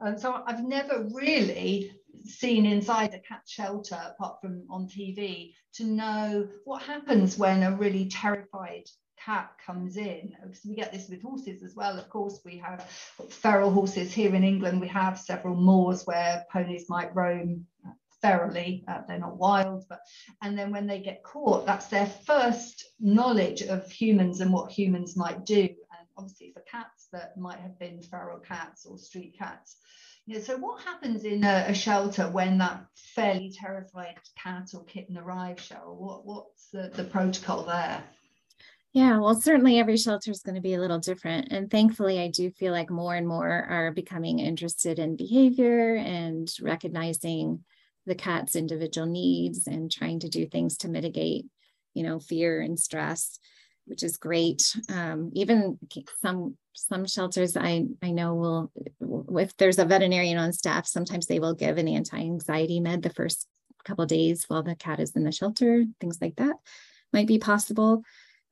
And 0.00 0.20
so 0.20 0.42
I've 0.46 0.64
never 0.64 1.06
really 1.12 1.92
seen 2.24 2.66
inside 2.66 3.14
a 3.14 3.18
cat 3.20 3.42
shelter 3.46 4.00
apart 4.06 4.40
from 4.40 4.64
on 4.70 4.88
TV 4.88 5.52
to 5.74 5.84
know 5.84 6.48
what 6.64 6.82
happens 6.82 7.36
when 7.36 7.62
a 7.62 7.76
really 7.76 8.06
terrified 8.08 8.84
cat 9.24 9.50
comes 9.64 9.96
in. 9.96 10.34
Because 10.42 10.64
we 10.64 10.74
get 10.74 10.92
this 10.92 11.08
with 11.08 11.22
horses 11.22 11.62
as 11.62 11.74
well. 11.74 11.98
Of 11.98 12.08
course, 12.08 12.40
we 12.44 12.58
have 12.58 12.82
feral 13.30 13.70
horses 13.70 14.12
here 14.12 14.34
in 14.34 14.44
England. 14.44 14.80
We 14.80 14.88
have 14.88 15.18
several 15.18 15.56
moors 15.56 16.04
where 16.04 16.44
ponies 16.52 16.88
might 16.88 17.14
roam 17.14 17.66
ferally. 18.22 18.84
Uh, 18.88 19.02
they're 19.06 19.18
not 19.18 19.36
wild, 19.36 19.84
but 19.88 20.00
and 20.42 20.58
then 20.58 20.70
when 20.70 20.86
they 20.86 21.00
get 21.00 21.22
caught, 21.22 21.66
that's 21.66 21.86
their 21.86 22.06
first 22.06 22.84
knowledge 23.00 23.62
of 23.62 23.90
humans 23.90 24.40
and 24.40 24.52
what 24.52 24.70
humans 24.70 25.16
might 25.16 25.44
do. 25.44 25.62
And 25.62 26.08
obviously, 26.16 26.52
for 26.52 26.62
cats 26.62 27.08
that 27.12 27.36
might 27.36 27.58
have 27.58 27.78
been 27.78 28.02
feral 28.02 28.38
cats 28.38 28.86
or 28.86 28.98
street 28.98 29.36
cats. 29.38 29.76
Yeah, 30.26 30.40
so 30.40 30.56
what 30.56 30.82
happens 30.82 31.24
in 31.24 31.44
a, 31.44 31.66
a, 31.68 31.74
shelter 31.74 32.30
when 32.30 32.56
that 32.58 32.86
fairly 32.96 33.52
terrified 33.54 34.16
cat 34.42 34.70
or 34.72 34.82
kitten 34.84 35.18
arrives, 35.18 35.68
Cheryl? 35.68 35.96
What, 35.96 36.24
what's 36.24 36.70
the, 36.70 36.90
the 36.94 37.04
protocol 37.04 37.64
there? 37.64 38.02
Yeah, 38.94 39.18
well, 39.18 39.34
certainly 39.34 39.78
every 39.78 39.98
shelter 39.98 40.30
is 40.30 40.40
going 40.40 40.54
to 40.54 40.62
be 40.62 40.74
a 40.74 40.80
little 40.80 41.00
different. 41.00 41.48
And 41.50 41.70
thankfully, 41.70 42.20
I 42.20 42.28
do 42.28 42.50
feel 42.50 42.72
like 42.72 42.90
more 42.90 43.14
and 43.14 43.28
more 43.28 43.50
are 43.50 43.90
becoming 43.90 44.38
interested 44.38 44.98
in 44.98 45.16
behavior 45.16 45.96
and 45.96 46.50
recognizing 46.62 47.64
the 48.06 48.14
cat's 48.14 48.56
individual 48.56 49.06
needs 49.06 49.66
and 49.66 49.90
trying 49.90 50.20
to 50.20 50.28
do 50.28 50.46
things 50.46 50.78
to 50.78 50.88
mitigate, 50.88 51.46
you 51.92 52.02
know, 52.02 52.18
fear 52.18 52.60
and 52.60 52.78
stress, 52.78 53.38
which 53.86 54.02
is 54.02 54.16
great. 54.16 54.74
Um, 54.88 55.32
even 55.34 55.78
some 56.22 56.56
some 56.74 57.06
shelters 57.06 57.56
I 57.56 57.86
I 58.02 58.10
know 58.10 58.34
will, 58.34 58.72
if 59.40 59.56
there's 59.56 59.78
a 59.78 59.84
veterinarian 59.84 60.38
on 60.38 60.52
staff, 60.52 60.86
sometimes 60.86 61.26
they 61.26 61.38
will 61.38 61.54
give 61.54 61.78
an 61.78 61.88
anti-anxiety 61.88 62.80
med 62.80 63.02
the 63.02 63.10
first 63.10 63.46
couple 63.84 64.06
days 64.06 64.44
while 64.48 64.62
the 64.62 64.74
cat 64.74 65.00
is 65.00 65.12
in 65.12 65.24
the 65.24 65.32
shelter. 65.32 65.84
Things 66.00 66.18
like 66.20 66.36
that 66.36 66.56
might 67.12 67.26
be 67.26 67.38
possible 67.38 68.02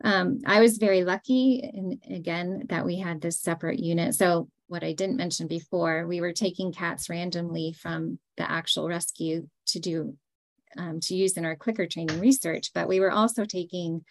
um, 0.04 0.40
I 0.46 0.60
was 0.60 0.78
very 0.78 1.04
lucky, 1.04 1.60
and 1.62 2.02
again, 2.10 2.66
that 2.68 2.84
we 2.84 2.98
had 2.98 3.20
this 3.20 3.40
separate 3.40 3.78
unit. 3.78 4.14
So, 4.14 4.48
what 4.66 4.82
I 4.82 4.92
didn't 4.92 5.16
mention 5.16 5.46
before, 5.46 6.06
we 6.06 6.20
were 6.20 6.32
taking 6.32 6.72
cats 6.72 7.08
randomly 7.08 7.72
from 7.72 8.18
the 8.36 8.50
actual 8.50 8.88
rescue 8.88 9.48
to 9.66 9.78
do 9.78 10.16
um, 10.76 11.00
to 11.00 11.14
use 11.14 11.36
in 11.36 11.44
our 11.44 11.54
clicker 11.54 11.86
training 11.86 12.18
research, 12.18 12.70
but 12.74 12.88
we 12.88 12.98
were 12.98 13.12
also 13.12 13.44
taking, 13.44 14.04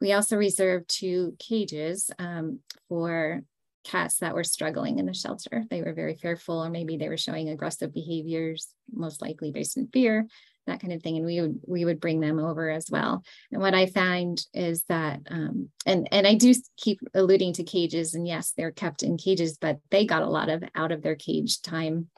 we 0.00 0.12
also 0.12 0.36
reserved 0.36 0.88
two 0.88 1.34
cages 1.38 2.10
um, 2.18 2.60
for 2.88 3.42
cats 3.84 4.18
that 4.18 4.34
were 4.34 4.44
struggling 4.44 4.98
in 4.98 5.06
the 5.06 5.14
shelter. 5.14 5.64
They 5.70 5.82
were 5.82 5.94
very 5.94 6.14
fearful, 6.14 6.62
or 6.62 6.70
maybe 6.70 6.96
they 6.96 7.08
were 7.08 7.16
showing 7.16 7.48
aggressive 7.48 7.92
behaviors, 7.94 8.68
most 8.92 9.22
likely 9.22 9.50
based 9.50 9.76
in 9.76 9.88
fear 9.88 10.26
that 10.68 10.80
kind 10.80 10.92
of 10.92 11.02
thing 11.02 11.16
and 11.16 11.26
we 11.26 11.40
would 11.40 11.60
we 11.66 11.84
would 11.84 11.98
bring 11.98 12.20
them 12.20 12.38
over 12.38 12.70
as 12.70 12.88
well 12.90 13.24
and 13.50 13.60
what 13.60 13.74
i 13.74 13.86
find 13.86 14.44
is 14.54 14.84
that 14.84 15.20
um, 15.30 15.68
and 15.84 16.08
and 16.12 16.26
i 16.26 16.34
do 16.34 16.54
keep 16.76 17.00
alluding 17.14 17.52
to 17.52 17.64
cages 17.64 18.14
and 18.14 18.26
yes 18.26 18.52
they're 18.56 18.70
kept 18.70 19.02
in 19.02 19.16
cages 19.16 19.58
but 19.58 19.78
they 19.90 20.06
got 20.06 20.22
a 20.22 20.28
lot 20.28 20.48
of 20.48 20.62
out 20.74 20.92
of 20.92 21.02
their 21.02 21.16
cage 21.16 21.60
time 21.62 22.08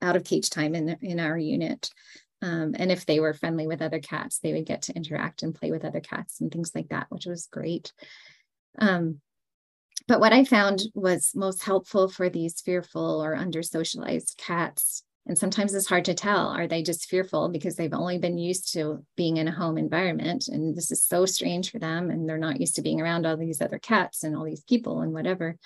out 0.00 0.16
of 0.16 0.24
cage 0.24 0.48
time 0.48 0.74
in 0.74 0.96
in 1.02 1.20
our 1.20 1.36
unit 1.36 1.90
um, 2.42 2.74
and 2.78 2.92
if 2.92 3.06
they 3.06 3.20
were 3.20 3.34
friendly 3.34 3.66
with 3.66 3.82
other 3.82 4.00
cats 4.00 4.38
they 4.38 4.52
would 4.52 4.66
get 4.66 4.82
to 4.82 4.94
interact 4.94 5.42
and 5.42 5.54
play 5.54 5.70
with 5.70 5.84
other 5.84 6.00
cats 6.00 6.40
and 6.40 6.50
things 6.50 6.72
like 6.74 6.88
that 6.88 7.06
which 7.10 7.26
was 7.26 7.48
great 7.50 7.92
um, 8.78 9.20
but 10.06 10.20
what 10.20 10.32
i 10.32 10.44
found 10.44 10.82
was 10.94 11.32
most 11.34 11.62
helpful 11.62 12.08
for 12.08 12.28
these 12.28 12.60
fearful 12.60 13.22
or 13.22 13.34
under 13.34 13.62
socialized 13.62 14.36
cats 14.38 15.02
and 15.28 15.38
sometimes 15.38 15.74
it's 15.74 15.86
hard 15.86 16.06
to 16.06 16.14
tell. 16.14 16.48
Are 16.48 16.66
they 16.66 16.82
just 16.82 17.08
fearful 17.08 17.50
because 17.50 17.76
they've 17.76 17.92
only 17.92 18.16
been 18.16 18.38
used 18.38 18.72
to 18.72 19.04
being 19.14 19.36
in 19.36 19.46
a 19.46 19.52
home 19.52 19.76
environment? 19.76 20.48
And 20.48 20.74
this 20.74 20.90
is 20.90 21.04
so 21.04 21.26
strange 21.26 21.70
for 21.70 21.78
them. 21.78 22.10
And 22.10 22.26
they're 22.26 22.38
not 22.38 22.60
used 22.60 22.76
to 22.76 22.82
being 22.82 23.00
around 23.00 23.26
all 23.26 23.36
these 23.36 23.60
other 23.60 23.78
cats 23.78 24.24
and 24.24 24.34
all 24.34 24.44
these 24.44 24.64
people 24.64 25.02
and 25.02 25.12
whatever. 25.12 25.58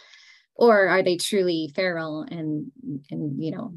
Or 0.56 0.88
are 0.88 1.04
they 1.04 1.16
truly 1.16 1.70
feral 1.76 2.22
and, 2.22 2.72
and 3.08 3.42
you 3.42 3.52
know, 3.52 3.74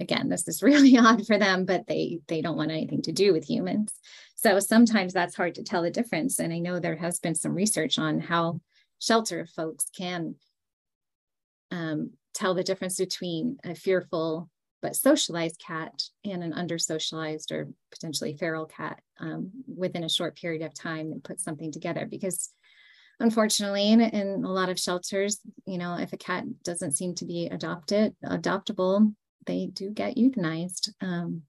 again, 0.00 0.28
this 0.28 0.46
is 0.48 0.62
really 0.62 0.96
odd 0.98 1.26
for 1.26 1.38
them, 1.38 1.64
but 1.64 1.86
they 1.86 2.20
they 2.28 2.42
don't 2.42 2.56
want 2.56 2.70
anything 2.70 3.02
to 3.02 3.12
do 3.12 3.32
with 3.32 3.48
humans. 3.48 3.92
So 4.34 4.60
sometimes 4.60 5.12
that's 5.12 5.34
hard 5.34 5.54
to 5.56 5.62
tell 5.62 5.82
the 5.82 5.90
difference. 5.90 6.38
And 6.38 6.52
I 6.52 6.58
know 6.58 6.78
there 6.78 6.96
has 6.96 7.18
been 7.18 7.34
some 7.34 7.54
research 7.54 7.98
on 7.98 8.20
how 8.20 8.60
shelter 8.98 9.46
folks 9.46 9.86
can 9.96 10.36
um, 11.70 12.10
tell 12.34 12.54
the 12.54 12.62
difference 12.62 12.98
between 12.98 13.58
a 13.64 13.74
fearful 13.74 14.48
but 14.82 14.94
socialized 14.94 15.60
cat 15.64 16.02
and 16.24 16.44
an 16.44 16.52
under 16.52 16.78
socialized 16.78 17.50
or 17.50 17.68
potentially 17.90 18.36
feral 18.36 18.66
cat 18.66 19.00
um, 19.18 19.50
within 19.66 20.04
a 20.04 20.08
short 20.08 20.36
period 20.36 20.62
of 20.62 20.74
time 20.74 21.12
and 21.12 21.24
put 21.24 21.40
something 21.40 21.72
together 21.72 22.06
because 22.08 22.50
unfortunately 23.18 23.90
in, 23.90 24.00
in, 24.00 24.44
a 24.44 24.52
lot 24.52 24.68
of 24.68 24.78
shelters 24.78 25.40
you 25.66 25.78
know 25.78 25.96
if 25.98 26.12
a 26.12 26.18
cat 26.18 26.44
doesn't 26.62 26.92
seem 26.92 27.14
to 27.14 27.24
be 27.24 27.46
adopted 27.46 28.14
adoptable 28.24 29.14
they 29.46 29.66
do 29.66 29.90
get 29.90 30.16
euthanized 30.16 30.90
um, 31.00 31.42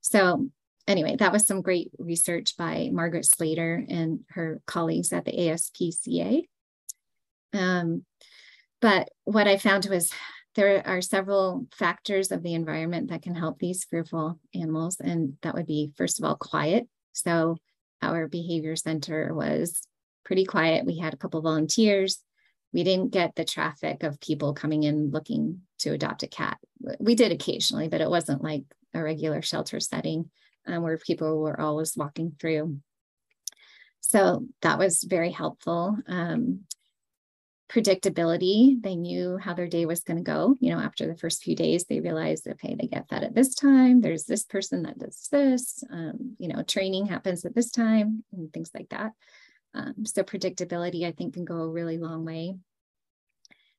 so 0.00 0.48
anyway 0.86 1.16
that 1.16 1.32
was 1.32 1.46
some 1.46 1.62
great 1.62 1.90
research 1.98 2.56
by 2.56 2.88
margaret 2.92 3.24
slater 3.24 3.84
and 3.88 4.20
her 4.30 4.60
colleagues 4.66 5.12
at 5.12 5.24
the 5.24 5.32
aspca 5.32 6.42
um, 7.54 8.04
but 8.80 9.08
what 9.24 9.48
i 9.48 9.56
found 9.56 9.86
was 9.86 10.12
there 10.58 10.84
are 10.88 11.00
several 11.00 11.68
factors 11.72 12.32
of 12.32 12.42
the 12.42 12.54
environment 12.54 13.10
that 13.10 13.22
can 13.22 13.36
help 13.36 13.60
these 13.60 13.84
fearful 13.84 14.40
animals. 14.52 14.96
And 14.98 15.36
that 15.42 15.54
would 15.54 15.66
be, 15.66 15.92
first 15.96 16.18
of 16.18 16.24
all, 16.24 16.34
quiet. 16.34 16.88
So 17.12 17.58
our 18.02 18.26
behavior 18.26 18.74
center 18.74 19.32
was 19.32 19.86
pretty 20.24 20.44
quiet. 20.44 20.84
We 20.84 20.98
had 20.98 21.14
a 21.14 21.16
couple 21.16 21.40
volunteers. 21.42 22.18
We 22.72 22.84
didn't 22.84 23.12
get 23.12 23.34
the 23.34 23.44
traffic 23.44 24.02
of 24.02 24.20
people 24.20 24.52
coming 24.54 24.82
in 24.82 25.10
looking 25.10 25.62
to 25.80 25.92
adopt 25.92 26.22
a 26.22 26.28
cat. 26.28 26.58
We 26.98 27.14
did 27.14 27.32
occasionally, 27.32 27.88
but 27.88 28.00
it 28.00 28.10
wasn't 28.10 28.42
like 28.42 28.64
a 28.94 29.02
regular 29.02 29.42
shelter 29.42 29.80
setting 29.80 30.30
um, 30.66 30.82
where 30.82 30.98
people 30.98 31.40
were 31.40 31.58
always 31.58 31.96
walking 31.96 32.36
through. 32.38 32.78
So 34.00 34.46
that 34.62 34.78
was 34.78 35.02
very 35.04 35.30
helpful. 35.30 35.96
Um, 36.06 36.60
predictability. 37.68 38.82
They 38.82 38.96
knew 38.96 39.36
how 39.36 39.54
their 39.54 39.66
day 39.66 39.84
was 39.84 40.00
going 40.00 40.16
to 40.16 40.22
go. 40.22 40.56
You 40.60 40.72
know, 40.72 40.80
after 40.80 41.06
the 41.06 41.16
first 41.16 41.42
few 41.42 41.54
days, 41.54 41.84
they 41.84 42.00
realized, 42.00 42.48
okay, 42.48 42.74
they 42.74 42.86
get 42.86 43.08
fed 43.08 43.24
at 43.24 43.34
this 43.34 43.54
time. 43.54 44.00
There's 44.00 44.24
this 44.24 44.44
person 44.44 44.82
that 44.84 44.98
does 44.98 45.28
this. 45.30 45.84
Um, 45.90 46.36
you 46.38 46.48
know, 46.48 46.62
training 46.62 47.06
happens 47.06 47.44
at 47.44 47.54
this 47.54 47.70
time 47.70 48.24
and 48.32 48.52
things 48.52 48.70
like 48.74 48.88
that. 48.88 49.12
Um, 49.74 50.06
so 50.06 50.22
predictability, 50.22 51.06
I 51.06 51.12
think, 51.12 51.34
can 51.34 51.44
go 51.44 51.56
a 51.56 51.68
really 51.68 51.98
long 51.98 52.24
way 52.24 52.56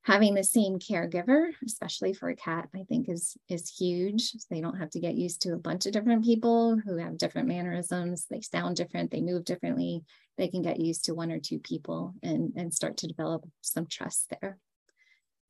having 0.04 0.34
the 0.34 0.43
same 0.43 0.80
caregiver, 0.80 1.49
especially 1.65 2.13
for 2.13 2.30
a 2.30 2.36
cat, 2.36 2.69
I 2.75 2.84
think 2.89 3.10
is 3.10 3.38
is 3.47 3.69
huge. 3.69 4.32
They 4.49 4.62
don't 4.62 4.78
have 4.78 4.89
to 4.91 4.99
get 4.99 5.15
used 5.15 5.41
to 5.43 5.54
a 5.54 5.58
bunch 5.58 5.86
of 5.86 5.91
different 5.91 6.23
people 6.23 6.78
who 6.78 6.97
have 6.97 7.17
different 7.17 7.47
mannerisms. 7.47 8.25
They 8.30 8.41
sound 8.41 8.75
different. 8.75 9.12
They 9.12 9.21
move 9.21 9.45
differently. 9.45 10.02
They 10.38 10.47
can 10.47 10.62
get 10.62 10.80
used 10.80 11.06
to 11.06 11.13
one 11.13 11.32
or 11.32 11.39
two 11.39 11.60
people 11.60 12.15
and 12.23 12.54
and 12.56 12.73
start 12.73 12.97
to 12.97 13.08
develop 13.08 13.47
some 13.62 13.88
trust 13.88 14.34
there. 14.41 14.58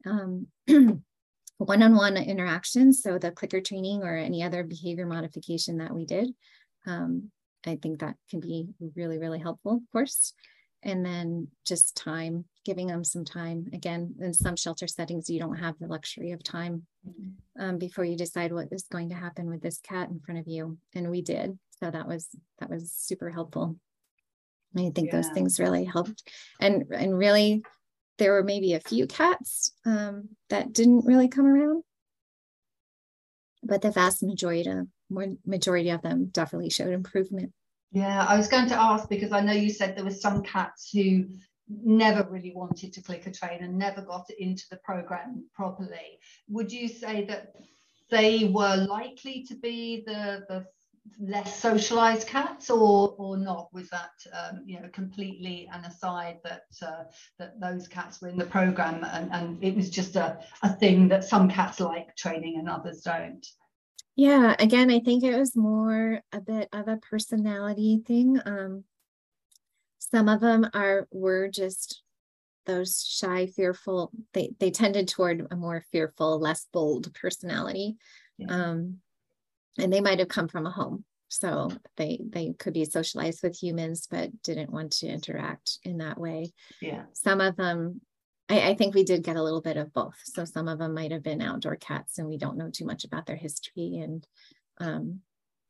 Um, 0.05 0.47
one-on-one 1.57 2.17
interactions. 2.17 3.01
So 3.01 3.17
the 3.17 3.31
clicker 3.31 3.61
training 3.61 4.03
or 4.03 4.15
any 4.15 4.43
other 4.43 4.63
behavior 4.63 5.05
modification 5.05 5.77
that 5.77 5.93
we 5.93 6.05
did, 6.05 6.29
um, 6.85 7.31
I 7.65 7.77
think 7.81 7.99
that 7.99 8.15
can 8.29 8.39
be 8.39 8.67
really 8.95 9.19
really 9.19 9.39
helpful. 9.39 9.77
Of 9.77 9.91
course 9.91 10.33
and 10.83 11.05
then 11.05 11.47
just 11.65 11.95
time 11.95 12.45
giving 12.65 12.87
them 12.87 13.03
some 13.03 13.25
time 13.25 13.67
again 13.73 14.15
in 14.21 14.33
some 14.33 14.55
shelter 14.55 14.87
settings 14.87 15.29
you 15.29 15.39
don't 15.39 15.57
have 15.57 15.75
the 15.79 15.87
luxury 15.87 16.31
of 16.31 16.43
time 16.43 16.83
mm-hmm. 17.07 17.61
um, 17.61 17.77
before 17.77 18.05
you 18.05 18.15
decide 18.15 18.53
what 18.53 18.67
is 18.71 18.83
going 18.91 19.09
to 19.09 19.15
happen 19.15 19.49
with 19.49 19.61
this 19.61 19.79
cat 19.79 20.09
in 20.09 20.19
front 20.19 20.39
of 20.39 20.47
you 20.47 20.77
and 20.95 21.09
we 21.09 21.21
did 21.21 21.57
so 21.81 21.89
that 21.89 22.07
was 22.07 22.29
that 22.59 22.69
was 22.69 22.91
super 22.91 23.29
helpful 23.29 23.75
i 24.77 24.91
think 24.95 25.07
yeah. 25.07 25.15
those 25.15 25.29
things 25.29 25.59
really 25.59 25.83
helped 25.83 26.23
and 26.61 26.85
and 26.91 27.17
really 27.17 27.61
there 28.17 28.33
were 28.33 28.43
maybe 28.43 28.73
a 28.73 28.81
few 28.81 29.07
cats 29.07 29.71
um, 29.85 30.29
that 30.49 30.73
didn't 30.73 31.05
really 31.05 31.27
come 31.27 31.45
around 31.45 31.83
but 33.63 33.81
the 33.81 33.91
vast 33.91 34.23
majority 34.23 34.69
of, 34.69 34.87
majority 35.09 35.89
of 35.89 36.01
them 36.01 36.27
definitely 36.27 36.69
showed 36.69 36.93
improvement. 36.93 37.51
Yeah, 37.91 38.25
I 38.27 38.37
was 38.37 38.47
going 38.47 38.69
to 38.69 38.75
ask 38.75 39.09
because 39.09 39.31
I 39.31 39.41
know 39.41 39.53
you 39.53 39.71
said 39.71 39.95
there 39.95 40.03
were 40.03 40.11
some 40.11 40.43
cats 40.43 40.89
who 40.93 41.25
never 41.67 42.27
really 42.29 42.53
wanted 42.55 42.93
to 42.93 43.01
clicker 43.01 43.31
train 43.31 43.63
and 43.63 43.77
never 43.77 44.01
got 44.01 44.29
into 44.37 44.63
the 44.69 44.77
program 44.77 45.45
properly. 45.53 46.19
Would 46.49 46.71
you 46.71 46.87
say 46.87 47.25
that 47.25 47.55
they 48.09 48.45
were 48.45 48.75
likely 48.75 49.43
to 49.47 49.55
be 49.55 50.03
the, 50.05 50.45
the 50.49 50.65
less 51.19 51.59
socialized 51.59 52.27
cats 52.27 52.69
or 52.69 53.15
or 53.17 53.37
not? 53.37 53.69
Was 53.73 53.89
that 53.89 54.11
um, 54.33 54.63
you 54.65 54.79
know 54.79 54.89
completely 54.89 55.69
an 55.73 55.85
aside 55.85 56.39
that 56.43 56.65
uh, 56.81 57.03
that 57.37 57.59
those 57.59 57.87
cats 57.87 58.21
were 58.21 58.29
in 58.29 58.37
the 58.37 58.45
program 58.45 59.03
and, 59.03 59.31
and 59.31 59.63
it 59.63 59.75
was 59.75 59.89
just 59.89 60.15
a, 60.15 60.39
a 60.63 60.69
thing 60.75 61.07
that 61.07 61.23
some 61.23 61.49
cats 61.49 61.79
like 61.79 62.15
training 62.15 62.57
and 62.59 62.69
others 62.69 63.01
don't 63.01 63.45
yeah 64.19 64.53
again 64.59 64.91
i 64.91 64.99
think 64.99 65.23
it 65.23 65.37
was 65.37 65.55
more 65.55 66.19
a 66.33 66.41
bit 66.41 66.67
of 66.73 66.89
a 66.89 66.97
personality 66.97 68.01
thing 68.05 68.37
um, 68.45 68.83
some 69.97 70.27
of 70.27 70.41
them 70.41 70.69
are 70.73 71.07
were 71.09 71.47
just 71.47 72.03
those 72.65 73.05
shy 73.07 73.45
fearful 73.45 74.11
they 74.33 74.49
they 74.59 74.71
tended 74.71 75.07
toward 75.07 75.47
a 75.49 75.55
more 75.55 75.85
fearful 75.91 76.37
less 76.37 76.67
bold 76.73 77.13
personality 77.13 77.95
yeah. 78.37 78.47
um, 78.49 78.97
and 79.77 79.91
they 79.91 80.01
might 80.01 80.19
have 80.19 80.27
come 80.27 80.49
from 80.49 80.65
a 80.65 80.71
home 80.71 81.05
so 81.29 81.71
they 81.95 82.19
they 82.27 82.53
could 82.59 82.73
be 82.73 82.83
socialized 82.83 83.41
with 83.41 83.55
humans 83.55 84.05
but 84.11 84.29
didn't 84.43 84.71
want 84.71 84.91
to 84.91 85.07
interact 85.07 85.79
in 85.83 85.99
that 85.99 86.19
way 86.19 86.51
yeah 86.81 87.03
some 87.13 87.39
of 87.39 87.55
them 87.55 88.01
I, 88.49 88.69
I, 88.69 88.75
think 88.75 88.95
we 88.95 89.03
did 89.03 89.23
get 89.23 89.35
a 89.35 89.43
little 89.43 89.61
bit 89.61 89.77
of 89.77 89.93
both. 89.93 90.15
So 90.23 90.43
some 90.43 90.67
of 90.67 90.79
them 90.79 90.93
might 90.93 91.11
have 91.11 91.23
been 91.23 91.41
outdoor 91.41 91.75
cats 91.75 92.17
and 92.17 92.27
we 92.27 92.37
don't 92.37 92.57
know 92.57 92.69
too 92.69 92.85
much 92.85 93.05
about 93.05 93.25
their 93.25 93.35
history 93.35 93.97
and 93.97 94.25
um 94.79 95.21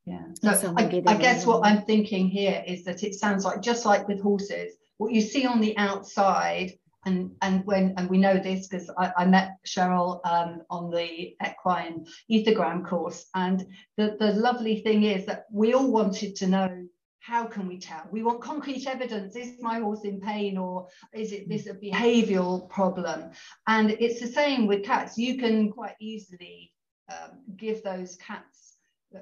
yeah. 0.06 0.24
so, 0.42 0.54
so 0.54 0.74
I, 0.78 0.86
I 1.08 1.16
guess 1.16 1.46
what 1.46 1.66
i'm 1.66 1.84
thinking 1.84 2.30
here 2.30 2.64
is 2.66 2.84
that 2.86 3.04
it 3.04 3.16
sounds 3.16 3.44
like 3.46 3.62
just 3.62 3.86
like 3.86 4.08
with 4.08 4.22
horses 4.22 4.74
what 4.98 5.12
you 5.12 5.22
see 5.22 5.46
on 5.46 5.60
the 5.60 5.78
outside 5.78 6.74
and 7.06 7.32
and 7.42 7.66
when 7.66 7.94
and 7.98 8.10
we 8.10 8.18
know 8.18 8.38
this 8.38 8.68
because 8.68 8.92
I, 8.98 9.12
I, 9.18 9.26
met 9.26 9.58
Cheryl 9.66 10.20
um, 10.26 10.64
on 10.70 10.90
the 10.90 11.34
equine 11.46 12.06
ethogram 12.30 12.86
course 12.86 13.28
and 13.36 13.66
the, 13.98 14.18
the 14.20 14.34
lovely 14.34 14.82
thing 14.82 15.04
is 15.04 15.26
that 15.26 15.46
we 15.52 15.74
all 15.74 15.90
wanted 15.90 16.36
to 16.38 16.48
know 16.48 16.86
how 17.30 17.46
can 17.46 17.68
we 17.68 17.78
tell? 17.78 18.08
We 18.12 18.24
want 18.24 18.42
concrete 18.42 18.88
evidence. 18.88 19.36
Is 19.36 19.62
my 19.62 19.80
horse 19.80 20.04
in 20.04 20.20
pain 20.20 20.58
or 20.58 20.88
is 21.14 21.32
it 21.32 21.48
this 21.48 21.68
a 21.68 21.76
behavioral 21.76 22.68
problem? 22.70 23.30
And 23.68 23.92
it's 23.92 24.20
the 24.20 24.28
same 24.28 24.66
with 24.66 24.84
cats. 24.84 25.16
You 25.16 25.38
can 25.38 25.72
quite 25.72 25.96
easily 26.00 26.72
um, 27.12 27.32
give 27.56 27.84
those 27.84 28.16
cats 28.16 28.78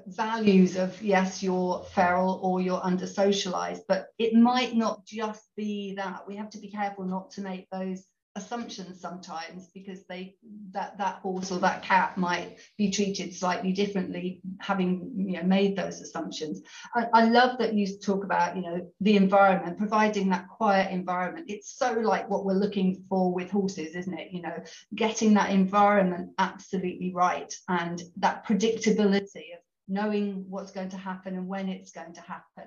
values 0.06 0.76
of 0.76 1.00
yes 1.02 1.42
you're 1.42 1.82
feral 1.94 2.38
or 2.42 2.60
you're 2.60 2.84
under 2.84 3.06
socialized 3.06 3.82
but 3.88 4.08
it 4.18 4.34
might 4.34 4.76
not 4.76 5.02
just 5.06 5.44
be 5.56 5.94
that. 5.94 6.26
We 6.26 6.36
have 6.36 6.50
to 6.50 6.58
be 6.58 6.70
careful 6.70 7.04
not 7.04 7.30
to 7.32 7.40
make 7.42 7.68
those 7.70 8.04
assumptions 8.38 9.00
sometimes 9.00 9.68
because 9.74 10.04
they 10.06 10.36
that 10.70 10.96
that 10.98 11.16
horse 11.16 11.50
or 11.50 11.58
that 11.58 11.82
cat 11.82 12.16
might 12.16 12.58
be 12.76 12.90
treated 12.90 13.34
slightly 13.34 13.72
differently 13.72 14.40
having 14.60 15.12
you 15.16 15.36
know 15.36 15.42
made 15.42 15.76
those 15.76 16.00
assumptions. 16.00 16.62
I, 16.94 17.06
I 17.12 17.24
love 17.28 17.58
that 17.58 17.74
you 17.74 17.98
talk 17.98 18.24
about 18.24 18.56
you 18.56 18.62
know 18.62 18.90
the 19.00 19.16
environment 19.16 19.78
providing 19.78 20.30
that 20.30 20.48
quiet 20.48 20.90
environment. 20.90 21.46
It's 21.48 21.76
so 21.76 21.92
like 21.92 22.30
what 22.30 22.44
we're 22.44 22.54
looking 22.54 23.04
for 23.08 23.34
with 23.34 23.50
horses 23.50 23.94
isn't 23.94 24.18
it? 24.18 24.32
You 24.32 24.42
know 24.42 24.56
getting 24.94 25.34
that 25.34 25.50
environment 25.50 26.30
absolutely 26.38 27.12
right 27.14 27.52
and 27.68 28.02
that 28.16 28.46
predictability 28.46 29.52
of 29.54 29.60
knowing 29.88 30.44
what's 30.48 30.70
going 30.70 30.90
to 30.90 30.96
happen 30.96 31.34
and 31.34 31.48
when 31.48 31.68
it's 31.68 31.90
going 31.92 32.12
to 32.12 32.20
happen. 32.20 32.66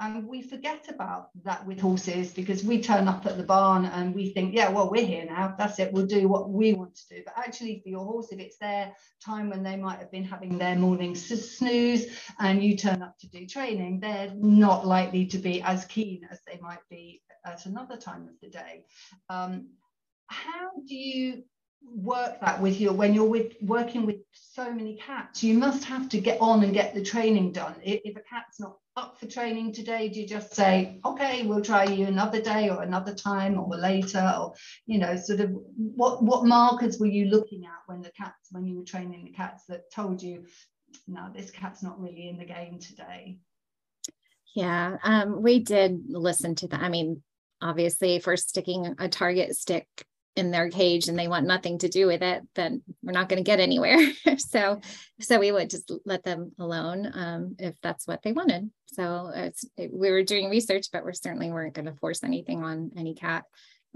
And 0.00 0.26
we 0.26 0.42
forget 0.42 0.86
about 0.88 1.28
that 1.44 1.66
with 1.66 1.78
horses 1.80 2.32
because 2.32 2.64
we 2.64 2.82
turn 2.82 3.08
up 3.08 3.26
at 3.26 3.36
the 3.36 3.42
barn 3.42 3.84
and 3.84 4.14
we 4.14 4.30
think, 4.30 4.54
yeah, 4.54 4.70
well, 4.70 4.90
we're 4.90 5.04
here 5.04 5.24
now. 5.24 5.54
That's 5.58 5.78
it. 5.78 5.92
We'll 5.92 6.06
do 6.06 6.28
what 6.28 6.50
we 6.50 6.72
want 6.72 6.94
to 6.96 7.16
do. 7.16 7.22
But 7.24 7.34
actually, 7.36 7.80
for 7.82 7.90
your 7.90 8.04
horse, 8.04 8.32
if 8.32 8.40
it's 8.40 8.58
their 8.58 8.94
time 9.24 9.50
when 9.50 9.62
they 9.62 9.76
might 9.76 9.98
have 9.98 10.10
been 10.10 10.24
having 10.24 10.58
their 10.58 10.76
morning 10.76 11.14
snooze 11.14 12.06
and 12.40 12.62
you 12.64 12.76
turn 12.76 13.02
up 13.02 13.18
to 13.20 13.28
do 13.28 13.46
training, 13.46 14.00
they're 14.00 14.32
not 14.34 14.86
likely 14.86 15.26
to 15.26 15.38
be 15.38 15.62
as 15.62 15.84
keen 15.84 16.26
as 16.30 16.40
they 16.46 16.58
might 16.60 16.80
be 16.88 17.22
at 17.44 17.66
another 17.66 17.96
time 17.96 18.22
of 18.22 18.34
the 18.40 18.48
day. 18.48 18.84
Um, 19.28 19.68
how 20.28 20.70
do 20.86 20.94
you 20.94 21.44
work 21.94 22.40
that 22.40 22.60
with 22.60 22.80
you 22.80 22.92
when 22.92 23.12
you're 23.14 23.24
with 23.24 23.52
working 23.60 24.06
with 24.06 24.16
so 24.32 24.72
many 24.72 24.96
cats 24.96 25.42
you 25.42 25.54
must 25.54 25.84
have 25.84 26.08
to 26.08 26.18
get 26.18 26.40
on 26.40 26.62
and 26.62 26.72
get 26.72 26.94
the 26.94 27.02
training 27.02 27.52
done. 27.52 27.74
If, 27.82 28.16
a 28.16 28.20
cat's 28.20 28.60
not 28.60 28.76
up 28.96 29.18
for 29.18 29.26
training 29.26 29.72
today 29.72 30.08
do 30.08 30.20
you 30.20 30.26
just 30.26 30.54
say 30.54 31.00
okay 31.04 31.46
we'll 31.46 31.62
try 31.62 31.84
you 31.84 32.06
another 32.06 32.42
day 32.42 32.68
or 32.68 32.82
another 32.82 33.14
time 33.14 33.58
or 33.58 33.74
later 33.74 34.34
or 34.38 34.52
you 34.84 34.98
know 34.98 35.16
sort 35.16 35.40
of 35.40 35.50
what 35.76 36.22
what 36.22 36.44
markers 36.44 36.98
were 36.98 37.06
you 37.06 37.26
looking 37.26 37.64
at 37.64 37.80
when 37.86 38.02
the 38.02 38.10
cats 38.10 38.48
when 38.50 38.66
you 38.66 38.76
were 38.76 38.84
training 38.84 39.24
the 39.24 39.30
cats 39.30 39.64
that 39.66 39.90
told 39.90 40.22
you 40.22 40.44
no 41.08 41.30
this 41.34 41.50
cat's 41.50 41.82
not 41.82 41.98
really 41.98 42.28
in 42.28 42.36
the 42.36 42.44
game 42.44 42.78
today 42.78 43.38
yeah 44.54 44.98
um, 45.04 45.40
we 45.40 45.58
did 45.58 46.02
listen 46.08 46.54
to 46.54 46.68
that. 46.68 46.82
I 46.82 46.90
mean 46.90 47.22
obviously 47.62 48.18
for 48.18 48.36
sticking 48.36 48.94
a 48.98 49.08
target 49.08 49.56
stick 49.56 49.86
in 50.36 50.50
their 50.50 50.70
cage 50.70 51.08
and 51.08 51.18
they 51.18 51.28
want 51.28 51.46
nothing 51.46 51.78
to 51.78 51.88
do 51.88 52.06
with 52.06 52.22
it 52.22 52.42
then 52.54 52.82
we're 53.02 53.12
not 53.12 53.28
going 53.28 53.42
to 53.42 53.48
get 53.48 53.60
anywhere. 53.60 53.98
So 54.38 54.80
so 55.20 55.38
we 55.38 55.52
would 55.52 55.70
just 55.70 55.90
let 56.04 56.24
them 56.24 56.52
alone 56.58 57.10
um, 57.14 57.56
if 57.58 57.74
that's 57.82 58.06
what 58.06 58.22
they 58.22 58.32
wanted. 58.32 58.70
So 58.86 59.30
it's 59.34 59.64
it, 59.76 59.90
we 59.92 60.10
were 60.10 60.22
doing 60.22 60.50
research 60.50 60.86
but 60.92 61.04
we 61.04 61.12
certainly 61.12 61.50
weren't 61.50 61.74
going 61.74 61.86
to 61.86 61.94
force 61.94 62.22
anything 62.22 62.62
on 62.62 62.92
any 62.96 63.14
cat. 63.14 63.44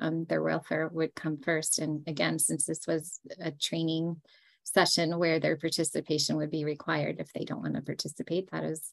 Um, 0.00 0.24
their 0.26 0.42
welfare 0.42 0.88
would 0.88 1.14
come 1.14 1.38
first. 1.38 1.78
And 1.78 2.06
again 2.06 2.38
since 2.38 2.66
this 2.66 2.86
was 2.86 3.18
a 3.40 3.50
training 3.50 4.20
session 4.62 5.18
where 5.18 5.40
their 5.40 5.56
participation 5.56 6.36
would 6.36 6.50
be 6.50 6.64
required 6.64 7.16
if 7.18 7.32
they 7.32 7.44
don't 7.44 7.62
want 7.62 7.74
to 7.74 7.82
participate 7.82 8.50
that 8.50 8.64
is 8.64 8.92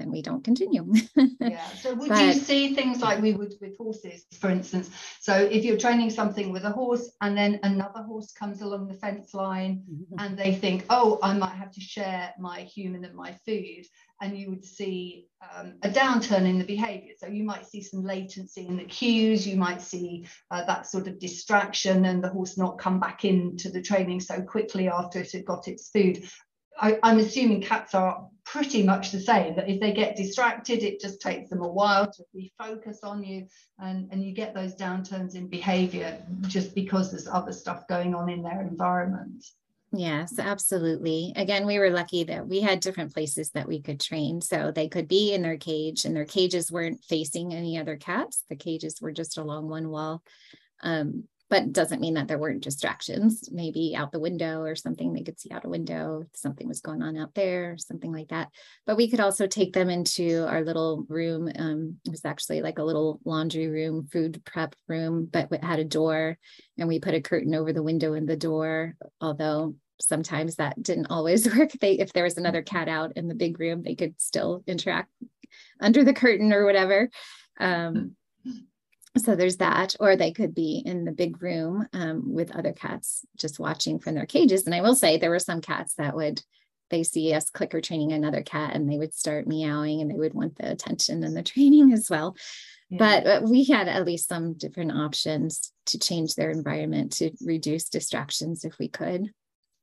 then 0.00 0.10
we 0.10 0.22
don't 0.22 0.42
continue. 0.42 0.90
yeah. 1.40 1.66
So 1.74 1.94
would 2.00 2.08
but, 2.08 2.24
you 2.24 2.32
see 2.32 2.74
things 2.74 3.00
like 3.00 3.20
we 3.20 3.34
would 3.34 3.54
with 3.60 3.76
horses, 3.76 4.24
for 4.40 4.48
instance? 4.48 4.90
So 5.20 5.34
if 5.34 5.62
you're 5.62 5.76
training 5.76 6.10
something 6.10 6.50
with 6.50 6.64
a 6.64 6.70
horse 6.70 7.10
and 7.20 7.36
then 7.36 7.60
another 7.62 8.02
horse 8.02 8.32
comes 8.32 8.62
along 8.62 8.88
the 8.88 8.94
fence 8.94 9.34
line 9.34 9.82
mm-hmm. 9.90 10.14
and 10.18 10.38
they 10.38 10.54
think, 10.54 10.86
oh, 10.88 11.18
I 11.22 11.34
might 11.34 11.54
have 11.54 11.70
to 11.72 11.80
share 11.80 12.32
my 12.38 12.60
human 12.60 13.04
and 13.04 13.14
my 13.14 13.36
food. 13.44 13.84
And 14.22 14.36
you 14.36 14.50
would 14.50 14.64
see 14.64 15.26
um, 15.54 15.74
a 15.82 15.88
downturn 15.88 16.46
in 16.48 16.58
the 16.58 16.64
behavior. 16.64 17.12
So 17.18 17.26
you 17.26 17.44
might 17.44 17.66
see 17.66 17.82
some 17.82 18.02
latency 18.02 18.66
in 18.66 18.76
the 18.78 18.84
cues, 18.84 19.46
you 19.46 19.56
might 19.56 19.82
see 19.82 20.26
uh, 20.50 20.64
that 20.64 20.86
sort 20.86 21.08
of 21.08 21.18
distraction 21.18 22.06
and 22.06 22.24
the 22.24 22.28
horse 22.28 22.56
not 22.56 22.78
come 22.78 23.00
back 23.00 23.24
into 23.24 23.70
the 23.70 23.82
training 23.82 24.20
so 24.20 24.40
quickly 24.40 24.88
after 24.88 25.20
it 25.20 25.32
had 25.32 25.44
got 25.44 25.68
its 25.68 25.90
food. 25.90 26.22
I, 26.80 26.98
am 27.02 27.18
assuming 27.18 27.60
cats 27.60 27.94
are 27.94 28.26
pretty 28.50 28.82
much 28.82 29.12
the 29.12 29.20
same 29.20 29.54
that 29.54 29.68
if 29.68 29.78
they 29.78 29.92
get 29.92 30.16
distracted 30.16 30.82
it 30.82 31.00
just 31.00 31.20
takes 31.20 31.48
them 31.50 31.62
a 31.62 31.68
while 31.68 32.10
to 32.10 32.24
refocus 32.34 32.96
on 33.04 33.22
you 33.22 33.46
and, 33.78 34.08
and 34.10 34.24
you 34.24 34.32
get 34.32 34.52
those 34.52 34.74
downturns 34.74 35.36
in 35.36 35.46
behavior 35.46 36.20
just 36.48 36.74
because 36.74 37.12
there's 37.12 37.28
other 37.28 37.52
stuff 37.52 37.86
going 37.86 38.12
on 38.12 38.28
in 38.28 38.42
their 38.42 38.62
environment 38.62 39.44
Yes, 39.92 40.38
absolutely. 40.38 41.32
Again, 41.34 41.66
we 41.66 41.80
were 41.80 41.90
lucky 41.90 42.22
that 42.22 42.46
we 42.46 42.60
had 42.60 42.78
different 42.78 43.12
places 43.12 43.50
that 43.50 43.66
we 43.66 43.82
could 43.82 43.98
train. 43.98 44.40
So 44.40 44.70
they 44.70 44.86
could 44.86 45.08
be 45.08 45.34
in 45.34 45.42
their 45.42 45.56
cage, 45.56 46.04
and 46.04 46.14
their 46.14 46.24
cages 46.24 46.70
weren't 46.70 47.02
facing 47.02 47.52
any 47.52 47.76
other 47.76 47.96
cats. 47.96 48.44
The 48.48 48.54
cages 48.54 49.00
were 49.00 49.10
just 49.10 49.36
along 49.36 49.68
one 49.68 49.88
wall. 49.88 50.22
Um, 50.80 51.24
but 51.50 51.72
doesn't 51.72 52.00
mean 52.00 52.14
that 52.14 52.28
there 52.28 52.38
weren't 52.38 52.62
distractions 52.62 53.48
maybe 53.52 53.94
out 53.96 54.12
the 54.12 54.20
window 54.20 54.60
or 54.60 54.74
something 54.74 55.12
they 55.12 55.22
could 55.22 55.38
see 55.38 55.50
out 55.50 55.64
a 55.64 55.68
window 55.68 56.24
something 56.32 56.66
was 56.66 56.80
going 56.80 57.02
on 57.02 57.16
out 57.16 57.34
there 57.34 57.76
something 57.76 58.12
like 58.12 58.28
that. 58.28 58.48
But 58.86 58.96
we 58.96 59.10
could 59.10 59.20
also 59.20 59.46
take 59.46 59.72
them 59.72 59.90
into 59.90 60.46
our 60.48 60.62
little 60.62 61.04
room 61.08 61.50
um, 61.58 61.96
it 62.06 62.10
was 62.10 62.24
actually 62.24 62.62
like 62.62 62.78
a 62.78 62.84
little 62.84 63.20
laundry 63.24 63.68
room 63.68 64.08
food 64.10 64.42
prep 64.44 64.74
room 64.88 65.28
but 65.30 65.48
it 65.50 65.64
had 65.64 65.80
a 65.80 65.84
door 65.84 66.38
and 66.78 66.88
we 66.88 67.00
put 67.00 67.14
a 67.14 67.20
curtain 67.20 67.54
over 67.54 67.72
the 67.72 67.82
window 67.82 68.14
and 68.14 68.28
the 68.28 68.36
door 68.36 68.94
although 69.20 69.74
sometimes 70.00 70.56
that 70.56 70.82
didn't 70.82 71.08
always 71.10 71.46
work. 71.56 71.70
They 71.80 71.98
if 71.98 72.12
there 72.12 72.24
was 72.24 72.38
another 72.38 72.62
cat 72.62 72.88
out 72.88 73.12
in 73.16 73.28
the 73.28 73.34
big 73.34 73.60
room 73.60 73.82
they 73.82 73.94
could 73.94 74.20
still 74.20 74.62
interact 74.66 75.10
under 75.80 76.04
the 76.04 76.14
curtain 76.14 76.52
or 76.52 76.64
whatever. 76.64 77.10
Um, 77.58 78.16
so 79.16 79.34
there's 79.34 79.56
that 79.56 79.96
or 79.98 80.16
they 80.16 80.32
could 80.32 80.54
be 80.54 80.82
in 80.84 81.04
the 81.04 81.12
big 81.12 81.42
room 81.42 81.86
um, 81.92 82.32
with 82.32 82.54
other 82.54 82.72
cats 82.72 83.24
just 83.36 83.58
watching 83.58 83.98
from 83.98 84.14
their 84.14 84.26
cages 84.26 84.66
and 84.66 84.74
i 84.74 84.80
will 84.80 84.94
say 84.94 85.16
there 85.16 85.30
were 85.30 85.38
some 85.38 85.60
cats 85.60 85.94
that 85.94 86.14
would 86.14 86.42
they 86.90 87.02
see 87.02 87.32
us 87.32 87.50
clicker 87.50 87.80
training 87.80 88.12
another 88.12 88.42
cat 88.42 88.74
and 88.74 88.90
they 88.90 88.98
would 88.98 89.14
start 89.14 89.46
meowing 89.46 90.00
and 90.00 90.10
they 90.10 90.16
would 90.16 90.34
want 90.34 90.56
the 90.56 90.70
attention 90.70 91.24
and 91.24 91.36
the 91.36 91.42
training 91.52 91.92
as 91.92 92.08
well 92.08 92.36
yeah. 92.88 92.98
but 92.98 93.26
uh, 93.26 93.40
we 93.44 93.64
had 93.64 93.88
at 93.88 94.06
least 94.06 94.28
some 94.28 94.54
different 94.54 94.92
options 94.92 95.72
to 95.86 95.98
change 95.98 96.34
their 96.34 96.50
environment 96.50 97.12
to 97.12 97.30
reduce 97.44 97.88
distractions 97.88 98.64
if 98.64 98.78
we 98.78 98.88
could 98.88 99.30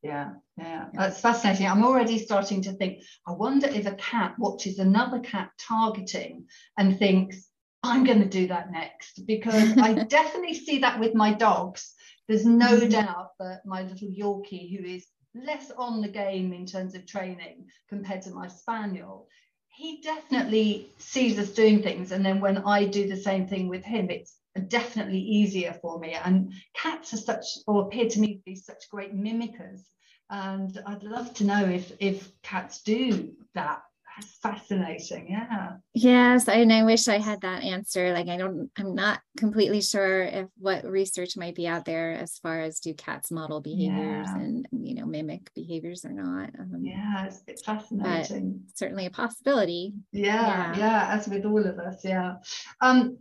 yeah, 0.04 0.34
yeah. 0.58 0.86
That's 0.94 1.20
fascinating. 1.20 1.68
I'm 1.68 1.84
already 1.84 2.20
starting 2.20 2.62
to 2.64 2.74
think, 2.74 3.04
I 3.28 3.32
wonder 3.32 3.68
if 3.68 3.88
a 3.88 3.96
cat 3.96 4.36
watches 4.38 4.80
another 4.80 5.20
cat 5.20 5.50
targeting 5.60 6.46
and 6.78 6.98
thinks, 6.98 7.47
I'm 7.88 8.04
going 8.04 8.22
to 8.22 8.30
do 8.30 8.48
that 8.48 8.72
next 8.72 9.26
because 9.26 9.78
I 9.78 9.94
definitely 10.10 10.54
see 10.54 10.80
that 10.80 11.00
with 11.00 11.16
my 11.16 11.34
dogs. 11.34 11.94
There's 12.28 12.46
no 12.46 12.78
mm-hmm. 12.80 12.90
doubt 12.90 13.32
that 13.40 13.66
my 13.66 13.84
little 13.84 14.10
Yorkie, 14.10 14.78
who 14.78 14.86
is 14.86 15.08
less 15.34 15.72
on 15.72 16.02
the 16.02 16.08
game 16.08 16.54
in 16.54 16.66
terms 16.66 16.96
of 16.96 17.06
training 17.06 17.68
compared 17.90 18.24
to 18.24 18.32
my 18.32 18.48
Spaniel, 18.48 19.28
he 19.70 20.02
definitely 20.02 20.88
sees 20.98 21.38
us 21.38 21.52
doing 21.52 21.82
things. 21.82 22.12
And 22.12 22.26
then 22.26 22.40
when 22.40 22.58
I 22.58 22.86
do 22.86 23.08
the 23.08 23.16
same 23.16 23.48
thing 23.48 23.68
with 23.68 23.84
him, 23.84 24.10
it's 24.10 24.36
definitely 24.68 25.20
easier 25.20 25.78
for 25.82 26.00
me. 26.00 26.14
And 26.14 26.54
cats 26.76 27.14
are 27.14 27.18
such, 27.18 27.46
or 27.68 27.84
appear 27.84 28.10
to 28.10 28.20
me 28.20 28.36
to 28.36 28.42
be 28.44 28.56
such 28.56 28.90
great 28.90 29.16
mimickers. 29.16 29.82
And 30.30 30.78
I'd 30.86 31.04
love 31.04 31.34
to 31.36 31.46
know 31.46 31.64
if 31.66 31.92
if 32.00 32.30
cats 32.42 32.82
do 32.82 33.34
that 33.54 33.82
that's 34.18 34.38
fascinating. 34.42 35.28
Yeah. 35.30 35.74
Yes, 35.94 36.48
and 36.48 36.74
I 36.74 36.84
wish 36.84 37.08
I 37.08 37.20
had 37.20 37.42
that 37.42 37.64
answer. 37.64 38.14
Like 38.14 38.28
I 38.28 38.38
don't, 38.38 38.70
I'm 38.78 38.96
not 38.96 39.20
completely 39.38 39.82
sure 39.82 40.24
if 40.24 40.48
what 40.58 40.86
research 40.86 41.38
might 41.38 41.56
be 41.56 41.68
out 41.68 41.86
there 41.86 42.14
as 42.14 42.38
far 42.40 42.62
as 42.62 42.80
do 42.80 42.94
cats 42.94 43.32
model 43.32 43.62
behaviors 43.62 44.28
yeah. 44.28 44.36
and 44.36 44.68
you 44.72 44.96
know 44.96 45.06
mimic 45.06 45.52
behaviors 45.54 46.04
or 46.04 46.12
not. 46.12 46.50
Um, 46.60 46.82
yeah, 46.84 47.26
it's, 47.26 47.44
it's 47.48 47.64
fascinating. 47.64 48.62
certainly 48.74 49.06
a 49.06 49.12
possibility. 49.12 49.94
Yeah, 50.12 50.74
yeah, 50.74 50.78
yeah, 50.78 51.16
as 51.16 51.28
with 51.28 51.46
all 51.46 51.66
of 51.66 51.78
us. 51.78 52.04
Yeah. 52.04 52.36
Um, 52.82 53.20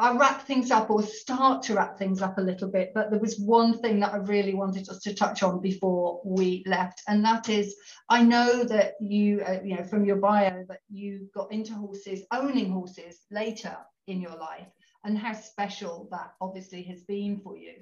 I'll 0.00 0.16
wrap 0.16 0.46
things 0.46 0.70
up 0.70 0.88
or 0.88 1.02
start 1.02 1.62
to 1.64 1.74
wrap 1.74 1.98
things 1.98 2.22
up 2.22 2.38
a 2.38 2.40
little 2.40 2.68
bit, 2.68 2.92
but 2.94 3.10
there 3.10 3.20
was 3.20 3.38
one 3.38 3.78
thing 3.80 4.00
that 4.00 4.14
I 4.14 4.16
really 4.16 4.54
wanted 4.54 4.88
us 4.88 5.00
to 5.00 5.14
touch 5.14 5.42
on 5.42 5.60
before 5.60 6.22
we 6.24 6.64
left, 6.66 7.02
and 7.06 7.22
that 7.26 7.50
is 7.50 7.76
I 8.08 8.22
know 8.22 8.64
that 8.64 8.94
you, 8.98 9.42
uh, 9.42 9.58
you 9.62 9.76
know, 9.76 9.84
from 9.84 10.06
your 10.06 10.16
bio, 10.16 10.64
that 10.68 10.80
you 10.90 11.28
got 11.34 11.52
into 11.52 11.74
horses, 11.74 12.22
owning 12.32 12.70
horses 12.70 13.20
later 13.30 13.76
in 14.06 14.22
your 14.22 14.36
life, 14.36 14.68
and 15.04 15.18
how 15.18 15.34
special 15.34 16.08
that 16.10 16.32
obviously 16.40 16.82
has 16.84 17.02
been 17.02 17.38
for 17.44 17.58
you. 17.58 17.74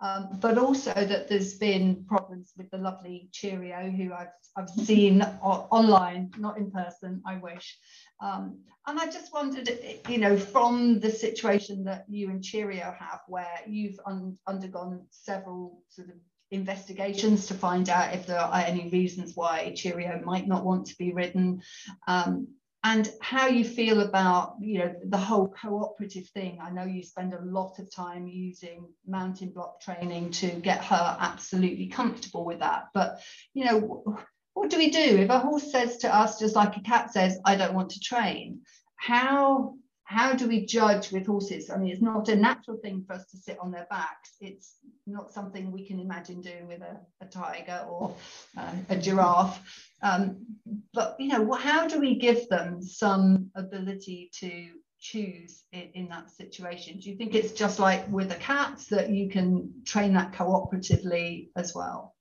Um, 0.00 0.38
but 0.40 0.56
also 0.56 0.94
that 0.94 1.28
there's 1.28 1.54
been 1.58 2.04
problems 2.08 2.52
with 2.56 2.70
the 2.70 2.78
lovely 2.78 3.28
Cheerio, 3.32 3.90
who 3.90 4.14
I've, 4.14 4.28
I've 4.56 4.70
seen 4.70 5.22
online, 5.22 6.30
not 6.38 6.56
in 6.56 6.70
person, 6.70 7.22
I 7.26 7.36
wish. 7.36 7.78
Um, 8.20 8.60
and 8.86 9.00
I 9.00 9.06
just 9.06 9.32
wondered, 9.32 9.68
you 10.08 10.18
know, 10.18 10.36
from 10.36 11.00
the 11.00 11.10
situation 11.10 11.84
that 11.84 12.04
you 12.08 12.30
and 12.30 12.42
Cheerio 12.42 12.94
have, 12.98 13.20
where 13.26 13.60
you've 13.66 13.98
un- 14.06 14.38
undergone 14.46 15.06
several 15.10 15.82
sort 15.88 16.08
of 16.08 16.14
investigations 16.52 17.46
to 17.46 17.54
find 17.54 17.88
out 17.88 18.14
if 18.14 18.26
there 18.26 18.38
are 18.38 18.60
any 18.60 18.88
reasons 18.90 19.32
why 19.34 19.72
Cheerio 19.74 20.20
might 20.24 20.46
not 20.46 20.64
want 20.64 20.86
to 20.86 20.96
be 20.96 21.12
ridden, 21.12 21.62
um, 22.06 22.46
and 22.84 23.10
how 23.20 23.48
you 23.48 23.64
feel 23.64 24.00
about, 24.00 24.54
you 24.60 24.78
know, 24.78 24.94
the 25.04 25.18
whole 25.18 25.48
cooperative 25.48 26.28
thing. 26.28 26.60
I 26.62 26.70
know 26.70 26.84
you 26.84 27.02
spend 27.02 27.34
a 27.34 27.42
lot 27.42 27.80
of 27.80 27.92
time 27.92 28.28
using 28.28 28.86
mounting 29.04 29.50
block 29.50 29.80
training 29.80 30.30
to 30.32 30.46
get 30.50 30.84
her 30.84 31.16
absolutely 31.18 31.88
comfortable 31.88 32.44
with 32.44 32.60
that, 32.60 32.84
but 32.94 33.20
you 33.54 33.64
know 33.64 34.16
what 34.56 34.70
do 34.70 34.78
we 34.78 34.90
do? 34.90 35.18
If 35.18 35.28
a 35.28 35.38
horse 35.38 35.70
says 35.70 35.98
to 35.98 36.14
us 36.14 36.38
just 36.38 36.56
like 36.56 36.76
a 36.76 36.80
cat 36.80 37.12
says 37.12 37.38
i 37.44 37.56
don't 37.56 37.74
want 37.74 37.90
to 37.90 38.00
train 38.00 38.62
how 38.96 39.74
how 40.04 40.34
do 40.34 40.46
we 40.46 40.64
judge 40.64 41.10
with 41.10 41.26
horses? 41.26 41.68
I 41.68 41.76
mean 41.78 41.90
it's 41.90 42.00
not 42.00 42.28
a 42.28 42.36
natural 42.36 42.76
thing 42.76 43.04
for 43.06 43.14
us 43.14 43.26
to 43.32 43.36
sit 43.36 43.58
on 43.60 43.72
their 43.72 43.88
backs. 43.90 44.36
It's 44.40 44.76
not 45.04 45.32
something 45.32 45.72
we 45.72 45.84
can 45.84 45.98
imagine 45.98 46.40
doing 46.40 46.68
with 46.68 46.80
a, 46.80 47.00
a 47.20 47.26
tiger 47.26 47.84
or 47.88 48.14
uh, 48.56 48.72
a 48.88 48.96
giraffe. 48.96 49.60
Um, 50.02 50.46
but 50.94 51.16
you 51.18 51.28
know 51.28 51.52
how 51.52 51.88
do 51.88 51.98
we 51.98 52.14
give 52.18 52.48
them 52.48 52.82
some 52.82 53.50
ability 53.56 54.30
to 54.40 54.70
choose 55.00 55.64
in, 55.72 55.90
in 55.94 56.08
that 56.08 56.30
situation? 56.30 57.00
Do 57.00 57.10
you 57.10 57.16
think 57.16 57.34
it's 57.34 57.52
just 57.52 57.80
like 57.80 58.08
with 58.08 58.28
the 58.28 58.36
cats 58.36 58.86
that 58.86 59.10
you 59.10 59.28
can 59.28 59.72
train 59.84 60.14
that 60.14 60.32
cooperatively 60.32 61.48
as 61.56 61.74
well 61.74 62.15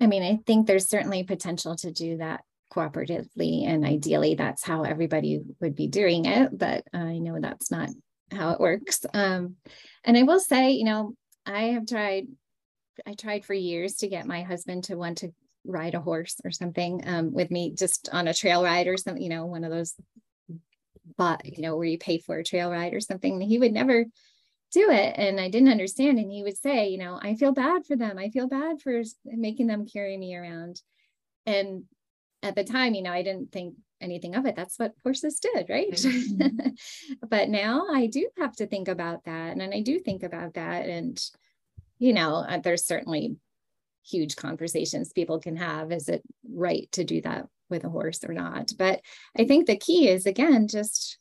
I 0.00 0.06
mean, 0.06 0.22
I 0.22 0.40
think 0.46 0.66
there's 0.66 0.88
certainly 0.88 1.22
potential 1.24 1.76
to 1.76 1.92
do 1.92 2.18
that 2.18 2.42
cooperatively, 2.72 3.66
and 3.66 3.84
ideally, 3.84 4.34
that's 4.34 4.64
how 4.64 4.82
everybody 4.84 5.42
would 5.60 5.74
be 5.74 5.88
doing 5.88 6.24
it. 6.24 6.56
But 6.56 6.84
I 6.92 7.18
know 7.18 7.38
that's 7.40 7.70
not 7.70 7.90
how 8.32 8.50
it 8.50 8.60
works. 8.60 9.04
Um, 9.12 9.56
and 10.04 10.16
I 10.16 10.22
will 10.22 10.40
say, 10.40 10.72
you 10.72 10.84
know, 10.84 11.14
I 11.44 11.72
have 11.74 11.86
tried. 11.86 12.28
I 13.06 13.14
tried 13.14 13.44
for 13.44 13.54
years 13.54 13.96
to 13.96 14.08
get 14.08 14.26
my 14.26 14.42
husband 14.42 14.84
to 14.84 14.96
want 14.96 15.18
to 15.18 15.32
ride 15.64 15.94
a 15.94 16.00
horse 16.00 16.36
or 16.44 16.50
something 16.50 17.02
um, 17.06 17.32
with 17.32 17.50
me, 17.50 17.74
just 17.76 18.08
on 18.12 18.28
a 18.28 18.34
trail 18.34 18.62
ride 18.62 18.86
or 18.86 18.96
something. 18.96 19.22
You 19.22 19.30
know, 19.30 19.46
one 19.46 19.64
of 19.64 19.70
those, 19.70 19.94
but 21.16 21.44
you 21.44 21.62
know, 21.62 21.76
where 21.76 21.86
you 21.86 21.98
pay 21.98 22.18
for 22.18 22.38
a 22.38 22.44
trail 22.44 22.70
ride 22.70 22.94
or 22.94 23.00
something. 23.00 23.40
He 23.40 23.58
would 23.58 23.72
never 23.72 24.06
do 24.70 24.90
it 24.90 25.14
and 25.16 25.40
i 25.40 25.48
didn't 25.48 25.68
understand 25.68 26.18
and 26.18 26.30
he 26.30 26.42
would 26.42 26.56
say 26.56 26.88
you 26.88 26.98
know 26.98 27.18
i 27.22 27.34
feel 27.34 27.52
bad 27.52 27.84
for 27.86 27.96
them. 27.96 28.18
I 28.18 28.30
feel 28.30 28.48
bad 28.48 28.80
for 28.80 29.02
making 29.24 29.66
them 29.66 29.86
carry 29.86 30.16
me 30.16 30.34
around. 30.36 30.80
And 31.46 31.84
at 32.42 32.54
the 32.54 32.64
time 32.64 32.94
you 32.94 33.02
know 33.02 33.12
i 33.12 33.22
didn't 33.22 33.52
think 33.52 33.74
anything 34.00 34.34
of 34.34 34.46
it. 34.46 34.56
That's 34.56 34.78
what 34.78 34.94
horses 35.02 35.40
did 35.40 35.68
right? 35.68 35.90
Mm-hmm. 35.90 36.68
but 37.28 37.48
now 37.48 37.86
i 37.92 38.06
do 38.06 38.28
have 38.38 38.54
to 38.56 38.66
think 38.66 38.88
about 38.88 39.24
that 39.24 39.52
and, 39.52 39.62
and 39.62 39.74
i 39.74 39.80
do 39.80 39.98
think 39.98 40.22
about 40.22 40.54
that 40.54 40.88
and 40.88 41.22
you 41.98 42.12
know 42.12 42.36
uh, 42.36 42.58
there's 42.58 42.86
certainly 42.86 43.36
huge 44.02 44.36
conversations 44.36 45.12
people 45.12 45.38
can 45.38 45.56
have. 45.56 45.92
Is 45.92 46.08
it 46.08 46.22
right 46.50 46.90
to 46.92 47.04
do 47.04 47.20
that 47.20 47.46
with 47.68 47.84
a 47.84 47.90
horse 47.90 48.24
or 48.24 48.32
not? 48.32 48.72
But 48.78 49.00
i 49.36 49.44
think 49.44 49.66
the 49.66 49.76
key 49.76 50.08
is 50.08 50.26
again 50.26 50.68
just 50.68 51.18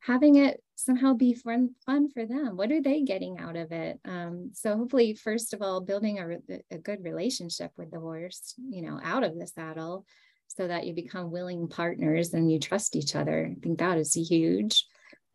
having 0.00 0.36
it 0.36 0.62
somehow 0.76 1.14
be 1.14 1.34
fun, 1.34 1.70
fun 1.86 2.10
for 2.10 2.26
them. 2.26 2.56
What 2.56 2.72
are 2.72 2.82
they 2.82 3.02
getting 3.02 3.38
out 3.38 3.56
of 3.56 3.72
it? 3.72 4.00
Um, 4.04 4.50
so 4.54 4.76
hopefully, 4.76 5.14
first 5.14 5.54
of 5.54 5.62
all, 5.62 5.80
building 5.80 6.18
a, 6.18 6.74
a 6.74 6.78
good 6.78 7.04
relationship 7.04 7.70
with 7.76 7.90
the 7.90 8.00
horse, 8.00 8.54
you 8.68 8.82
know, 8.82 9.00
out 9.02 9.24
of 9.24 9.38
the 9.38 9.46
saddle 9.46 10.04
so 10.48 10.68
that 10.68 10.86
you 10.86 10.94
become 10.94 11.30
willing 11.30 11.68
partners 11.68 12.34
and 12.34 12.50
you 12.50 12.58
trust 12.58 12.96
each 12.96 13.16
other. 13.16 13.50
I 13.50 13.60
think 13.60 13.78
that 13.78 13.98
is 13.98 14.14
huge. 14.14 14.86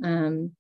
Um, 0.04 0.52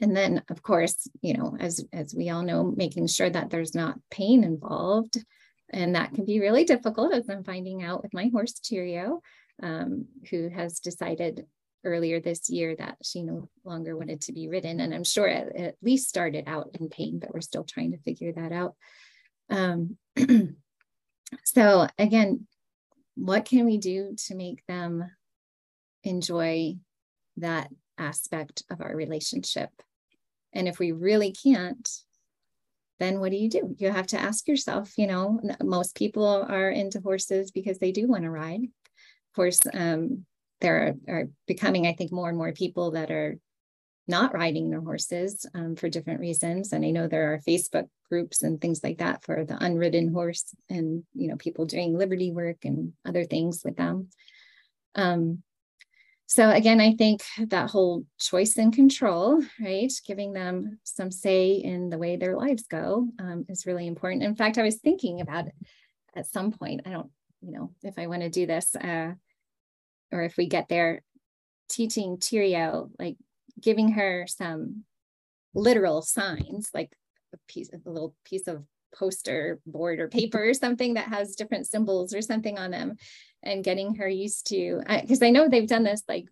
and 0.00 0.16
then 0.16 0.42
of 0.50 0.62
course, 0.62 1.08
you 1.22 1.34
know, 1.34 1.56
as, 1.58 1.84
as 1.92 2.14
we 2.14 2.30
all 2.30 2.42
know, 2.42 2.64
making 2.64 3.06
sure 3.06 3.30
that 3.30 3.50
there's 3.50 3.74
not 3.74 3.98
pain 4.10 4.44
involved. 4.44 5.22
And 5.70 5.94
that 5.94 6.14
can 6.14 6.24
be 6.24 6.40
really 6.40 6.64
difficult 6.64 7.12
as 7.12 7.28
I'm 7.28 7.44
finding 7.44 7.82
out 7.82 8.02
with 8.02 8.14
my 8.14 8.28
horse 8.32 8.58
Cheerio, 8.60 9.20
um, 9.62 10.06
who 10.30 10.48
has 10.48 10.80
decided 10.80 11.46
earlier 11.86 12.20
this 12.20 12.50
year 12.50 12.74
that 12.76 12.98
she 13.02 13.22
no 13.22 13.48
longer 13.64 13.96
wanted 13.96 14.20
to 14.22 14.32
be 14.32 14.48
ridden. 14.48 14.80
And 14.80 14.92
I'm 14.92 15.04
sure 15.04 15.26
it 15.26 15.56
at 15.56 15.76
least 15.80 16.08
started 16.08 16.44
out 16.46 16.70
in 16.78 16.88
pain, 16.88 17.18
but 17.18 17.32
we're 17.32 17.40
still 17.40 17.64
trying 17.64 17.92
to 17.92 17.98
figure 17.98 18.32
that 18.32 18.52
out. 18.52 18.74
Um, 19.48 19.96
so 21.44 21.86
again, 21.98 22.46
what 23.14 23.44
can 23.44 23.64
we 23.64 23.78
do 23.78 24.14
to 24.26 24.34
make 24.34 24.62
them 24.66 25.10
enjoy 26.04 26.74
that 27.38 27.70
aspect 27.96 28.64
of 28.68 28.80
our 28.80 28.94
relationship? 28.94 29.70
And 30.52 30.68
if 30.68 30.78
we 30.78 30.92
really 30.92 31.32
can't, 31.32 31.88
then 32.98 33.20
what 33.20 33.30
do 33.30 33.36
you 33.36 33.48
do? 33.48 33.74
You 33.78 33.90
have 33.90 34.06
to 34.08 34.20
ask 34.20 34.48
yourself, 34.48 34.96
you 34.96 35.06
know, 35.06 35.40
most 35.62 35.94
people 35.94 36.46
are 36.48 36.70
into 36.70 37.00
horses 37.00 37.50
because 37.50 37.78
they 37.78 37.92
do 37.92 38.08
want 38.08 38.24
to 38.24 38.30
ride. 38.30 38.62
Of 38.62 39.34
course, 39.34 39.60
um, 39.74 40.24
there 40.60 40.96
are, 41.08 41.14
are, 41.14 41.28
becoming, 41.46 41.86
I 41.86 41.92
think, 41.92 42.12
more 42.12 42.28
and 42.28 42.38
more 42.38 42.52
people 42.52 42.92
that 42.92 43.10
are 43.10 43.36
not 44.08 44.34
riding 44.34 44.70
their 44.70 44.80
horses 44.80 45.46
um, 45.54 45.76
for 45.76 45.88
different 45.88 46.20
reasons. 46.20 46.72
And 46.72 46.84
I 46.84 46.90
know 46.90 47.08
there 47.08 47.32
are 47.32 47.40
Facebook 47.46 47.88
groups 48.08 48.42
and 48.42 48.60
things 48.60 48.82
like 48.84 48.98
that 48.98 49.24
for 49.24 49.44
the 49.44 49.62
unridden 49.62 50.12
horse 50.12 50.54
and, 50.70 51.04
you 51.14 51.28
know, 51.28 51.36
people 51.36 51.64
doing 51.64 51.96
liberty 51.96 52.30
work 52.30 52.64
and 52.64 52.92
other 53.04 53.24
things 53.24 53.62
with 53.64 53.76
them. 53.76 54.08
Um, 54.94 55.42
so 56.28 56.50
again, 56.50 56.80
I 56.80 56.94
think 56.94 57.22
that 57.38 57.70
whole 57.70 58.04
choice 58.18 58.56
and 58.56 58.72
control, 58.72 59.42
right, 59.60 59.92
giving 60.06 60.32
them 60.32 60.78
some 60.82 61.10
say 61.10 61.52
in 61.52 61.88
the 61.88 61.98
way 61.98 62.16
their 62.16 62.36
lives 62.36 62.64
go 62.68 63.08
um, 63.20 63.44
is 63.48 63.66
really 63.66 63.86
important. 63.86 64.24
In 64.24 64.34
fact, 64.34 64.58
I 64.58 64.62
was 64.62 64.76
thinking 64.76 65.20
about 65.20 65.46
it 65.46 65.54
at 66.16 66.26
some 66.26 66.50
point. 66.50 66.82
I 66.84 66.90
don't, 66.90 67.10
you 67.42 67.52
know, 67.52 67.72
if 67.82 67.96
I 67.96 68.08
want 68.08 68.22
to 68.22 68.28
do 68.28 68.44
this, 68.44 68.74
uh, 68.74 69.12
or 70.12 70.22
if 70.22 70.36
we 70.36 70.46
get 70.46 70.68
there, 70.68 71.02
teaching 71.68 72.18
Cheerio, 72.18 72.90
like 72.98 73.16
giving 73.60 73.92
her 73.92 74.26
some 74.28 74.84
literal 75.54 76.02
signs, 76.02 76.70
like 76.74 76.92
a 77.32 77.38
piece 77.48 77.72
of 77.72 77.80
a 77.86 77.90
little 77.90 78.14
piece 78.24 78.46
of 78.46 78.64
poster 78.94 79.60
board 79.66 80.00
or 80.00 80.08
paper 80.08 80.48
or 80.48 80.54
something 80.54 80.94
that 80.94 81.08
has 81.08 81.36
different 81.36 81.66
symbols 81.66 82.14
or 82.14 82.22
something 82.22 82.58
on 82.58 82.70
them 82.70 82.96
and 83.42 83.64
getting 83.64 83.96
her 83.96 84.08
used 84.08 84.46
to 84.46 84.82
because 85.00 85.22
I, 85.22 85.26
I, 85.26 85.30
know 85.30 85.48
they've 85.48 85.68
done 85.68 85.82
this 85.82 86.02
like 86.08 86.26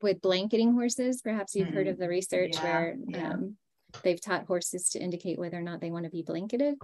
with 0.00 0.20
blanketing 0.20 0.72
horses 0.72 1.22
perhaps 1.22 1.54
you've 1.54 1.68
mm-hmm. 1.68 1.76
heard 1.76 1.88
of 1.88 1.98
the 1.98 2.08
research 2.08 2.52
yeah, 2.54 2.62
where 2.64 2.96
yeah. 3.06 3.30
Um, 3.30 3.56
they've 4.02 4.20
taught 4.20 4.46
horses 4.46 4.88
to 4.90 4.98
indicate 4.98 5.38
whether 5.38 5.58
or 5.58 5.62
not 5.62 5.80
they 5.80 5.90
want 5.90 6.04
to 6.04 6.10
be 6.10 6.22
blanketed 6.22 6.74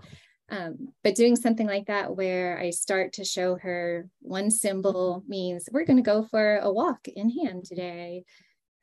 Um, 0.50 0.88
but 1.04 1.14
doing 1.14 1.36
something 1.36 1.66
like 1.66 1.86
that 1.86 2.16
where 2.16 2.58
I 2.58 2.70
start 2.70 3.14
to 3.14 3.24
show 3.24 3.56
her 3.56 4.08
one 4.20 4.50
symbol 4.50 5.22
means 5.28 5.68
we're 5.70 5.84
going 5.84 5.98
to 5.98 6.02
go 6.02 6.22
for 6.22 6.58
a 6.58 6.72
walk 6.72 7.06
in 7.06 7.30
hand 7.30 7.64
today. 7.64 8.24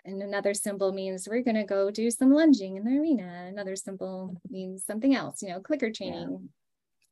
And 0.03 0.21
another 0.21 0.53
symbol 0.53 0.93
means 0.93 1.27
we're 1.27 1.41
going 1.41 1.55
to 1.55 1.63
go 1.63 1.89
do 1.89 2.11
some 2.11 2.31
lunging 2.31 2.75
in 2.75 2.83
the 2.83 2.99
arena. 2.99 3.47
Another 3.47 3.75
symbol 3.75 4.39
means 4.47 4.85
something 4.85 5.15
else, 5.15 5.41
you 5.41 5.49
know, 5.49 5.59
clicker 5.59 5.91
training 5.91 6.29
yeah. 6.29 6.47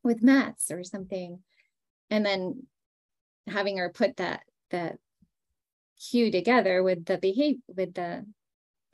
with 0.04 0.22
mats 0.22 0.70
or 0.70 0.84
something. 0.84 1.40
And 2.10 2.24
then 2.24 2.66
having 3.48 3.78
her 3.78 3.90
put 3.90 4.16
that 4.18 4.42
that 4.70 4.98
cue 6.00 6.30
together 6.30 6.82
with 6.82 7.04
the 7.04 7.18
behavior 7.18 7.60
with 7.68 7.94
the 7.94 8.24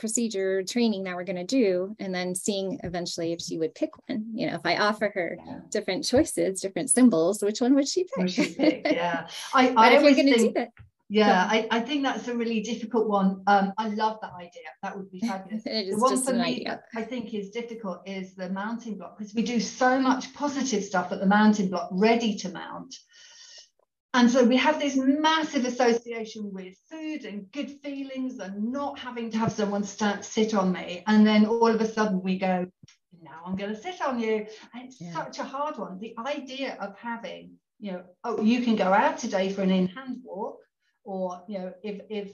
procedure 0.00 0.62
training 0.64 1.04
that 1.04 1.14
we're 1.14 1.24
going 1.24 1.36
to 1.36 1.44
do 1.44 1.94
and 2.00 2.12
then 2.12 2.34
seeing 2.34 2.80
eventually 2.82 3.32
if 3.32 3.40
she 3.40 3.58
would 3.58 3.74
pick 3.74 3.90
one 4.08 4.24
you 4.34 4.46
know 4.46 4.54
if 4.54 4.62
i 4.64 4.76
offer 4.78 5.12
her 5.14 5.36
yeah. 5.46 5.58
different 5.70 6.02
choices 6.04 6.60
different 6.60 6.90
symbols 6.90 7.42
which 7.42 7.60
one 7.60 7.74
would 7.74 7.86
she 7.86 8.04
pick, 8.04 8.16
would 8.16 8.30
she 8.30 8.54
pick? 8.54 8.82
yeah 8.86 9.28
i, 9.54 9.68
I 9.76 9.96
always 9.96 10.16
think 10.16 10.54
that, 10.54 10.70
yeah, 11.12 11.48
I, 11.50 11.66
I 11.72 11.80
think 11.80 12.04
that's 12.04 12.28
a 12.28 12.36
really 12.36 12.60
difficult 12.60 13.08
one. 13.08 13.42
Um, 13.48 13.72
I 13.78 13.88
love 13.88 14.18
that 14.22 14.30
idea. 14.38 14.62
That 14.84 14.96
would 14.96 15.10
be 15.10 15.18
fabulous. 15.26 15.64
the 15.64 15.96
one 15.96 16.22
for 16.22 16.34
me 16.34 16.40
idea. 16.40 16.82
I 16.94 17.02
think 17.02 17.34
is 17.34 17.50
difficult 17.50 18.02
is 18.06 18.34
the 18.36 18.48
mounting 18.48 18.96
block 18.96 19.18
because 19.18 19.34
we 19.34 19.42
do 19.42 19.58
so 19.58 19.98
much 19.98 20.32
positive 20.34 20.84
stuff 20.84 21.10
at 21.10 21.18
the 21.18 21.26
mounting 21.26 21.68
block 21.68 21.88
ready 21.90 22.36
to 22.36 22.50
mount 22.50 22.94
and 24.12 24.30
so 24.30 24.44
we 24.44 24.56
have 24.56 24.80
this 24.80 24.96
massive 24.96 25.64
association 25.64 26.52
with 26.52 26.74
food 26.90 27.24
and 27.24 27.50
good 27.52 27.70
feelings 27.82 28.38
and 28.40 28.72
not 28.72 28.98
having 28.98 29.30
to 29.30 29.38
have 29.38 29.52
someone 29.52 29.84
stand, 29.84 30.24
sit 30.24 30.52
on 30.52 30.72
me. 30.72 31.04
And 31.06 31.24
then 31.24 31.46
all 31.46 31.68
of 31.68 31.80
a 31.80 31.86
sudden 31.86 32.20
we 32.20 32.38
go, 32.38 32.66
now 33.22 33.42
I'm 33.46 33.54
going 33.54 33.74
to 33.74 33.80
sit 33.80 34.00
on 34.00 34.18
you. 34.18 34.46
And 34.74 34.84
it's 34.88 35.00
yeah. 35.00 35.12
such 35.12 35.38
a 35.38 35.44
hard 35.44 35.78
one. 35.78 36.00
The 36.00 36.14
idea 36.18 36.76
of 36.80 36.98
having, 36.98 37.52
you 37.78 37.92
know, 37.92 38.02
oh, 38.24 38.42
you 38.42 38.62
can 38.62 38.74
go 38.74 38.92
out 38.92 39.18
today 39.18 39.52
for 39.52 39.62
an 39.62 39.70
in-hand 39.70 40.18
walk, 40.24 40.58
or 41.04 41.42
you 41.48 41.58
know, 41.58 41.72
if 41.82 42.00
if 42.10 42.32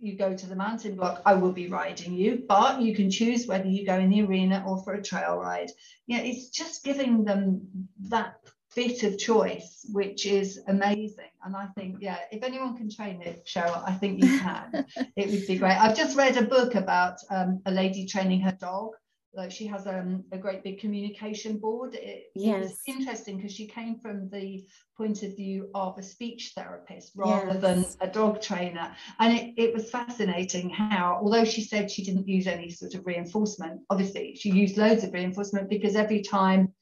you 0.00 0.16
go 0.16 0.34
to 0.34 0.46
the 0.46 0.56
mounting 0.56 0.96
block, 0.96 1.22
I 1.26 1.34
will 1.34 1.52
be 1.52 1.68
riding 1.68 2.14
you, 2.14 2.44
but 2.48 2.80
you 2.80 2.94
can 2.94 3.10
choose 3.10 3.46
whether 3.46 3.68
you 3.68 3.84
go 3.84 3.98
in 3.98 4.10
the 4.10 4.22
arena 4.22 4.64
or 4.66 4.82
for 4.82 4.94
a 4.94 5.02
trail 5.02 5.36
ride. 5.36 5.70
Yeah, 6.06 6.18
it's 6.18 6.48
just 6.48 6.84
giving 6.84 7.24
them 7.24 7.88
that 8.08 8.36
bit 8.76 9.02
of 9.02 9.18
choice, 9.18 9.86
which 9.90 10.26
is 10.26 10.60
amazing. 10.68 11.32
And 11.42 11.56
I 11.56 11.66
think, 11.76 11.96
yeah, 12.00 12.18
if 12.30 12.44
anyone 12.44 12.76
can 12.76 12.90
train 12.90 13.22
it, 13.22 13.46
Cheryl, 13.46 13.82
I 13.88 13.92
think 13.94 14.22
you 14.22 14.38
can. 14.38 14.84
it 15.16 15.30
would 15.30 15.46
be 15.46 15.56
great. 15.56 15.80
I've 15.80 15.96
just 15.96 16.16
read 16.16 16.36
a 16.36 16.42
book 16.42 16.74
about 16.74 17.16
um, 17.30 17.62
a 17.64 17.70
lady 17.70 18.06
training 18.06 18.42
her 18.42 18.52
dog. 18.52 18.90
Like 19.34 19.50
she 19.50 19.66
has 19.66 19.86
um, 19.86 20.24
a 20.32 20.38
great 20.38 20.62
big 20.62 20.78
communication 20.78 21.58
board. 21.58 21.94
It, 21.94 22.24
yes. 22.34 22.56
it 22.56 22.60
was 22.60 22.80
interesting 22.86 23.36
because 23.36 23.52
she 23.52 23.66
came 23.66 23.98
from 23.98 24.30
the 24.30 24.64
point 24.96 25.22
of 25.22 25.36
view 25.36 25.68
of 25.74 25.98
a 25.98 26.02
speech 26.02 26.52
therapist 26.54 27.12
rather 27.14 27.52
yes. 27.52 27.60
than 27.60 27.84
a 28.00 28.10
dog 28.10 28.40
trainer. 28.40 28.94
And 29.18 29.36
it, 29.36 29.54
it 29.56 29.74
was 29.74 29.90
fascinating 29.90 30.70
how, 30.70 31.18
although 31.22 31.44
she 31.44 31.62
said 31.62 31.90
she 31.90 32.04
didn't 32.04 32.28
use 32.28 32.46
any 32.46 32.70
sort 32.70 32.94
of 32.94 33.06
reinforcement, 33.06 33.82
obviously 33.90 34.36
she 34.36 34.50
used 34.50 34.78
loads 34.78 35.04
of 35.04 35.12
reinforcement 35.12 35.68
because 35.68 35.96
every 35.96 36.22
time 36.22 36.72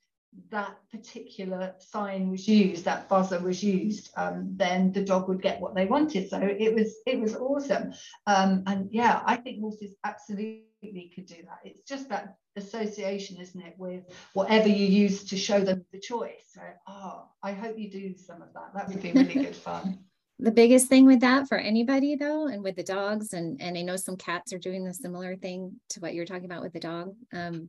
that 0.50 0.76
particular 0.90 1.74
sign 1.78 2.30
was 2.30 2.46
used, 2.46 2.84
that 2.84 3.08
buzzer 3.08 3.40
was 3.40 3.62
used, 3.62 4.10
um, 4.16 4.50
then 4.56 4.92
the 4.92 5.04
dog 5.04 5.28
would 5.28 5.42
get 5.42 5.60
what 5.60 5.74
they 5.74 5.86
wanted. 5.86 6.28
So 6.28 6.38
it 6.40 6.74
was 6.74 6.94
it 7.06 7.20
was 7.20 7.34
awesome. 7.34 7.92
Um, 8.26 8.62
and 8.66 8.88
yeah, 8.90 9.22
I 9.24 9.36
think 9.36 9.60
horses 9.60 9.94
absolutely 10.04 11.12
could 11.14 11.26
do 11.26 11.42
that. 11.44 11.60
It's 11.64 11.84
just 11.84 12.08
that 12.08 12.36
association, 12.56 13.40
isn't 13.40 13.60
it, 13.60 13.74
with 13.78 14.04
whatever 14.32 14.68
you 14.68 14.86
use 14.86 15.24
to 15.24 15.36
show 15.36 15.60
them 15.60 15.84
the 15.92 16.00
choice. 16.00 16.52
So, 16.52 16.60
oh, 16.88 17.28
I 17.42 17.52
hope 17.52 17.78
you 17.78 17.90
do 17.90 18.14
some 18.16 18.42
of 18.42 18.52
that. 18.54 18.72
That 18.74 18.88
would 18.88 19.02
be 19.02 19.12
really 19.12 19.34
good 19.34 19.56
fun. 19.56 19.98
the 20.40 20.50
biggest 20.50 20.88
thing 20.88 21.06
with 21.06 21.20
that 21.20 21.48
for 21.48 21.56
anybody 21.56 22.16
though 22.16 22.48
and 22.48 22.62
with 22.62 22.74
the 22.74 22.82
dogs 22.82 23.34
and 23.34 23.60
and 23.62 23.78
i 23.78 23.82
know 23.82 23.94
some 23.94 24.16
cats 24.16 24.52
are 24.52 24.58
doing 24.58 24.84
the 24.84 24.92
similar 24.92 25.36
thing 25.36 25.72
to 25.88 26.00
what 26.00 26.12
you're 26.12 26.26
talking 26.26 26.44
about 26.44 26.60
with 26.60 26.72
the 26.72 26.80
dog 26.80 27.14
um, 27.32 27.68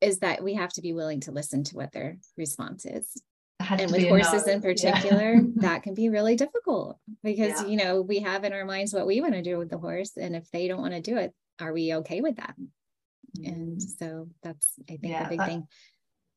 is 0.00 0.20
that 0.20 0.42
we 0.42 0.54
have 0.54 0.72
to 0.72 0.82
be 0.82 0.92
willing 0.92 1.20
to 1.20 1.32
listen 1.32 1.64
to 1.64 1.76
what 1.76 1.92
their 1.92 2.18
response 2.36 2.84
is 2.84 3.22
and 3.60 3.90
with 3.90 4.08
horses 4.08 4.46
in 4.46 4.60
particular 4.60 5.34
yeah. 5.34 5.40
that 5.56 5.82
can 5.82 5.94
be 5.94 6.08
really 6.08 6.36
difficult 6.36 6.98
because 7.22 7.62
yeah. 7.62 7.66
you 7.66 7.76
know 7.76 8.00
we 8.00 8.20
have 8.20 8.44
in 8.44 8.52
our 8.52 8.64
minds 8.64 8.92
what 8.92 9.06
we 9.06 9.20
want 9.20 9.34
to 9.34 9.42
do 9.42 9.58
with 9.58 9.70
the 9.70 9.78
horse 9.78 10.16
and 10.16 10.34
if 10.34 10.50
they 10.50 10.68
don't 10.68 10.80
want 10.80 10.94
to 10.94 11.00
do 11.00 11.16
it 11.16 11.32
are 11.60 11.72
we 11.72 11.94
okay 11.94 12.20
with 12.20 12.36
that 12.36 12.54
mm. 13.38 13.46
and 13.46 13.82
so 13.82 14.28
that's 14.42 14.72
i 14.88 14.96
think 14.96 15.12
yeah, 15.12 15.24
the 15.24 15.28
big 15.30 15.38
that, 15.38 15.48
thing 15.48 15.68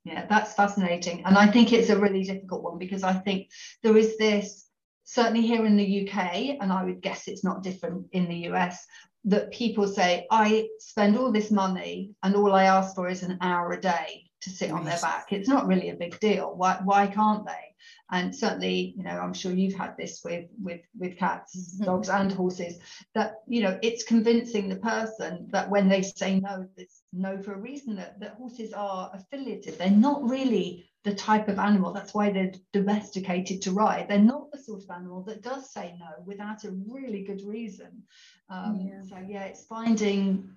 yeah 0.04 0.26
that's 0.28 0.54
fascinating 0.54 1.24
and 1.26 1.38
i 1.38 1.48
think 1.48 1.72
it's 1.72 1.90
a 1.90 2.00
really 2.00 2.24
difficult 2.24 2.64
one 2.64 2.78
because 2.78 3.04
i 3.04 3.14
think 3.14 3.50
there 3.84 3.96
is 3.96 4.18
this 4.18 4.68
certainly 5.06 5.46
here 5.46 5.66
in 5.66 5.78
the 5.78 6.08
uk 6.08 6.16
and 6.16 6.72
i 6.72 6.84
would 6.84 7.02
guess 7.02 7.28
it's 7.28 7.44
not 7.44 7.64
different 7.64 8.06
in 8.12 8.28
the 8.28 8.48
us 8.48 8.86
that 9.26 9.52
people 9.52 9.88
say, 9.88 10.28
I 10.32 10.68
spend 10.80 11.18
all 11.18 11.32
this 11.32 11.52
money 11.52 12.12
and 12.24 12.36
all 12.36 12.54
I 12.54 12.66
ask 12.66 12.96
for 12.96 13.08
is 13.08 13.24
an 13.24 13.38
hour 13.42 13.72
a 13.72 13.82
day 13.82 14.30
to 14.42 14.50
sit 14.50 14.72
on 14.72 14.84
their 14.84 15.00
back. 15.00 15.32
It's 15.32 15.48
not 15.48 15.68
really 15.68 15.90
a 15.90 15.96
big 15.96 16.20
deal. 16.20 16.54
Why, 16.56 16.80
why 16.84 17.08
can't 17.08 17.46
they? 17.46 17.74
And 18.12 18.36
certainly, 18.36 18.94
you 18.98 19.04
know, 19.04 19.18
I'm 19.20 19.34
sure 19.34 19.52
you've 19.52 19.74
had 19.74 19.98
this 19.98 20.22
with 20.24 20.46
with 20.62 20.82
with 21.00 21.18
cats, 21.18 21.56
mm-hmm. 21.56 21.86
dogs, 21.86 22.10
and 22.10 22.32
horses. 22.32 22.78
That 23.16 23.38
you 23.48 23.64
know, 23.64 23.80
it's 23.82 24.04
convincing 24.04 24.70
the 24.70 24.76
person 24.76 25.48
that 25.52 25.70
when 25.70 25.90
they 25.90 26.04
say 26.04 26.40
no, 26.40 26.68
it's 26.78 27.02
no 27.12 27.42
for 27.42 27.54
a 27.54 27.58
reason. 27.60 27.96
That 27.96 28.20
that 28.20 28.36
horses 28.36 28.72
are 28.74 29.10
affiliated. 29.14 29.78
They're 29.78 29.90
not 29.90 30.30
really 30.30 30.86
the 31.04 31.14
type 31.14 31.48
of 31.48 31.60
animal. 31.60 31.94
That's 31.94 32.14
why 32.14 32.32
they're 32.32 32.54
domesticated 32.72 33.62
to 33.64 33.72
ride. 33.72 34.08
They're 34.08 34.20
not 34.20 34.52
the 34.52 34.58
sort 34.58 34.84
of 34.84 34.90
animal 34.90 35.24
that 35.24 35.42
does 35.42 35.72
say 35.72 35.96
no 36.00 36.24
without 36.26 36.64
a 36.64 36.72
really 36.72 37.24
good 37.24 37.42
reason. 37.46 38.04
Um, 38.50 38.90
yeah. 38.90 39.02
So 39.10 39.26
yeah, 39.28 39.44
it's 39.44 39.66
finding 39.66 40.50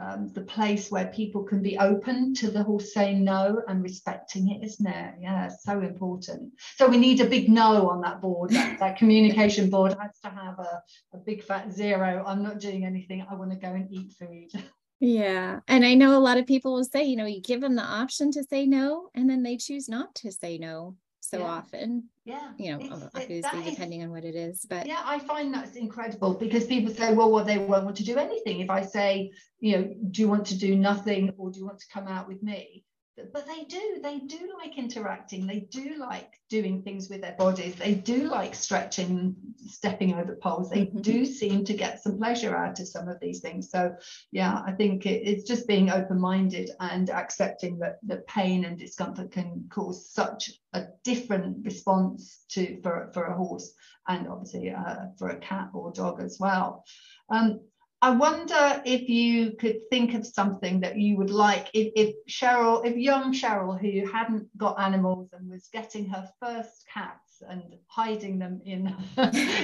um, 0.00 0.30
the 0.32 0.42
place 0.42 0.90
where 0.90 1.06
people 1.06 1.42
can 1.42 1.60
be 1.60 1.76
open 1.78 2.32
to 2.34 2.50
the 2.50 2.62
horse 2.62 2.94
saying 2.94 3.24
no 3.24 3.62
and 3.66 3.82
respecting 3.82 4.50
it, 4.50 4.64
isn't 4.64 4.86
it? 4.86 5.14
Yeah, 5.20 5.48
so 5.48 5.80
important. 5.80 6.52
So 6.76 6.86
we 6.86 6.98
need 6.98 7.20
a 7.20 7.26
big 7.26 7.48
no 7.48 7.88
on 7.90 8.00
that 8.02 8.20
board. 8.20 8.50
That, 8.50 8.78
that 8.78 8.96
communication 8.96 9.68
board 9.70 9.96
has 10.00 10.20
to 10.20 10.30
have 10.30 10.58
a, 10.60 10.82
a 11.14 11.18
big 11.18 11.42
fat 11.42 11.72
zero. 11.72 12.22
I'm 12.24 12.44
not 12.44 12.60
doing 12.60 12.84
anything. 12.84 13.26
I 13.28 13.34
want 13.34 13.50
to 13.50 13.56
go 13.56 13.72
and 13.72 13.92
eat 13.92 14.12
food. 14.12 14.50
Yeah. 15.00 15.60
And 15.68 15.84
I 15.84 15.94
know 15.94 16.16
a 16.16 16.20
lot 16.20 16.38
of 16.38 16.46
people 16.46 16.74
will 16.74 16.84
say, 16.84 17.04
you 17.04 17.16
know, 17.16 17.26
you 17.26 17.40
give 17.40 17.60
them 17.60 17.76
the 17.76 17.82
option 17.82 18.30
to 18.32 18.44
say 18.44 18.66
no, 18.66 19.10
and 19.14 19.28
then 19.30 19.42
they 19.42 19.56
choose 19.56 19.88
not 19.88 20.14
to 20.16 20.32
say 20.32 20.58
no 20.58 20.96
so 21.20 21.38
yeah. 21.38 21.44
often. 21.44 22.04
Yeah. 22.24 22.52
You 22.58 22.72
know, 22.72 22.78
it's, 22.80 23.04
obviously 23.14 23.70
depending 23.70 24.00
is, 24.00 24.06
on 24.06 24.10
what 24.10 24.24
it 24.24 24.34
is. 24.34 24.66
But 24.68 24.86
yeah, 24.86 25.02
I 25.04 25.18
find 25.20 25.52
that's 25.52 25.76
incredible 25.76 26.34
because 26.34 26.66
people 26.66 26.92
say, 26.92 27.14
well, 27.14 27.30
well, 27.30 27.44
they 27.44 27.58
won't 27.58 27.84
want 27.84 27.96
to 27.96 28.04
do 28.04 28.16
anything. 28.16 28.60
If 28.60 28.70
I 28.70 28.82
say, 28.82 29.30
you 29.60 29.76
know, 29.76 29.94
do 30.10 30.22
you 30.22 30.28
want 30.28 30.46
to 30.46 30.58
do 30.58 30.74
nothing 30.74 31.32
or 31.36 31.50
do 31.50 31.58
you 31.58 31.66
want 31.66 31.78
to 31.80 31.86
come 31.92 32.06
out 32.06 32.28
with 32.28 32.42
me? 32.42 32.84
But 33.32 33.46
they 33.46 33.64
do 33.64 33.98
they 34.02 34.18
do 34.18 34.52
like 34.58 34.78
interacting. 34.78 35.46
They 35.46 35.60
do 35.60 35.96
like 35.98 36.40
doing 36.48 36.82
things 36.82 37.08
with 37.08 37.20
their 37.20 37.36
bodies. 37.38 37.74
They 37.74 37.94
do 37.94 38.28
like 38.28 38.54
stretching 38.54 39.36
stepping 39.66 40.14
over 40.14 40.36
poles. 40.36 40.70
They 40.70 40.86
mm-hmm. 40.86 41.00
do 41.00 41.26
seem 41.26 41.64
to 41.64 41.74
get 41.74 42.02
some 42.02 42.18
pleasure 42.18 42.56
out 42.56 42.80
of 42.80 42.88
some 42.88 43.08
of 43.08 43.20
these 43.20 43.40
things. 43.40 43.70
So 43.70 43.94
yeah 44.32 44.62
i 44.66 44.72
think 44.72 45.06
it, 45.06 45.22
it's 45.24 45.44
just 45.44 45.66
being 45.66 45.90
open-minded 45.90 46.70
and 46.80 47.10
accepting 47.10 47.78
that 47.78 47.98
that 48.02 48.26
pain 48.26 48.64
and 48.64 48.78
discomfort 48.78 49.30
can 49.32 49.64
cause 49.70 50.10
such 50.10 50.50
a 50.74 50.84
different 51.04 51.64
response 51.64 52.44
to 52.48 52.80
for, 52.82 53.10
for 53.12 53.24
a 53.24 53.36
horse 53.36 53.72
and 54.08 54.28
obviously 54.28 54.70
uh, 54.70 55.06
for 55.18 55.28
a 55.30 55.36
cat 55.36 55.68
or 55.74 55.92
dog 55.92 56.20
as 56.22 56.38
well. 56.40 56.82
Um, 57.30 57.60
I 58.00 58.10
wonder 58.10 58.80
if 58.84 59.08
you 59.08 59.52
could 59.52 59.88
think 59.90 60.14
of 60.14 60.24
something 60.24 60.80
that 60.80 60.96
you 60.96 61.16
would 61.16 61.30
like 61.30 61.68
if, 61.74 61.92
if, 61.96 62.14
Cheryl, 62.28 62.86
if 62.86 62.96
young 62.96 63.32
Cheryl, 63.32 63.78
who 63.78 64.06
hadn't 64.10 64.56
got 64.56 64.80
animals 64.80 65.30
and 65.32 65.50
was 65.50 65.68
getting 65.72 66.06
her 66.08 66.30
first 66.40 66.86
cats 66.92 67.42
and 67.48 67.62
hiding 67.88 68.38
them 68.38 68.60
in 68.64 68.94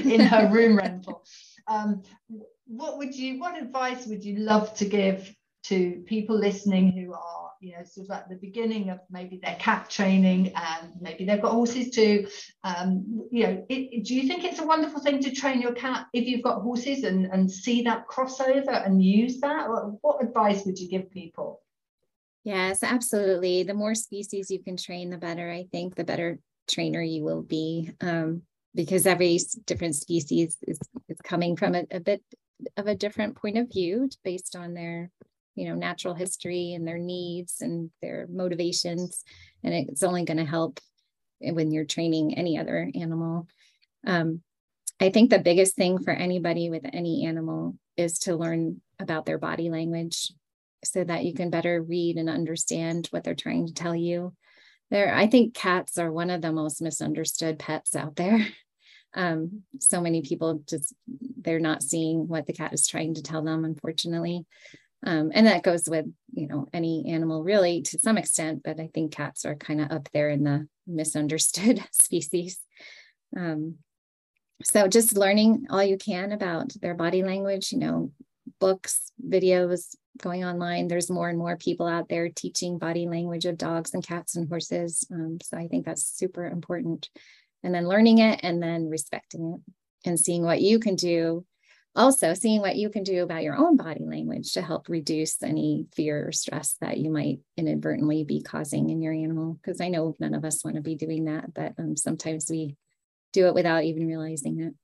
in 0.05 0.20
her 0.20 0.51
room 0.51 0.76
rental, 0.85 1.24
um, 1.68 2.03
what 2.66 2.99
would 2.99 3.14
you, 3.14 3.39
what 3.39 3.57
advice 3.61 4.07
would 4.07 4.24
you 4.24 4.39
love 4.39 4.74
to 4.74 4.85
give 4.85 5.32
to 5.64 6.03
people 6.07 6.37
listening 6.37 6.91
who 6.91 7.14
are 7.14 7.51
you 7.64 7.72
know, 7.72 7.84
sort 7.84 8.08
of 8.08 8.16
at 8.16 8.28
the 8.28 8.36
beginning 8.36 8.90
of 8.90 8.98
maybe 9.10 9.40
their 9.42 9.56
cat 9.58 9.88
training 9.88 10.52
and 10.54 10.92
maybe 11.00 11.24
they've 11.24 11.40
got 11.40 11.52
horses 11.52 11.90
too. 11.90 12.26
Um, 12.62 13.26
you 13.30 13.44
know, 13.44 13.66
it, 13.68 14.04
do 14.04 14.14
you 14.14 14.28
think 14.28 14.44
it's 14.44 14.60
a 14.60 14.66
wonderful 14.66 15.00
thing 15.00 15.22
to 15.22 15.30
train 15.32 15.62
your 15.62 15.72
cat 15.72 16.06
if 16.12 16.26
you've 16.28 16.42
got 16.42 16.60
horses 16.60 17.04
and, 17.04 17.26
and 17.26 17.50
see 17.50 17.82
that 17.82 18.06
crossover 18.06 18.86
and 18.86 19.02
use 19.02 19.40
that? 19.40 19.66
What 20.02 20.22
advice 20.22 20.64
would 20.66 20.78
you 20.78 20.88
give 20.88 21.10
people? 21.10 21.62
Yes, 22.44 22.82
absolutely. 22.82 23.62
The 23.62 23.72
more 23.72 23.94
species 23.94 24.50
you 24.50 24.62
can 24.62 24.76
train, 24.76 25.08
the 25.08 25.16
better. 25.16 25.50
I 25.50 25.66
think 25.72 25.94
the 25.94 26.04
better 26.04 26.38
trainer 26.68 27.00
you 27.00 27.24
will 27.24 27.42
be 27.42 27.90
um, 28.02 28.42
because 28.74 29.06
every 29.06 29.38
different 29.64 29.94
species 29.94 30.58
is, 30.66 30.78
is 31.08 31.20
coming 31.22 31.56
from 31.56 31.74
a, 31.74 31.86
a 31.90 32.00
bit 32.00 32.22
of 32.76 32.86
a 32.86 32.94
different 32.94 33.36
point 33.36 33.56
of 33.56 33.72
view 33.72 34.10
based 34.22 34.54
on 34.54 34.74
their 34.74 35.10
you 35.55 35.68
know 35.68 35.74
natural 35.74 36.14
history 36.14 36.72
and 36.74 36.86
their 36.86 36.98
needs 36.98 37.61
and 37.61 37.90
their 38.02 38.26
motivations 38.30 39.24
and 39.62 39.74
it's 39.74 40.02
only 40.02 40.24
going 40.24 40.36
to 40.38 40.44
help 40.44 40.80
when 41.40 41.70
you're 41.70 41.84
training 41.84 42.36
any 42.38 42.59
other 42.59 42.90
animal. 42.94 43.46
Um, 44.07 44.42
i 45.00 45.11
think 45.11 45.30
the 45.30 45.38
biggest 45.38 45.74
thing 45.74 45.98
for 45.98 46.12
anybody 46.12 46.70
with 46.70 46.84
any 46.92 47.26
animal 47.26 47.76
is 47.96 48.18
to 48.20 48.36
learn 48.36 48.80
about 49.00 49.26
their 49.26 49.38
body 49.38 49.70
language 49.70 50.32
so 50.84 51.02
that 51.02 51.24
you 51.24 51.34
can 51.34 51.50
better 51.50 51.82
read 51.82 52.16
and 52.16 52.28
understand 52.28 53.09
what 53.11 53.24
they're 53.24 53.34
trying 53.34 53.66
to 53.66 53.74
tell 53.74 53.96
you. 53.96 54.34
There 54.90 55.14
i 55.14 55.26
think 55.26 55.55
cats 55.55 55.98
are 55.98 56.12
one 56.12 56.30
of 56.30 56.42
the 56.42 56.52
most 56.52 56.82
misunderstood 56.82 57.59
pets 57.59 57.96
out 57.96 58.16
there. 58.16 58.46
Um, 59.16 59.62
so 59.78 60.00
many 60.00 60.22
people 60.22 60.64
just 60.68 60.92
they're 61.40 61.61
not 61.61 61.84
seeing 61.84 62.26
what 62.26 62.46
the 62.46 62.52
cat 62.52 62.72
is 62.72 62.88
trying 62.88 63.14
to 63.14 63.22
tell 63.22 63.42
them 63.42 63.64
unfortunately 63.64 64.44
um, 65.05 65.30
and 65.34 65.46
that 65.46 65.62
goes 65.62 65.88
with 65.88 66.07
you 66.32 66.46
know 66.46 66.68
any 66.72 67.05
animal 67.09 67.42
really 67.42 67.82
to 67.82 67.98
some 67.98 68.18
extent 68.18 68.62
but 68.64 68.80
i 68.80 68.88
think 68.92 69.12
cats 69.12 69.44
are 69.44 69.55
kind 69.55 69.80
of 69.80 69.90
up 69.90 70.09
there 70.12 70.30
in 70.30 70.44
the 70.44 70.66
misunderstood 70.86 71.82
species. 71.92 72.59
Um, 73.36 73.76
so 74.62 74.86
just 74.86 75.16
learning 75.16 75.66
all 75.70 75.82
you 75.82 75.98
can 75.98 76.32
about 76.32 76.72
their 76.80 76.94
body 76.94 77.22
language 77.22 77.72
you 77.72 77.78
know 77.78 78.12
books 78.61 79.11
videos 79.26 79.94
going 80.18 80.44
online. 80.44 80.86
There's 80.86 81.11
more 81.11 81.28
and 81.28 81.38
more 81.38 81.57
people 81.57 81.86
out 81.86 82.09
there 82.09 82.28
teaching 82.28 82.78
body 82.78 83.09
language 83.09 83.46
of 83.46 83.59
dogs 83.59 83.94
and 83.94 84.07
cats 84.07 84.36
and 84.36 84.48
horses. 84.48 85.05
Um, 85.11 85.38
so 85.42 85.57
i 85.57 85.66
think 85.66 85.84
that's 85.84 86.05
super 86.05 86.46
important. 86.46 87.09
And 87.62 87.74
then 87.74 87.88
learning 87.88 88.18
it 88.18 88.40
and 88.42 88.62
then 88.62 88.88
respecting 88.88 89.55
it 89.55 89.72
and 90.09 90.20
seeing 90.20 90.44
what 90.44 90.61
you 90.61 90.78
can 90.78 90.96
do 90.96 91.44
also 91.97 92.34
seeing 92.34 92.61
what 92.61 92.76
you 92.76 92.90
can 92.90 93.03
do 93.03 93.22
about 93.22 93.42
your 93.42 93.57
own 93.57 93.76
body 93.76 94.05
language 94.05 94.53
to 94.53 94.62
help 94.62 94.88
reduce 94.88 95.42
any 95.42 95.86
fear 95.95 96.26
or 96.26 96.32
stress 96.32 96.76
that 96.80 96.99
you 96.99 97.11
might 97.11 97.40
inadvertently 97.57 98.24
be 98.24 98.42
causing 98.42 98.90
in 98.90 99.01
your 99.01 99.12
animal 99.12 99.55
because 99.55 99.80
i 99.80 99.88
know 99.88 100.14
none 100.18 100.34
of 100.34 100.45
us 100.45 100.64
want 100.64 100.76
to 100.76 100.82
be 100.82 100.97
doing 100.97 101.26
that 101.26 101.53
but 101.55 101.72
um, 101.78 101.97
sometimes 101.97 102.51
we 102.51 102.76
do 103.34 103.49
it 103.49 103.55
without 103.55 103.84
even 103.84 104.07
realizing 104.07 104.61
it. 104.61 104.74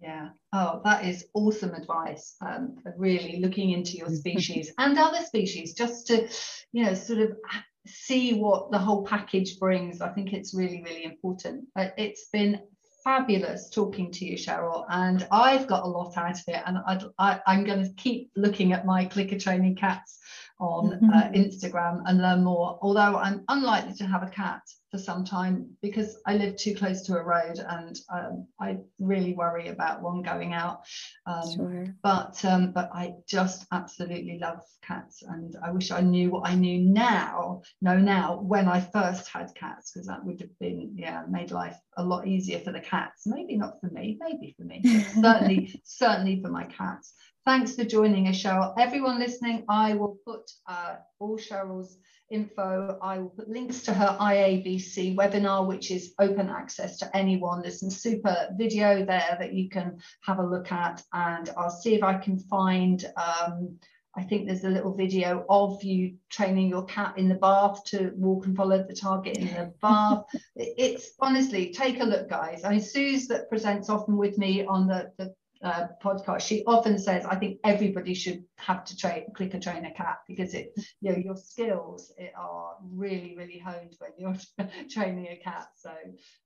Yeah. 0.00 0.30
Oh 0.52 0.80
that 0.84 1.04
is 1.04 1.26
awesome 1.34 1.74
advice 1.74 2.36
um, 2.40 2.76
really 2.96 3.40
looking 3.40 3.72
into 3.72 3.96
your 3.96 4.08
species 4.14 4.72
and 4.78 4.96
other 4.96 5.22
species 5.24 5.74
just 5.74 6.06
to 6.06 6.28
you 6.72 6.84
know 6.84 6.94
sort 6.94 7.18
of 7.18 7.36
see 7.84 8.34
what 8.34 8.70
the 8.70 8.78
whole 8.78 9.04
package 9.04 9.58
brings. 9.58 10.00
I 10.00 10.10
think 10.10 10.32
it's 10.32 10.54
really 10.54 10.82
really 10.84 11.04
important 11.04 11.66
But 11.74 11.94
it's 11.98 12.28
been 12.32 12.60
fabulous 13.04 13.70
talking 13.70 14.10
to 14.12 14.24
you, 14.24 14.36
Cheryl, 14.36 14.84
and 14.88 15.26
I've 15.30 15.66
got 15.66 15.84
a 15.84 15.88
lot 15.88 16.16
out 16.16 16.38
of 16.38 16.44
it. 16.46 16.62
And 16.66 16.78
I'd, 16.86 17.04
I, 17.18 17.40
am 17.46 17.64
going 17.64 17.84
to 17.84 17.92
keep 17.94 18.30
looking 18.36 18.72
at 18.72 18.86
my 18.86 19.04
clicker 19.04 19.38
training 19.38 19.76
cats 19.76 20.18
on 20.60 20.90
mm-hmm. 20.90 21.10
uh, 21.10 21.28
Instagram 21.30 22.02
and 22.06 22.18
learn 22.18 22.44
more. 22.44 22.78
Although 22.82 23.16
I'm 23.16 23.44
unlikely 23.48 23.94
to 23.94 24.06
have 24.06 24.22
a 24.22 24.30
cat 24.30 24.62
for 24.90 24.98
some 24.98 25.24
time 25.24 25.68
because 25.82 26.18
I 26.26 26.36
live 26.36 26.56
too 26.56 26.74
close 26.74 27.02
to 27.02 27.16
a 27.16 27.22
road 27.22 27.58
and 27.58 27.98
um, 28.12 28.46
I 28.60 28.78
really 28.98 29.34
worry 29.34 29.68
about 29.68 30.02
one 30.02 30.22
going 30.22 30.54
out. 30.54 30.80
Um, 31.26 31.54
sure. 31.54 31.94
But 32.02 32.42
um, 32.44 32.72
but 32.72 32.90
I 32.92 33.14
just 33.28 33.66
absolutely 33.72 34.38
love 34.40 34.62
cats 34.82 35.22
and 35.22 35.56
I 35.62 35.70
wish 35.70 35.90
I 35.90 36.00
knew 36.00 36.30
what 36.30 36.48
I 36.48 36.54
knew 36.54 36.80
now, 36.80 37.62
know 37.82 37.98
now 37.98 38.40
when 38.40 38.68
I 38.68 38.80
first 38.80 39.28
had 39.28 39.54
cats 39.54 39.90
because 39.90 40.06
that 40.06 40.24
would 40.24 40.40
have 40.40 40.58
been 40.58 40.94
yeah 40.96 41.24
made 41.28 41.50
life 41.50 41.78
a 41.96 42.04
lot 42.04 42.26
easier 42.26 42.60
for 42.60 42.72
the 42.72 42.80
cats. 42.80 43.26
Maybe 43.26 43.56
not 43.56 43.80
for 43.80 43.88
me, 43.88 44.18
maybe 44.20 44.54
for 44.56 44.64
me, 44.64 44.82
certainly 45.20 45.80
certainly 45.84 46.40
for 46.42 46.48
my 46.48 46.64
cats. 46.64 47.12
Thanks 47.44 47.74
for 47.74 47.84
joining 47.84 48.28
us, 48.28 48.36
Cheryl. 48.36 48.74
Everyone 48.78 49.18
listening, 49.18 49.64
I 49.70 49.94
will 49.94 50.18
put 50.26 50.50
uh, 50.66 50.96
all 51.18 51.38
Cheryl's 51.38 51.96
info. 52.30 52.98
I 53.02 53.18
will 53.18 53.30
put 53.30 53.48
links 53.48 53.82
to 53.82 53.94
her 53.94 54.16
IAABC 54.20 55.16
webinar, 55.16 55.66
which 55.66 55.90
is 55.90 56.14
open 56.18 56.48
access 56.48 56.98
to 56.98 57.16
anyone. 57.16 57.62
There's 57.62 57.80
some 57.80 57.90
super 57.90 58.48
video 58.56 59.04
there 59.04 59.36
that 59.38 59.54
you 59.54 59.68
can 59.68 59.98
have 60.22 60.38
a 60.38 60.46
look 60.46 60.70
at, 60.72 61.02
and 61.12 61.50
I'll 61.56 61.70
see 61.70 61.94
if 61.94 62.02
I 62.02 62.14
can 62.14 62.38
find. 62.38 63.04
Um, 63.16 63.78
I 64.16 64.22
think 64.24 64.46
there's 64.46 64.64
a 64.64 64.68
little 64.68 64.94
video 64.94 65.44
of 65.48 65.82
you 65.84 66.16
training 66.28 66.68
your 66.68 66.84
cat 66.86 67.16
in 67.16 67.28
the 67.28 67.36
bath 67.36 67.84
to 67.84 68.10
walk 68.16 68.46
and 68.46 68.56
follow 68.56 68.82
the 68.82 68.94
target 68.94 69.36
in 69.36 69.46
the 69.46 69.72
bath. 69.82 70.24
it's 70.56 71.12
honestly, 71.20 71.72
take 71.72 72.00
a 72.00 72.04
look, 72.04 72.28
guys. 72.28 72.64
I 72.64 72.70
mean, 72.70 72.80
Sue's 72.80 73.28
that 73.28 73.48
presents 73.48 73.88
often 73.88 74.16
with 74.16 74.36
me 74.36 74.64
on 74.64 74.88
the, 74.88 75.12
the 75.18 75.34
uh, 75.62 75.88
podcast, 76.02 76.42
she 76.42 76.64
often 76.66 76.98
says, 76.98 77.24
"I 77.24 77.36
think 77.36 77.58
everybody 77.64 78.14
should 78.14 78.44
have 78.56 78.84
to 78.84 78.96
train 78.96 79.24
clicker 79.34 79.58
train 79.58 79.84
a 79.84 79.92
cat 79.92 80.18
because 80.28 80.54
it, 80.54 80.72
you 81.00 81.12
know, 81.12 81.18
your 81.18 81.36
skills 81.36 82.12
it 82.16 82.32
are 82.36 82.76
really, 82.82 83.34
really 83.36 83.58
honed 83.58 83.96
when 83.98 84.10
you're 84.18 84.36
training 84.90 85.26
a 85.28 85.36
cat." 85.36 85.68
So, 85.76 85.90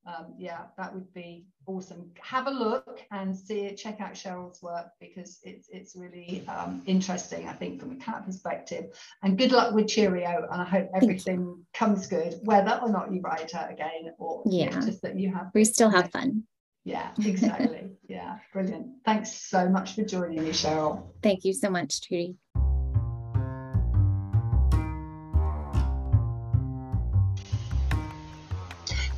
um, 0.07 0.35
yeah, 0.39 0.63
that 0.79 0.95
would 0.95 1.13
be 1.13 1.47
awesome. 1.67 2.11
Have 2.21 2.47
a 2.47 2.51
look 2.51 3.03
and 3.11 3.37
see 3.37 3.61
it. 3.61 3.77
Check 3.77 4.01
out 4.01 4.15
Cheryl's 4.15 4.63
work 4.63 4.87
because 5.01 5.41
it's 5.43 5.69
it's 5.71 5.95
really 5.97 6.45
um, 6.49 6.83
interesting. 6.87 7.49
I 7.49 7.53
think 7.53 7.81
from 7.81 7.93
a 7.93 7.97
cat 7.97 8.25
perspective. 8.25 8.87
And 9.23 9.37
good 9.37 9.53
luck 9.53 9.75
with 9.75 9.89
Cheerio. 9.89 10.49
And 10.51 10.63
I 10.63 10.65
hope 10.65 10.89
everything 10.95 11.65
comes 11.75 12.07
good, 12.07 12.39
whether 12.45 12.79
or 12.83 12.91
not 12.91 13.13
you 13.13 13.21
ride 13.21 13.51
her 13.53 13.69
again, 13.71 14.15
or 14.19 14.43
yeah, 14.47 14.71
just 14.81 15.03
that 15.03 15.19
you 15.19 15.33
have. 15.35 15.51
We 15.55 15.65
still 15.65 15.91
have 15.91 16.11
fun. 16.11 16.45
Yeah, 16.85 17.11
exactly. 17.25 17.91
yeah, 18.09 18.39
brilliant. 18.53 18.89
Thanks 19.05 19.33
so 19.33 19.69
much 19.69 19.95
for 19.95 20.03
joining 20.03 20.43
me, 20.43 20.51
Cheryl. 20.51 21.05
Thank 21.23 21.45
you 21.45 21.53
so 21.53 21.71
much, 21.71 22.03
Trudy. 22.03 22.37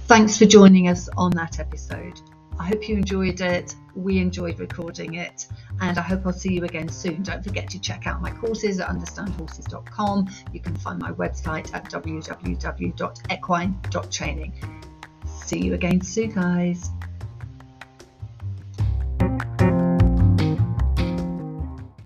Thanks 0.06 0.36
for 0.36 0.44
joining 0.44 0.88
us 0.88 1.08
on 1.16 1.30
that 1.32 1.58
episode. 1.58 2.20
I 2.58 2.66
hope 2.66 2.86
you 2.88 2.96
enjoyed 2.96 3.40
it. 3.40 3.74
We 3.96 4.18
enjoyed 4.18 4.60
recording 4.60 5.14
it, 5.14 5.46
and 5.80 5.98
I 5.98 6.02
hope 6.02 6.26
I'll 6.26 6.32
see 6.32 6.52
you 6.52 6.64
again 6.64 6.88
soon. 6.88 7.22
Don't 7.22 7.42
forget 7.42 7.70
to 7.70 7.80
check 7.80 8.06
out 8.06 8.20
my 8.20 8.30
courses 8.30 8.80
at 8.80 8.88
understandhorses.com. 8.88 10.28
You 10.52 10.60
can 10.60 10.76
find 10.76 11.00
my 11.00 11.12
website 11.12 11.74
at 11.74 11.90
www.equine.training. 11.90 14.52
See 15.26 15.58
you 15.58 15.74
again 15.74 16.02
soon, 16.02 16.30
guys. 16.30 16.90